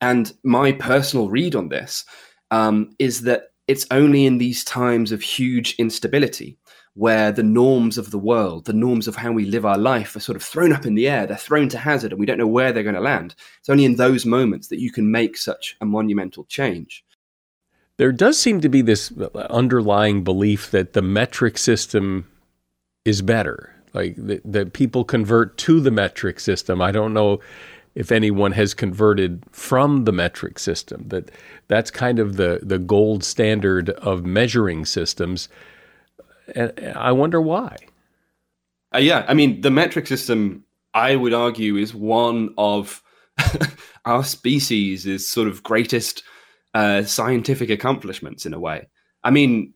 And 0.02 0.34
my 0.44 0.74
personal 0.74 1.30
read 1.30 1.56
on 1.56 1.70
this 1.70 2.04
um, 2.52 2.92
is 3.00 3.22
that 3.22 3.52
it's 3.68 3.86
only 3.92 4.26
in 4.26 4.38
these 4.38 4.64
times 4.64 5.12
of 5.12 5.22
huge 5.22 5.76
instability 5.78 6.58
where 6.94 7.32
the 7.32 7.44
norms 7.44 7.98
of 7.98 8.12
the 8.12 8.18
world, 8.18 8.66
the 8.66 8.74
norms 8.74 9.08
of 9.08 9.18
how 9.18 9.32
we 9.32 9.46
live 9.46 9.66
our 9.66 9.78
life, 9.78 10.16
are 10.16 10.22
sort 10.22 10.36
of 10.38 10.44
thrown 10.44 10.72
up 10.72 10.86
in 10.86 10.96
the 10.96 11.10
air. 11.10 11.28
They're 11.28 11.36
thrown 11.36 11.68
to 11.70 11.78
hazard, 11.78 12.12
and 12.12 12.20
we 12.20 12.26
don't 12.26 12.38
know 12.38 12.48
where 12.48 12.72
they're 12.72 12.84
going 12.84 12.96
to 12.96 13.02
land. 13.02 13.36
It's 13.60 13.70
only 13.70 13.84
in 13.84 13.98
those 13.98 14.26
moments 14.26 14.70
that 14.70 14.80
you 14.80 14.92
can 14.92 15.12
make 15.12 15.36
such 15.36 15.76
a 15.82 15.86
monumental 15.86 16.46
change. 16.46 17.04
There 17.98 18.14
does 18.14 18.40
seem 18.40 18.62
to 18.62 18.70
be 18.70 18.82
this 18.82 19.12
uh, 19.12 19.38
underlying 19.50 20.24
belief 20.24 20.72
that 20.72 20.94
the 20.94 21.02
metric 21.02 21.58
system 21.58 22.30
is 23.04 23.22
better, 23.22 23.74
like 23.94 24.16
that, 24.18 24.42
that 24.46 24.74
people 24.74 25.04
convert 25.04 25.58
to 25.60 25.82
the 25.82 25.92
metric 25.92 26.40
system. 26.40 26.82
I 26.82 26.92
don't 26.92 27.14
know 27.14 27.42
if 27.96 28.12
anyone 28.12 28.52
has 28.52 28.74
converted 28.74 29.44
from 29.52 30.04
the 30.04 30.12
metric 30.12 30.60
system. 30.60 31.08
That 31.08 31.32
that's 31.68 31.90
kind 31.90 32.20
of 32.20 32.36
the 32.36 32.60
the 32.62 32.78
gold 32.78 33.24
standard 33.24 33.90
of 33.90 34.26
measuring 34.26 34.86
systems. 34.86 35.50
And 36.54 36.74
I 36.96 37.12
wonder 37.12 37.42
why. 37.42 37.78
Uh, 38.94 39.00
yeah, 39.00 39.26
I 39.28 39.34
mean, 39.34 39.62
the 39.62 39.72
metric 39.72 40.08
system, 40.08 40.64
I 40.94 41.16
would 41.16 41.34
argue, 41.34 41.76
is 41.76 41.96
one 41.96 42.54
of 42.58 43.02
our 44.06 44.24
species' 44.24 45.28
sort 45.28 45.48
of 45.48 45.64
greatest 45.64 46.24
uh, 46.74 47.04
scientific 47.04 47.70
accomplishments 47.70 48.46
in 48.46 48.54
a 48.54 48.60
way. 48.60 48.88
I 49.24 49.32
mean, 49.32 49.74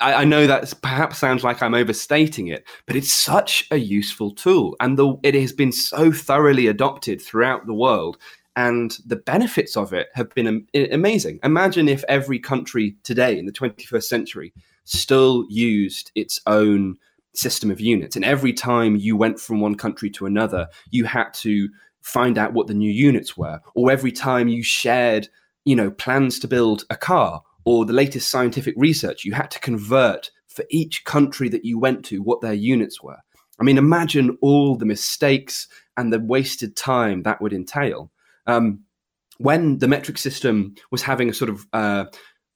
I, 0.00 0.14
I, 0.14 0.24
know 0.24 0.46
that 0.46 0.72
perhaps 0.82 1.18
sounds 1.18 1.42
like 1.42 1.62
I'm 1.62 1.74
overstating 1.74 2.48
it, 2.48 2.66
but 2.86 2.96
it's 2.96 3.12
such 3.12 3.66
a 3.70 3.76
useful 3.76 4.30
tool, 4.32 4.76
and 4.80 4.98
the, 4.98 5.16
it 5.22 5.34
has 5.34 5.52
been 5.52 5.72
so 5.72 6.12
thoroughly 6.12 6.66
adopted 6.66 7.20
throughout 7.20 7.66
the 7.66 7.74
world. 7.74 8.18
And 8.54 8.96
the 9.04 9.16
benefits 9.16 9.76
of 9.76 9.92
it 9.92 10.08
have 10.14 10.34
been 10.34 10.66
amazing. 10.74 11.40
Imagine 11.44 11.90
if 11.90 12.04
every 12.08 12.38
country 12.38 12.96
today 13.02 13.38
in 13.38 13.44
the 13.44 13.52
21st 13.52 14.04
century 14.04 14.54
still 14.84 15.44
used 15.50 16.10
its 16.14 16.40
own 16.46 16.96
system 17.34 17.70
of 17.70 17.80
units. 17.80 18.16
And 18.16 18.24
every 18.24 18.54
time 18.54 18.96
you 18.96 19.14
went 19.14 19.38
from 19.38 19.60
one 19.60 19.74
country 19.74 20.08
to 20.10 20.24
another, 20.24 20.68
you 20.90 21.04
had 21.04 21.34
to 21.34 21.68
find 22.00 22.38
out 22.38 22.54
what 22.54 22.66
the 22.66 22.72
new 22.72 22.90
units 22.90 23.36
were. 23.36 23.60
Or 23.74 23.90
every 23.90 24.12
time 24.12 24.48
you 24.48 24.62
shared, 24.62 25.28
you 25.66 25.76
know, 25.76 25.90
plans 25.90 26.38
to 26.38 26.48
build 26.48 26.84
a 26.88 26.96
car 26.96 27.42
or 27.66 27.84
the 27.84 27.92
latest 27.92 28.30
scientific 28.30 28.74
research, 28.78 29.24
you 29.24 29.34
had 29.34 29.50
to 29.50 29.60
convert 29.60 30.30
for 30.46 30.64
each 30.70 31.04
country 31.04 31.50
that 31.50 31.64
you 31.64 31.78
went 31.78 32.04
to 32.06 32.22
what 32.22 32.40
their 32.40 32.54
units 32.54 33.02
were. 33.02 33.18
I 33.60 33.64
mean, 33.64 33.76
imagine 33.76 34.38
all 34.40 34.76
the 34.76 34.86
mistakes 34.86 35.66
and 35.96 36.12
the 36.12 36.20
wasted 36.20 36.76
time 36.76 37.24
that 37.24 37.42
would 37.42 37.52
entail. 37.52 38.10
Um, 38.46 38.80
when 39.38 39.78
the 39.78 39.88
metric 39.88 40.16
system 40.16 40.76
was 40.90 41.02
having 41.02 41.28
a 41.28 41.34
sort 41.34 41.50
of 41.50 41.66
uh, 41.72 42.04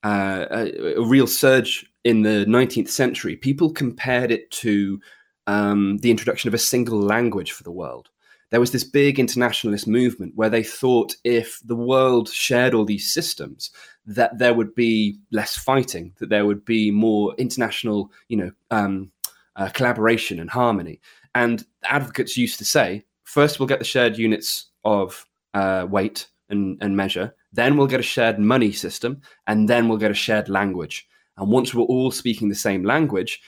uh, 0.02 0.46
a, 0.50 0.96
a, 0.96 1.04
real 1.04 1.26
surge 1.26 1.84
in 2.04 2.22
the 2.22 2.46
19th 2.48 2.88
century, 2.88 3.36
people 3.36 3.72
compared 3.72 4.30
it 4.30 4.50
to 4.52 5.00
um, 5.46 5.98
the 5.98 6.10
introduction 6.10 6.48
of 6.48 6.54
a 6.54 6.58
single 6.58 7.00
language 7.00 7.52
for 7.52 7.64
the 7.64 7.72
world. 7.72 8.08
There 8.50 8.60
was 8.60 8.72
this 8.72 8.84
big 8.84 9.18
internationalist 9.18 9.86
movement 9.86 10.32
where 10.36 10.48
they 10.48 10.62
thought 10.62 11.16
if 11.22 11.60
the 11.64 11.76
world 11.76 12.28
shared 12.28 12.74
all 12.74 12.84
these 12.84 13.12
systems, 13.12 13.70
that 14.10 14.38
there 14.38 14.54
would 14.54 14.74
be 14.74 15.16
less 15.30 15.56
fighting, 15.56 16.12
that 16.18 16.30
there 16.30 16.44
would 16.44 16.64
be 16.64 16.90
more 16.90 17.32
international, 17.38 18.10
you 18.28 18.36
know, 18.36 18.50
um, 18.72 19.12
uh, 19.54 19.68
collaboration 19.68 20.40
and 20.40 20.50
harmony. 20.50 21.00
And 21.32 21.64
advocates 21.84 22.36
used 22.36 22.58
to 22.58 22.64
say, 22.64 23.04
first 23.22 23.58
we'll 23.58 23.68
get 23.68 23.78
the 23.78 23.84
shared 23.84 24.18
units 24.18 24.66
of 24.84 25.26
uh, 25.54 25.86
weight 25.88 26.26
and, 26.48 26.76
and 26.80 26.96
measure, 26.96 27.34
then 27.52 27.76
we'll 27.76 27.86
get 27.86 28.00
a 28.00 28.04
shared 28.04 28.40
money 28.40 28.72
system, 28.72 29.20
and 29.46 29.68
then 29.68 29.88
we'll 29.88 29.98
get 29.98 30.10
a 30.10 30.14
shared 30.14 30.48
language. 30.48 31.06
And 31.36 31.48
once 31.48 31.72
we're 31.72 31.84
all 31.84 32.10
speaking 32.10 32.48
the 32.48 32.56
same 32.56 32.84
language, 32.84 33.40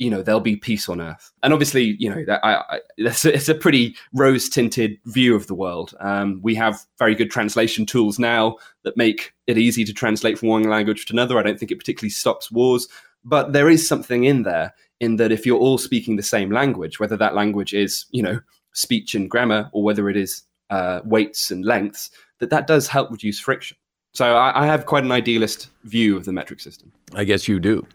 you 0.00 0.10
know 0.10 0.22
there'll 0.22 0.40
be 0.40 0.56
peace 0.56 0.88
on 0.88 1.00
earth. 1.00 1.30
And 1.42 1.52
obviously 1.52 1.96
you 1.98 2.10
know 2.10 2.24
that 2.24 2.44
I, 2.44 2.54
I, 2.56 2.80
it's 2.98 3.48
a 3.48 3.54
pretty 3.54 3.94
rose 4.12 4.48
tinted 4.48 4.98
view 5.04 5.36
of 5.36 5.46
the 5.46 5.54
world. 5.54 5.94
Um, 6.00 6.40
we 6.42 6.54
have 6.56 6.80
very 6.98 7.14
good 7.14 7.30
translation 7.30 7.86
tools 7.86 8.18
now 8.18 8.56
that 8.82 8.96
make 8.96 9.34
it 9.46 9.58
easy 9.58 9.84
to 9.84 9.92
translate 9.92 10.38
from 10.38 10.48
one 10.48 10.64
language 10.64 11.06
to 11.06 11.12
another. 11.12 11.38
I 11.38 11.42
don't 11.42 11.58
think 11.58 11.70
it 11.70 11.78
particularly 11.78 12.10
stops 12.10 12.50
wars. 12.50 12.88
But 13.22 13.52
there 13.52 13.68
is 13.68 13.86
something 13.86 14.24
in 14.24 14.44
there 14.44 14.74
in 14.98 15.16
that 15.16 15.30
if 15.30 15.44
you're 15.44 15.58
all 15.58 15.76
speaking 15.76 16.16
the 16.16 16.22
same 16.22 16.50
language 16.50 16.98
whether 16.98 17.16
that 17.18 17.34
language 17.34 17.74
is 17.74 18.06
you 18.10 18.22
know 18.22 18.40
speech 18.72 19.14
and 19.14 19.30
grammar 19.30 19.68
or 19.72 19.82
whether 19.82 20.08
it 20.08 20.16
is 20.16 20.42
uh, 20.70 21.00
weights 21.04 21.50
and 21.50 21.64
lengths 21.64 22.10
that 22.38 22.50
that 22.50 22.66
does 22.66 22.88
help 22.88 23.10
reduce 23.10 23.38
friction. 23.38 23.76
So 24.12 24.34
I, 24.34 24.62
I 24.62 24.66
have 24.66 24.86
quite 24.86 25.04
an 25.04 25.12
idealist 25.12 25.68
view 25.84 26.16
of 26.16 26.24
the 26.24 26.32
metric 26.32 26.60
system. 26.60 26.90
I 27.14 27.24
guess 27.24 27.46
you 27.46 27.60
do 27.60 27.86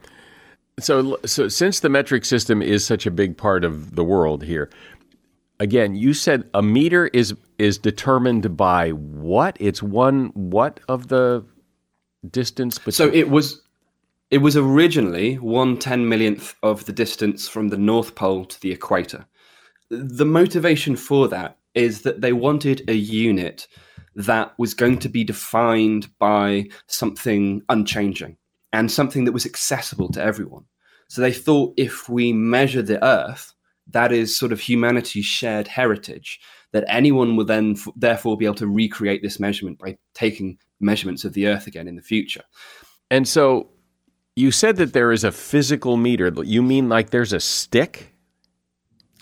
so, 0.79 1.17
so 1.25 1.47
since 1.47 1.79
the 1.79 1.89
metric 1.89 2.25
system 2.25 2.61
is 2.61 2.85
such 2.85 3.05
a 3.05 3.11
big 3.11 3.37
part 3.37 3.63
of 3.63 3.95
the 3.95 4.03
world 4.03 4.43
here, 4.43 4.69
again, 5.59 5.95
you 5.95 6.13
said 6.13 6.49
a 6.53 6.61
meter 6.61 7.07
is 7.07 7.33
is 7.57 7.77
determined 7.77 8.57
by 8.57 8.89
what? 8.89 9.55
It's 9.59 9.81
one 9.81 10.31
what 10.33 10.79
of 10.89 11.07
the 11.07 11.45
distance 12.29 12.77
between. 12.77 12.93
So 12.93 13.07
it 13.13 13.29
was 13.29 13.61
it 14.31 14.39
was 14.39 14.57
originally 14.57 15.35
one 15.35 15.77
ten 15.77 16.09
millionth 16.09 16.55
of 16.61 16.85
the 16.85 16.93
distance 16.93 17.47
from 17.47 17.69
the 17.69 17.77
North 17.77 18.15
Pole 18.15 18.45
to 18.45 18.59
the 18.61 18.71
equator. 18.71 19.25
The 19.89 20.25
motivation 20.25 20.95
for 20.95 21.27
that 21.29 21.57
is 21.73 22.01
that 22.01 22.21
they 22.21 22.33
wanted 22.33 22.89
a 22.89 22.93
unit 22.95 23.67
that 24.15 24.57
was 24.57 24.73
going 24.73 24.97
to 24.99 25.09
be 25.09 25.23
defined 25.23 26.09
by 26.19 26.67
something 26.87 27.61
unchanging 27.69 28.37
and 28.75 28.91
something 28.91 29.23
that 29.23 29.31
was 29.31 29.45
accessible 29.45 30.09
to 30.09 30.21
everyone. 30.21 30.65
So 31.07 31.21
they 31.21 31.31
thought 31.31 31.73
if 31.77 32.09
we 32.09 32.33
measure 32.33 32.81
the 32.81 33.03
Earth, 33.03 33.53
that 33.91 34.11
is 34.11 34.37
sort 34.37 34.51
of 34.51 34.59
humanity's 34.59 35.25
shared 35.25 35.67
heritage, 35.67 36.39
that 36.73 36.83
anyone 36.87 37.37
would 37.37 37.47
then 37.47 37.75
f- 37.77 37.87
therefore 37.95 38.35
be 38.35 38.45
able 38.45 38.55
to 38.55 38.67
recreate 38.67 39.21
this 39.21 39.39
measurement 39.39 39.79
by 39.79 39.97
taking 40.13 40.57
measurements 40.79 41.23
of 41.23 41.33
the 41.33 41.47
Earth 41.47 41.67
again 41.67 41.87
in 41.87 41.95
the 41.95 42.01
future. 42.01 42.43
And 43.09 43.27
so 43.27 43.69
you 44.35 44.51
said 44.51 44.75
that 44.77 44.91
there 44.91 45.13
is 45.13 45.23
a 45.23 45.31
physical 45.31 45.95
meter. 45.95 46.33
You 46.43 46.61
mean 46.61 46.89
like 46.89 47.11
there's 47.11 47.33
a 47.33 47.39
stick? 47.39 48.11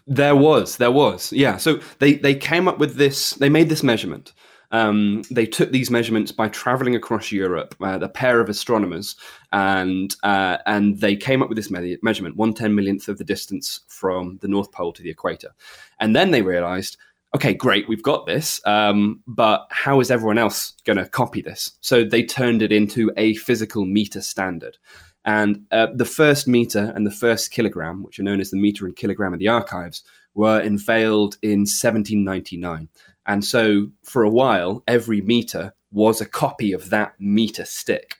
There 0.08 0.36
was, 0.36 0.78
there 0.78 0.92
was, 0.92 1.32
yeah. 1.32 1.58
So 1.58 1.80
they 2.00 2.14
they 2.16 2.36
came 2.36 2.68
up 2.68 2.80
with 2.80 2.96
this. 2.96 3.32
They 3.32 3.50
made 3.50 3.70
this 3.70 3.84
measurement, 3.84 4.34
um, 4.74 5.22
they 5.30 5.46
took 5.46 5.72
these 5.72 5.92
measurements 5.92 6.32
by 6.32 6.50
traveling 6.50 6.96
across 6.96 7.32
Europe, 7.32 7.76
uh, 7.80 8.00
a 8.02 8.10
pair 8.10 8.42
of 8.42 8.50
astronomers, 8.50 9.16
and 9.52 10.14
uh, 10.24 10.58
and 10.66 11.00
they 11.00 11.16
came 11.16 11.44
up 11.44 11.48
with 11.48 11.58
this 11.58 11.70
me- 11.72 11.98
measurement, 12.02 12.36
one 12.36 12.54
ten 12.54 12.74
millionth 12.76 13.08
of 13.08 13.20
the 13.20 13.24
distance 13.24 13.82
from 13.88 14.40
the 14.42 14.48
North 14.48 14.72
Pole 14.72 14.92
to 14.92 15.04
the 15.04 15.12
equator. 15.12 15.54
And 16.00 16.16
then 16.16 16.32
they 16.32 16.42
realized, 16.42 16.98
okay, 17.36 17.54
great, 17.54 17.88
we've 17.88 18.02
got 18.02 18.26
this, 18.26 18.60
um, 18.66 19.22
but 19.28 19.68
how 19.70 20.00
is 20.00 20.10
everyone 20.10 20.40
else 20.40 20.74
going 20.86 20.98
to 20.98 21.08
copy 21.08 21.42
this? 21.42 21.72
So 21.82 22.04
they 22.04 22.24
turned 22.24 22.64
it 22.64 22.72
into 22.72 23.12
a 23.16 23.36
physical 23.36 23.86
meter 23.86 24.22
standard. 24.22 24.78
And 25.24 25.66
uh, 25.72 25.88
the 25.94 26.04
first 26.04 26.48
meter 26.48 26.92
and 26.96 27.06
the 27.06 27.12
first 27.12 27.52
kilogram, 27.52 28.04
which 28.04 28.20
are 28.20 28.24
known 28.24 28.42
as 28.42 28.50
the 28.50 28.58
meter 28.58 28.86
and 28.86 28.96
kilogram 28.96 29.34
of 29.34 29.40
the 29.40 29.48
archives, 29.48 30.04
were 30.34 30.60
unveiled 30.60 31.38
in 31.42 31.60
1799. 31.60 32.90
And 33.26 33.44
so 33.44 33.88
for 34.04 34.24
a 34.24 34.30
while, 34.30 34.84
every 34.88 35.22
meter 35.22 35.74
was 35.92 36.22
a 36.22 36.26
copy 36.26 36.74
of 36.74 36.90
that 36.90 37.14
meter 37.20 37.66
stick. 37.66 38.16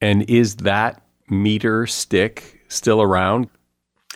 And 0.00 0.28
is 0.28 0.56
that 0.56 1.02
meter 1.28 1.86
stick 1.86 2.60
still 2.68 3.00
around? 3.00 3.48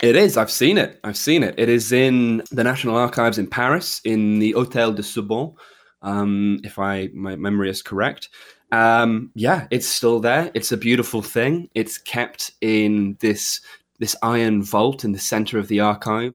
It 0.01 0.15
is. 0.15 0.37
I've 0.37 0.51
seen 0.51 0.79
it. 0.79 1.01
I've 1.03 1.17
seen 1.17 1.43
it. 1.43 1.55
It 1.59 1.69
is 1.69 1.91
in 1.91 2.43
the 2.53 2.63
National 2.63 2.97
Archives 2.97 3.39
in 3.39 3.49
Paris, 3.49 4.01
in 4.05 4.39
the 4.39 4.53
Hôtel 4.53 4.95
de 4.95 5.03
Sorbonne, 5.03 5.55
um, 6.03 6.61
if 6.63 6.79
I 6.79 7.09
my 7.15 7.35
memory 7.35 7.71
is 7.71 7.83
correct. 7.83 8.29
Um, 8.71 9.33
yeah, 9.35 9.67
it's 9.71 9.89
still 9.89 10.21
there. 10.21 10.51
It's 10.55 10.71
a 10.73 10.77
beautiful 10.77 11.23
thing. 11.23 11.69
It's 11.75 11.99
kept 11.99 12.53
in 12.61 13.17
this 13.21 13.61
this 13.99 14.15
iron 14.23 14.63
vault 14.63 15.05
in 15.05 15.13
the 15.13 15.19
center 15.19 15.59
of 15.59 15.67
the 15.69 15.81
archive. 15.81 16.33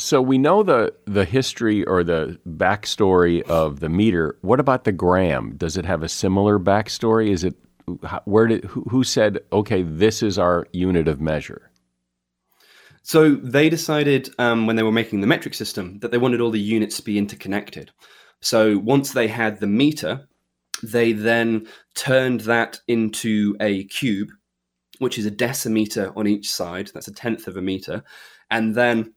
So 0.00 0.22
we 0.22 0.38
know 0.38 0.62
the 0.62 0.94
the 1.04 1.26
history 1.26 1.84
or 1.84 2.02
the 2.02 2.38
backstory 2.48 3.42
of 3.42 3.80
the 3.80 3.90
meter. 3.90 4.38
What 4.40 4.58
about 4.58 4.84
the 4.84 4.92
gram? 4.92 5.56
Does 5.56 5.76
it 5.76 5.84
have 5.84 6.02
a 6.02 6.08
similar 6.08 6.58
backstory? 6.58 7.28
Is 7.30 7.44
it 7.44 7.54
where 8.24 8.46
did 8.46 8.64
who, 8.64 8.82
who 8.88 9.04
said 9.04 9.40
okay 9.52 9.82
this 9.82 10.22
is 10.22 10.38
our 10.38 10.66
unit 10.72 11.06
of 11.06 11.20
measure? 11.20 11.70
So 13.02 13.34
they 13.34 13.68
decided 13.68 14.30
um, 14.38 14.66
when 14.66 14.76
they 14.76 14.82
were 14.82 14.92
making 14.92 15.20
the 15.20 15.26
metric 15.26 15.54
system 15.54 15.98
that 16.00 16.10
they 16.10 16.18
wanted 16.18 16.40
all 16.40 16.50
the 16.50 16.60
units 16.60 16.96
to 16.96 17.02
be 17.02 17.18
interconnected. 17.18 17.90
So 18.40 18.78
once 18.78 19.12
they 19.12 19.28
had 19.28 19.60
the 19.60 19.66
meter, 19.66 20.28
they 20.82 21.12
then 21.12 21.66
turned 21.94 22.40
that 22.42 22.80
into 22.88 23.56
a 23.60 23.84
cube, 23.84 24.28
which 24.98 25.18
is 25.18 25.26
a 25.26 25.30
decimeter 25.30 26.16
on 26.16 26.26
each 26.26 26.50
side. 26.50 26.90
That's 26.94 27.08
a 27.08 27.12
tenth 27.12 27.46
of 27.48 27.56
a 27.56 27.62
meter, 27.62 28.02
and 28.50 28.74
then 28.74 29.12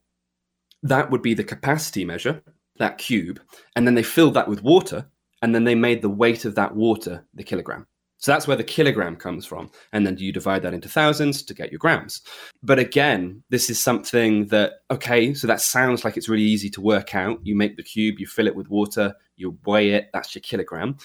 that 0.83 1.09
would 1.09 1.21
be 1.21 1.33
the 1.33 1.43
capacity 1.43 2.05
measure, 2.05 2.43
that 2.77 2.97
cube, 2.97 3.41
and 3.75 3.87
then 3.87 3.95
they 3.95 4.03
filled 4.03 4.35
that 4.35 4.47
with 4.47 4.63
water, 4.63 5.07
and 5.41 5.55
then 5.55 5.63
they 5.63 5.75
made 5.75 6.01
the 6.01 6.09
weight 6.09 6.45
of 6.45 6.55
that 6.55 6.75
water 6.75 7.25
the 7.33 7.43
kilogram. 7.43 7.87
So 8.23 8.31
that's 8.31 8.47
where 8.47 8.55
the 8.55 8.63
kilogram 8.63 9.17
comes 9.17 9.45
from. 9.45 9.69
And 9.91 10.07
then 10.07 10.17
you 10.17 10.31
divide 10.31 10.61
that 10.61 10.73
into 10.73 10.87
thousands 10.87 11.43
to 11.43 11.53
get 11.53 11.73
your 11.73 11.79
grams. 11.79 12.21
But 12.61 12.79
again, 12.79 13.43
this 13.49 13.69
is 13.69 13.81
something 13.81 14.47
that, 14.47 14.75
okay, 14.89 15.33
so 15.33 15.45
that 15.45 15.59
sounds 15.59 16.05
like 16.05 16.15
it's 16.15 16.29
really 16.29 16.43
easy 16.43 16.69
to 16.69 16.79
work 16.79 17.15
out. 17.15 17.39
You 17.43 17.53
make 17.53 17.75
the 17.75 17.83
cube, 17.83 18.19
you 18.19 18.25
fill 18.25 18.47
it 18.47 18.55
with 18.55 18.69
water, 18.69 19.13
you 19.35 19.57
weigh 19.65 19.89
it, 19.89 20.09
that's 20.13 20.33
your 20.33 20.41
kilogram. 20.41 20.95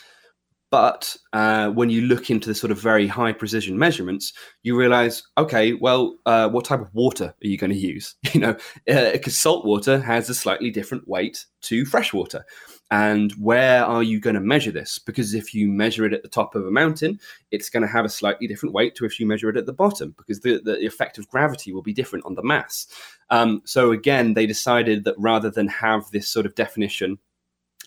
But 0.70 1.16
uh, 1.32 1.70
when 1.70 1.88
you 1.88 2.02
look 2.02 2.30
into 2.30 2.48
the 2.48 2.54
sort 2.54 2.70
of 2.70 2.78
very 2.78 3.06
high 3.06 3.32
precision 3.32 3.78
measurements, 3.78 4.34
you 4.62 4.76
realize, 4.76 5.22
okay, 5.38 5.72
well, 5.72 6.18
uh, 6.26 6.50
what 6.50 6.66
type 6.66 6.80
of 6.80 6.94
water 6.94 7.34
are 7.42 7.46
you 7.46 7.56
going 7.56 7.72
to 7.72 7.76
use? 7.76 8.14
You 8.34 8.40
know, 8.40 8.56
because 8.86 9.34
uh, 9.34 9.40
salt 9.40 9.64
water 9.64 9.98
has 9.98 10.28
a 10.28 10.34
slightly 10.34 10.70
different 10.70 11.08
weight 11.08 11.46
to 11.62 11.84
fresh 11.84 12.12
water. 12.12 12.44
And 12.90 13.32
where 13.32 13.84
are 13.84 14.02
you 14.02 14.20
going 14.20 14.34
to 14.34 14.40
measure 14.40 14.70
this? 14.70 14.98
Because 14.98 15.34
if 15.34 15.52
you 15.54 15.68
measure 15.70 16.06
it 16.06 16.12
at 16.12 16.22
the 16.22 16.28
top 16.28 16.54
of 16.54 16.64
a 16.64 16.70
mountain, 16.70 17.18
it's 17.50 17.68
going 17.68 17.82
to 17.82 17.88
have 17.88 18.04
a 18.04 18.10
slightly 18.10 18.46
different 18.46 18.74
weight 18.74 18.94
to 18.96 19.04
if 19.04 19.18
you 19.18 19.26
measure 19.26 19.48
it 19.48 19.56
at 19.56 19.66
the 19.66 19.72
bottom, 19.72 20.14
because 20.16 20.40
the, 20.40 20.60
the 20.64 20.86
effect 20.86 21.18
of 21.18 21.28
gravity 21.28 21.72
will 21.72 21.82
be 21.82 21.92
different 21.92 22.24
on 22.26 22.34
the 22.34 22.42
mass. 22.42 22.86
Um, 23.30 23.62
so 23.64 23.90
again, 23.90 24.34
they 24.34 24.46
decided 24.46 25.04
that 25.04 25.16
rather 25.18 25.50
than 25.50 25.68
have 25.68 26.10
this 26.12 26.28
sort 26.28 26.46
of 26.46 26.54
definition 26.54 27.18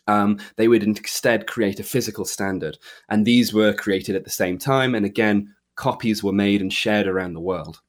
um, 0.07 0.39
they 0.57 0.67
would 0.67 0.83
instead 0.83 1.47
create 1.47 1.79
a 1.79 1.83
physical 1.83 2.25
standard. 2.25 2.77
And 3.09 3.25
these 3.25 3.53
were 3.53 3.73
created 3.73 4.15
at 4.15 4.23
the 4.23 4.29
same 4.29 4.57
time. 4.57 4.95
And 4.95 5.05
again, 5.05 5.53
copies 5.75 6.23
were 6.23 6.33
made 6.33 6.61
and 6.61 6.71
shared 6.71 7.07
around 7.07 7.33
the 7.33 7.39
world. 7.39 7.81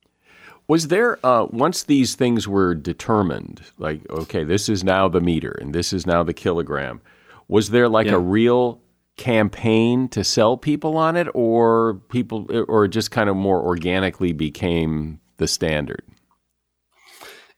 Was 0.69 0.89
there, 0.89 1.19
uh, 1.27 1.47
once 1.51 1.83
these 1.83 2.15
things 2.15 2.47
were 2.47 2.75
determined, 2.75 3.63
like, 3.79 4.09
okay, 4.11 4.45
this 4.45 4.69
is 4.69 4.85
now 4.85 5.09
the 5.09 5.21
meter 5.21 5.53
and 5.61 5.75
this 5.75 5.93
is 5.93 6.07
now 6.07 6.23
the 6.23 6.33
kilogram, 6.33 7.01
was 7.49 7.71
there 7.71 7.89
like 7.89 8.07
yeah. 8.07 8.15
a 8.15 8.19
real 8.19 8.81
campaign 9.17 10.09
to 10.09 10.25
sell 10.25 10.57
people 10.57 10.97
on 10.97 11.17
it 11.17 11.27
or 11.35 11.95
people, 12.09 12.47
or 12.69 12.89
just 12.89 13.11
kind 13.11 13.29
of 13.29 13.37
more 13.37 13.61
organically 13.61 14.33
became 14.33 15.21
the 15.39 15.49
standard? 15.49 16.03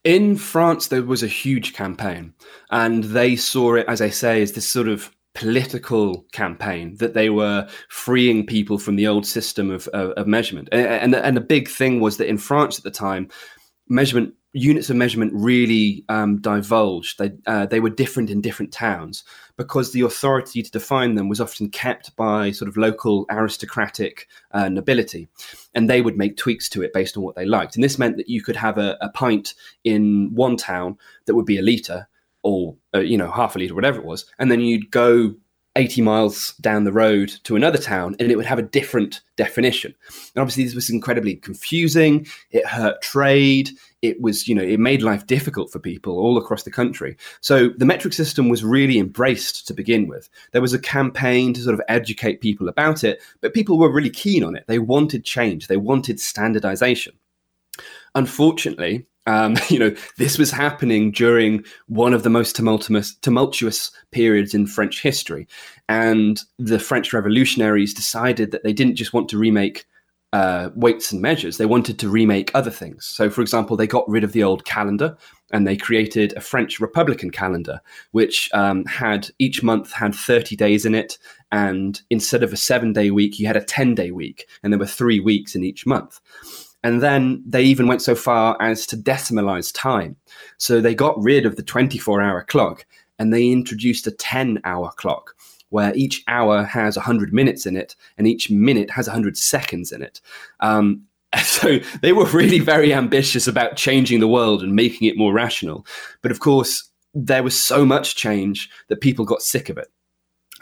In 0.04 0.36
France, 0.36 0.88
there 0.88 1.02
was 1.02 1.22
a 1.22 1.28
huge 1.28 1.72
campaign, 1.72 2.34
and 2.70 3.04
they 3.04 3.36
saw 3.36 3.74
it, 3.74 3.86
as 3.88 4.02
I 4.02 4.10
say, 4.10 4.42
as 4.42 4.52
this 4.52 4.68
sort 4.68 4.88
of 4.88 5.10
political 5.34 6.24
campaign 6.32 6.96
that 6.98 7.14
they 7.14 7.30
were 7.30 7.66
freeing 7.88 8.46
people 8.46 8.78
from 8.78 8.96
the 8.96 9.06
old 9.06 9.26
system 9.26 9.70
of, 9.70 9.88
of, 9.88 10.10
of 10.10 10.26
measurement. 10.26 10.68
And, 10.70 10.86
and, 10.86 11.14
and 11.14 11.36
the 11.36 11.40
big 11.40 11.68
thing 11.68 12.00
was 12.00 12.18
that 12.18 12.28
in 12.28 12.38
France 12.38 12.78
at 12.78 12.84
the 12.84 12.90
time, 12.90 13.28
measurement 13.88 14.34
units 14.52 14.88
of 14.90 14.96
measurement 14.96 15.32
really 15.34 16.04
um, 16.08 16.40
divulged. 16.40 17.18
They 17.18 17.32
uh, 17.46 17.66
they 17.66 17.80
were 17.80 17.90
different 17.90 18.30
in 18.30 18.40
different 18.40 18.72
towns 18.72 19.24
because 19.56 19.92
the 19.92 20.00
authority 20.00 20.62
to 20.62 20.70
define 20.70 21.14
them 21.14 21.28
was 21.28 21.40
often 21.40 21.68
kept 21.68 22.14
by 22.16 22.50
sort 22.50 22.68
of 22.68 22.76
local 22.76 23.26
aristocratic 23.30 24.28
uh, 24.52 24.68
nobility, 24.68 25.28
and 25.74 25.88
they 25.88 26.00
would 26.00 26.16
make 26.16 26.36
tweaks 26.36 26.68
to 26.70 26.82
it 26.82 26.92
based 26.92 27.16
on 27.16 27.22
what 27.22 27.36
they 27.36 27.44
liked. 27.44 27.76
And 27.76 27.84
this 27.84 27.98
meant 27.98 28.16
that 28.16 28.28
you 28.28 28.42
could 28.42 28.56
have 28.56 28.78
a, 28.78 28.96
a 29.00 29.08
pint 29.10 29.54
in 29.84 30.30
one 30.34 30.56
town 30.56 30.98
that 31.26 31.34
would 31.34 31.46
be 31.46 31.58
a 31.58 31.62
liter 31.62 32.08
or 32.42 32.76
uh, 32.94 33.00
you 33.00 33.16
know 33.16 33.30
half 33.30 33.56
a 33.56 33.58
liter, 33.58 33.74
whatever 33.74 33.98
it 33.98 34.06
was, 34.06 34.26
and 34.38 34.50
then 34.50 34.60
you'd 34.60 34.90
go 34.90 35.34
80 35.76 36.02
miles 36.02 36.54
down 36.60 36.84
the 36.84 36.92
road 36.92 37.30
to 37.44 37.56
another 37.56 37.78
town 37.78 38.14
and 38.18 38.30
it 38.30 38.36
would 38.36 38.46
have 38.46 38.58
a 38.58 38.62
different 38.62 39.22
definition. 39.36 39.94
And 40.34 40.40
obviously, 40.40 40.64
this 40.64 40.74
was 40.74 40.90
incredibly 40.90 41.34
confusing. 41.36 42.26
It 42.50 42.66
hurt 42.66 43.02
trade. 43.02 43.70
It 44.00 44.20
was, 44.20 44.46
you 44.46 44.54
know, 44.54 44.62
it 44.62 44.78
made 44.78 45.02
life 45.02 45.26
difficult 45.26 45.72
for 45.72 45.80
people 45.80 46.18
all 46.18 46.38
across 46.38 46.62
the 46.62 46.70
country. 46.70 47.16
So 47.40 47.70
the 47.70 47.86
metric 47.86 48.12
system 48.12 48.48
was 48.48 48.62
really 48.62 48.98
embraced 48.98 49.66
to 49.66 49.74
begin 49.74 50.06
with. 50.06 50.28
There 50.52 50.62
was 50.62 50.74
a 50.74 50.78
campaign 50.78 51.54
to 51.54 51.62
sort 51.62 51.74
of 51.74 51.82
educate 51.88 52.40
people 52.40 52.68
about 52.68 53.02
it, 53.02 53.20
but 53.40 53.54
people 53.54 53.78
were 53.78 53.90
really 53.90 54.10
keen 54.10 54.44
on 54.44 54.54
it. 54.54 54.64
They 54.68 54.78
wanted 54.78 55.24
change, 55.24 55.66
they 55.66 55.76
wanted 55.76 56.20
standardization. 56.20 57.14
Unfortunately, 58.14 59.06
um, 59.26 59.56
you 59.68 59.78
know, 59.78 59.94
this 60.18 60.38
was 60.38 60.50
happening 60.50 61.10
during 61.10 61.64
one 61.86 62.14
of 62.14 62.22
the 62.22 62.30
most 62.30 62.56
tumultuous, 62.56 63.14
tumultuous 63.16 63.90
periods 64.10 64.54
in 64.54 64.66
French 64.66 65.02
history. 65.02 65.46
And 65.88 66.40
the 66.58 66.78
French 66.78 67.12
revolutionaries 67.12 67.94
decided 67.94 68.50
that 68.50 68.62
they 68.64 68.72
didn't 68.72 68.96
just 68.96 69.12
want 69.12 69.28
to 69.30 69.38
remake 69.38 69.86
uh, 70.34 70.70
weights 70.74 71.12
and 71.12 71.22
measures, 71.22 71.58
they 71.58 71.66
wanted 71.66 71.96
to 71.96 72.08
remake 72.08 72.50
other 72.54 72.70
things. 72.70 73.06
So, 73.06 73.30
for 73.30 73.40
example, 73.40 73.76
they 73.76 73.86
got 73.86 74.08
rid 74.08 74.24
of 74.24 74.32
the 74.32 74.42
old 74.42 74.64
calendar 74.64 75.16
and 75.52 75.64
they 75.64 75.76
created 75.76 76.32
a 76.36 76.40
French 76.40 76.80
Republican 76.80 77.30
calendar, 77.30 77.80
which 78.10 78.50
um, 78.52 78.84
had 78.86 79.30
each 79.38 79.62
month 79.62 79.92
had 79.92 80.12
30 80.12 80.56
days 80.56 80.84
in 80.84 80.92
it. 80.92 81.18
And 81.52 82.02
instead 82.10 82.42
of 82.42 82.52
a 82.52 82.56
seven 82.56 82.92
day 82.92 83.12
week, 83.12 83.38
you 83.38 83.46
had 83.46 83.56
a 83.56 83.62
10 83.62 83.94
day 83.94 84.10
week, 84.10 84.48
and 84.64 84.72
there 84.72 84.80
were 84.80 84.86
three 84.86 85.20
weeks 85.20 85.54
in 85.54 85.62
each 85.62 85.86
month. 85.86 86.18
And 86.84 87.02
then 87.02 87.42
they 87.46 87.62
even 87.62 87.86
went 87.86 88.02
so 88.02 88.14
far 88.14 88.60
as 88.60 88.86
to 88.86 88.96
decimalize 88.96 89.74
time. 89.74 90.16
So 90.58 90.80
they 90.80 90.94
got 90.94 91.20
rid 91.20 91.46
of 91.46 91.56
the 91.56 91.62
24 91.62 92.20
hour 92.20 92.44
clock 92.44 92.84
and 93.18 93.32
they 93.32 93.50
introduced 93.50 94.06
a 94.06 94.10
10 94.10 94.60
hour 94.64 94.92
clock 94.96 95.34
where 95.70 95.94
each 95.96 96.22
hour 96.28 96.62
has 96.62 96.96
100 96.96 97.32
minutes 97.32 97.64
in 97.64 97.74
it 97.74 97.96
and 98.18 98.28
each 98.28 98.50
minute 98.50 98.90
has 98.90 99.08
100 99.08 99.38
seconds 99.38 99.92
in 99.92 100.02
it. 100.02 100.20
Um, 100.60 101.04
so 101.42 101.78
they 102.02 102.12
were 102.12 102.26
really 102.26 102.58
very 102.58 102.92
ambitious 102.92 103.46
about 103.46 103.76
changing 103.76 104.20
the 104.20 104.28
world 104.28 104.62
and 104.62 104.76
making 104.76 105.08
it 105.08 105.16
more 105.16 105.32
rational. 105.32 105.86
But 106.20 106.32
of 106.32 106.40
course, 106.40 106.90
there 107.14 107.42
was 107.42 107.58
so 107.58 107.86
much 107.86 108.14
change 108.14 108.68
that 108.88 109.00
people 109.00 109.24
got 109.24 109.40
sick 109.40 109.70
of 109.70 109.78
it. 109.78 109.90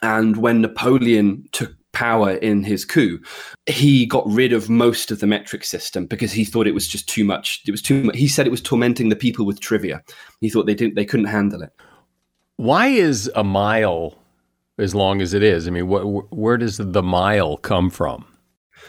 And 0.02 0.36
when 0.36 0.60
Napoleon 0.60 1.48
took 1.52 1.74
power 1.92 2.32
in 2.36 2.64
his 2.64 2.84
coup, 2.84 3.20
he 3.66 4.06
got 4.06 4.26
rid 4.26 4.52
of 4.52 4.68
most 4.68 5.10
of 5.10 5.20
the 5.20 5.26
metric 5.26 5.64
system 5.64 6.06
because 6.06 6.32
he 6.32 6.44
thought 6.44 6.66
it 6.66 6.74
was 6.74 6.88
just 6.88 7.08
too 7.08 7.24
much. 7.24 7.62
It 7.66 7.70
was 7.70 7.82
too 7.82 8.04
much. 8.04 8.16
He 8.16 8.28
said 8.28 8.46
it 8.46 8.50
was 8.50 8.62
tormenting 8.62 9.08
the 9.08 9.16
people 9.16 9.46
with 9.46 9.60
trivia. 9.60 10.02
He 10.40 10.50
thought 10.50 10.66
they 10.66 10.74
didn't, 10.74 10.94
they 10.94 11.04
couldn't 11.04 11.26
handle 11.26 11.62
it. 11.62 11.70
Why 12.56 12.86
is 12.88 13.30
a 13.34 13.44
mile 13.44 14.18
as 14.78 14.94
long 14.94 15.20
as 15.20 15.34
it 15.34 15.42
is? 15.42 15.66
I 15.66 15.70
mean, 15.70 15.86
wh- 15.86 16.32
where 16.32 16.56
does 16.56 16.78
the 16.78 17.02
mile 17.02 17.56
come 17.56 17.90
from? 17.90 18.26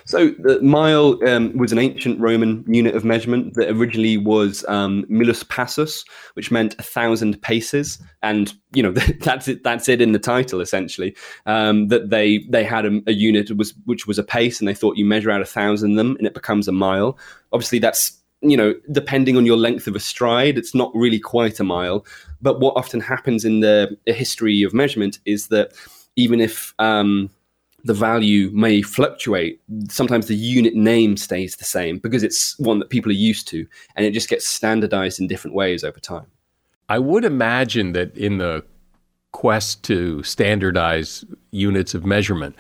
So 0.06 0.30
the 0.40 0.62
mile 0.62 1.18
um, 1.28 1.58
was 1.58 1.72
an 1.72 1.80
ancient 1.80 2.20
Roman 2.20 2.64
unit 2.68 2.96
of 2.96 3.06
measurement 3.06 3.54
that 3.56 3.70
originally 3.70 4.18
was 4.18 4.66
um, 4.68 5.06
mille 5.08 5.34
passus, 5.50 6.04
which 6.34 6.52
meant 6.52 6.76
a 6.80 6.84
thousand 6.84 7.42
paces, 7.42 8.00
and 8.22 8.54
you 8.74 8.84
know 8.84 8.92
that's 9.22 9.48
it. 9.48 9.64
That's 9.64 9.88
it 9.90 10.02
in 10.02 10.12
the 10.12 10.20
title 10.20 10.62
essentially. 10.62 11.16
Um, 11.46 11.88
that 11.88 12.10
they 12.10 12.40
they 12.50 12.64
had 12.64 12.86
a, 12.86 13.02
a 13.08 13.14
unit 13.14 13.56
was 13.58 13.74
which 13.86 14.08
was 14.08 14.20
a 14.20 14.24
pace, 14.24 14.60
and 14.60 14.68
they 14.68 14.74
thought 14.74 14.98
you 14.98 15.06
measure 15.06 15.32
out 15.32 15.42
a 15.42 15.46
thousand 15.46 15.92
of 15.92 15.98
them, 15.98 16.16
and 16.18 16.28
it 16.28 16.34
becomes 16.34 16.68
a 16.68 16.74
mile. 16.74 17.18
Obviously, 17.52 17.80
that's 17.80 18.20
you 18.42 18.58
know 18.58 18.74
depending 18.92 19.38
on 19.38 19.46
your 19.46 19.58
length 19.58 19.88
of 19.88 19.96
a 19.96 20.00
stride, 20.00 20.58
it's 20.58 20.76
not 20.76 20.92
really 20.94 21.20
quite 21.20 21.60
a 21.60 21.64
mile. 21.64 22.06
But 22.42 22.60
what 22.60 22.76
often 22.76 23.00
happens 23.00 23.46
in 23.46 23.62
the, 23.62 23.98
the 24.06 24.12
history 24.12 24.64
of 24.64 24.74
measurement 24.74 25.20
is 25.26 25.48
that 25.48 25.72
even 26.18 26.42
if 26.42 26.74
um, 26.78 27.30
the 27.84 27.94
value 27.94 28.50
may 28.54 28.82
fluctuate. 28.82 29.62
Sometimes 29.90 30.28
the 30.28 30.36
unit 30.36 30.74
name 30.74 31.18
stays 31.18 31.56
the 31.56 31.66
same 31.66 31.98
because 31.98 32.24
it's 32.24 32.58
one 32.60 32.80
that 32.80 32.90
people 32.90 33.12
are 33.12 33.16
used 33.16 33.48
to, 33.50 33.68
and 33.96 34.06
it 34.06 34.12
just 34.12 34.30
gets 34.30 34.48
standardized 34.48 35.20
in 35.20 35.28
different 35.28 35.56
ways 35.56 35.84
over 35.84 36.00
time. 36.00 36.28
I 36.90 37.00
would 37.00 37.26
imagine 37.26 37.94
that 37.94 38.16
in 38.18 38.38
the 38.38 38.64
quest 39.32 39.84
to 39.84 40.24
standardize 40.24 41.26
units 41.52 41.94
of 41.94 42.06
measurement, 42.06 42.56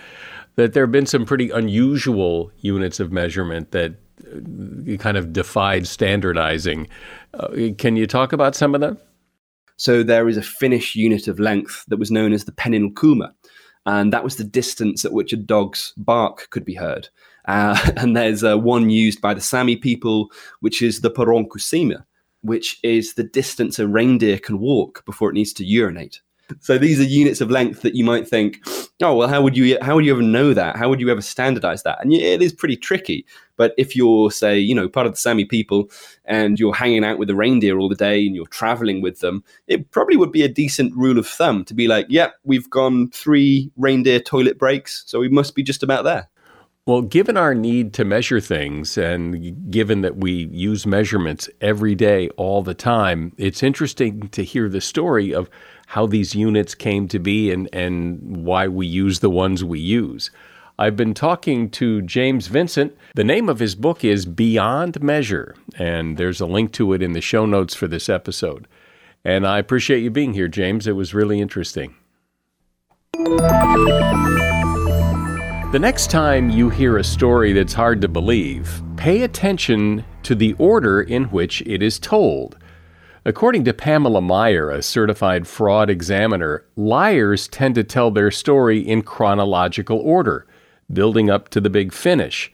that 0.55 0.73
there 0.73 0.83
have 0.83 0.91
been 0.91 1.05
some 1.05 1.25
pretty 1.25 1.49
unusual 1.49 2.51
units 2.59 2.99
of 2.99 3.11
measurement 3.11 3.71
that 3.71 3.95
uh, 4.27 4.97
kind 4.97 5.17
of 5.17 5.33
defied 5.33 5.87
standardizing. 5.87 6.87
Uh, 7.33 7.47
can 7.77 7.95
you 7.95 8.07
talk 8.07 8.33
about 8.33 8.55
some 8.55 8.75
of 8.75 8.81
them? 8.81 8.97
So 9.77 10.03
there 10.03 10.29
is 10.29 10.37
a 10.37 10.41
Finnish 10.41 10.95
unit 10.95 11.27
of 11.27 11.39
length 11.39 11.83
that 11.87 11.97
was 11.97 12.11
known 12.11 12.31
as 12.31 12.45
the 12.45 12.51
peninkulma, 12.51 13.33
and 13.85 14.13
that 14.13 14.23
was 14.23 14.37
the 14.37 14.43
distance 14.43 15.03
at 15.03 15.11
which 15.11 15.33
a 15.33 15.37
dog's 15.37 15.93
bark 15.97 16.49
could 16.49 16.65
be 16.65 16.75
heard. 16.75 17.09
Uh, 17.45 17.77
and 17.97 18.15
there's 18.15 18.43
uh, 18.43 18.57
one 18.57 18.89
used 18.89 19.21
by 19.21 19.33
the 19.33 19.41
Sami 19.41 19.75
people, 19.75 20.31
which 20.61 20.81
is 20.81 21.01
the 21.01 21.11
poronkusema, 21.11 22.05
which 22.41 22.79
is 22.83 23.13
the 23.13 23.23
distance 23.23 23.79
a 23.79 23.87
reindeer 23.87 24.37
can 24.37 24.59
walk 24.59 25.05
before 25.05 25.29
it 25.29 25.33
needs 25.33 25.53
to 25.53 25.65
urinate. 25.65 26.21
So 26.63 26.77
these 26.77 26.99
are 26.99 27.03
units 27.03 27.41
of 27.41 27.51
length 27.51 27.81
that 27.81 27.95
you 27.95 28.03
might 28.03 28.27
think, 28.27 28.59
oh 29.01 29.15
well, 29.15 29.27
how 29.27 29.41
would 29.41 29.57
you 29.57 29.77
how 29.81 29.95
would 29.95 30.05
you 30.05 30.13
ever 30.13 30.21
know 30.21 30.53
that? 30.53 30.77
How 30.77 30.89
would 30.89 30.99
you 30.99 31.09
ever 31.09 31.21
standardize 31.21 31.83
that? 31.83 32.01
And 32.01 32.13
it 32.13 32.41
is 32.41 32.53
pretty 32.53 32.77
tricky. 32.77 33.25
But 33.55 33.73
if 33.77 33.95
you're 33.95 34.31
say 34.31 34.57
you 34.59 34.73
know 34.73 34.87
part 34.87 35.05
of 35.05 35.13
the 35.13 35.19
Sami 35.19 35.45
people 35.45 35.89
and 36.25 36.59
you're 36.59 36.73
hanging 36.73 37.03
out 37.03 37.19
with 37.19 37.27
the 37.27 37.35
reindeer 37.35 37.77
all 37.77 37.89
the 37.89 37.95
day 37.95 38.25
and 38.25 38.35
you're 38.35 38.47
traveling 38.47 39.01
with 39.01 39.19
them, 39.19 39.43
it 39.67 39.91
probably 39.91 40.17
would 40.17 40.31
be 40.31 40.43
a 40.43 40.47
decent 40.47 40.95
rule 40.95 41.19
of 41.19 41.27
thumb 41.27 41.65
to 41.65 41.73
be 41.73 41.87
like, 41.87 42.05
yep, 42.09 42.31
yeah, 42.31 42.37
we've 42.43 42.69
gone 42.69 43.09
three 43.11 43.71
reindeer 43.77 44.19
toilet 44.19 44.57
breaks, 44.57 45.03
so 45.05 45.19
we 45.19 45.29
must 45.29 45.55
be 45.55 45.63
just 45.63 45.83
about 45.83 46.03
there. 46.03 46.29
Well, 46.85 47.01
given 47.01 47.37
our 47.37 47.55
need 47.55 47.93
to 47.93 48.03
measure 48.03 48.41
things 48.41 48.97
and 48.97 49.71
given 49.71 50.01
that 50.01 50.17
we 50.17 50.49
use 50.51 50.85
measurements 50.85 51.49
every 51.61 51.95
day, 51.95 52.27
all 52.31 52.61
the 52.61 52.73
time, 52.73 53.31
it's 53.37 53.63
interesting 53.63 54.27
to 54.29 54.43
hear 54.43 54.67
the 54.67 54.81
story 54.81 55.33
of 55.33 55.49
how 55.93 56.07
these 56.07 56.33
units 56.33 56.73
came 56.73 57.07
to 57.07 57.19
be 57.19 57.51
and, 57.51 57.69
and 57.71 58.43
why 58.43 58.67
we 58.67 58.87
use 58.87 59.19
the 59.19 59.29
ones 59.29 59.63
we 59.63 59.79
use. 59.79 60.31
I've 60.79 60.95
been 60.95 61.13
talking 61.13 61.69
to 61.69 62.01
James 62.01 62.47
Vincent. 62.47 62.97
The 63.13 63.23
name 63.23 63.47
of 63.47 63.59
his 63.59 63.75
book 63.75 64.03
is 64.03 64.25
Beyond 64.25 65.03
Measure, 65.03 65.55
and 65.77 66.17
there's 66.17 66.41
a 66.41 66.47
link 66.47 66.71
to 66.73 66.93
it 66.93 67.03
in 67.03 67.11
the 67.11 67.21
show 67.21 67.45
notes 67.45 67.75
for 67.75 67.87
this 67.87 68.09
episode. 68.09 68.67
And 69.23 69.45
I 69.45 69.59
appreciate 69.59 69.99
you 69.99 70.09
being 70.09 70.33
here, 70.33 70.47
James. 70.47 70.87
It 70.87 70.93
was 70.93 71.13
really 71.13 71.39
interesting. 71.39 71.93
The 75.73 75.79
next 75.79 76.09
time 76.09 76.49
you 76.49 76.71
hear 76.71 76.97
a 76.97 77.03
story 77.03 77.53
that's 77.53 77.73
hard 77.73 78.01
to 78.01 78.07
believe, 78.07 78.81
pay 78.97 79.21
attention 79.21 80.03
to 80.23 80.33
the 80.33 80.53
order 80.53 81.03
in 81.03 81.25
which 81.25 81.61
it 81.67 81.83
is 81.83 81.99
told. 81.99 82.57
According 83.25 83.63
to 83.65 83.73
Pamela 83.73 84.19
Meyer, 84.19 84.69
a 84.69 84.81
certified 84.81 85.47
fraud 85.47 85.89
examiner, 85.89 86.65
liars 86.75 87.47
tend 87.47 87.75
to 87.75 87.83
tell 87.83 88.11
their 88.11 88.31
story 88.31 88.79
in 88.79 89.01
chronological 89.01 89.97
order, 89.99 90.45
building 90.91 91.29
up 91.29 91.47
to 91.49 91.61
the 91.61 91.69
big 91.69 91.93
finish. 91.93 92.51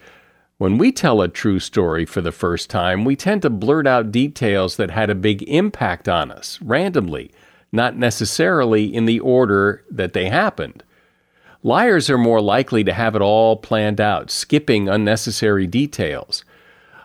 When 0.59 0.77
we 0.77 0.91
tell 0.91 1.21
a 1.21 1.27
true 1.27 1.59
story 1.59 2.05
for 2.05 2.21
the 2.21 2.31
first 2.31 2.69
time, 2.69 3.03
we 3.03 3.15
tend 3.15 3.41
to 3.41 3.49
blurt 3.49 3.87
out 3.87 4.11
details 4.11 4.75
that 4.75 4.91
had 4.91 5.09
a 5.09 5.15
big 5.15 5.41
impact 5.49 6.07
on 6.07 6.29
us, 6.29 6.61
randomly, 6.61 7.31
not 7.71 7.95
necessarily 7.95 8.93
in 8.93 9.05
the 9.05 9.19
order 9.21 9.83
that 9.89 10.13
they 10.13 10.29
happened. 10.29 10.83
Liars 11.63 12.11
are 12.11 12.17
more 12.17 12.41
likely 12.41 12.83
to 12.83 12.93
have 12.93 13.15
it 13.15 13.23
all 13.23 13.57
planned 13.57 13.99
out, 13.99 14.29
skipping 14.29 14.87
unnecessary 14.87 15.65
details. 15.65 16.43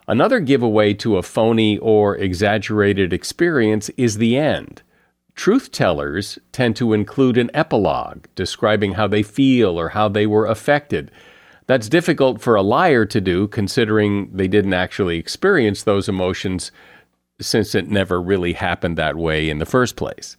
Another 0.07 0.41
giveaway 0.41 0.93
to 0.95 1.17
a 1.17 1.23
phony 1.23 1.79
or 1.79 2.17
exaggerated 2.17 3.13
experience 3.13 3.89
is 3.97 4.19
the 4.19 4.37
end. 4.37 4.83
Truth 5.35 5.73
tellers 5.73 6.39
tend 6.53 6.77
to 6.77 6.93
include 6.93 7.39
an 7.39 7.51
epilogue 7.55 8.27
describing 8.35 8.93
how 8.93 9.07
they 9.07 9.23
feel 9.23 9.81
or 9.81 9.91
how 9.91 10.09
they 10.09 10.27
were 10.27 10.47
affected. 10.47 11.11
That's 11.67 11.89
difficult 11.89 12.41
for 12.41 12.55
a 12.55 12.63
liar 12.63 13.07
to 13.07 13.21
do, 13.21 13.49
considering 13.49 14.31
they 14.31 14.47
didn't 14.47 14.75
actually 14.75 15.19
experience 15.19 15.83
those 15.83 16.09
emotions 16.09 16.71
since 17.41 17.75
it 17.75 17.89
never 17.89 18.21
really 18.21 18.53
happened 18.53 18.99
that 18.99 19.17
way 19.17 19.49
in 19.49 19.59
the 19.59 19.67
first 19.67 19.97
place. 19.97 20.37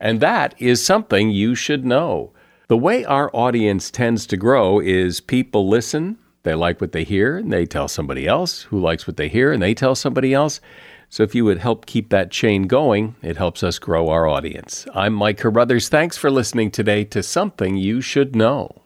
And 0.00 0.20
that 0.20 0.54
is 0.58 0.84
something 0.84 1.30
you 1.30 1.54
should 1.54 1.86
know. 1.86 2.32
The 2.68 2.76
way 2.76 3.04
our 3.04 3.30
audience 3.32 3.90
tends 3.90 4.26
to 4.26 4.36
grow 4.36 4.80
is 4.80 5.20
people 5.20 5.68
listen, 5.68 6.18
they 6.46 6.54
like 6.54 6.80
what 6.80 6.92
they 6.92 7.04
hear, 7.04 7.36
and 7.38 7.52
they 7.52 7.66
tell 7.66 7.88
somebody 7.88 8.26
else 8.26 8.62
who 8.62 8.78
likes 8.78 9.06
what 9.06 9.16
they 9.16 9.28
hear, 9.28 9.52
and 9.52 9.62
they 9.62 9.74
tell 9.74 9.94
somebody 9.94 10.32
else. 10.32 10.60
So 11.08 11.22
if 11.22 11.34
you 11.34 11.44
would 11.44 11.58
help 11.58 11.86
keep 11.86 12.10
that 12.10 12.30
chain 12.30 12.62
going, 12.64 13.16
it 13.22 13.36
helps 13.36 13.62
us 13.62 13.78
grow 13.78 14.08
our 14.08 14.26
audience. 14.26 14.86
I'm 14.94 15.12
Mike 15.12 15.38
Carruthers. 15.38 15.88
Thanks 15.88 16.16
for 16.16 16.30
listening 16.30 16.70
today 16.70 17.04
to 17.04 17.22
Something 17.22 17.76
You 17.76 18.00
Should 18.00 18.34
Know. 18.34 18.85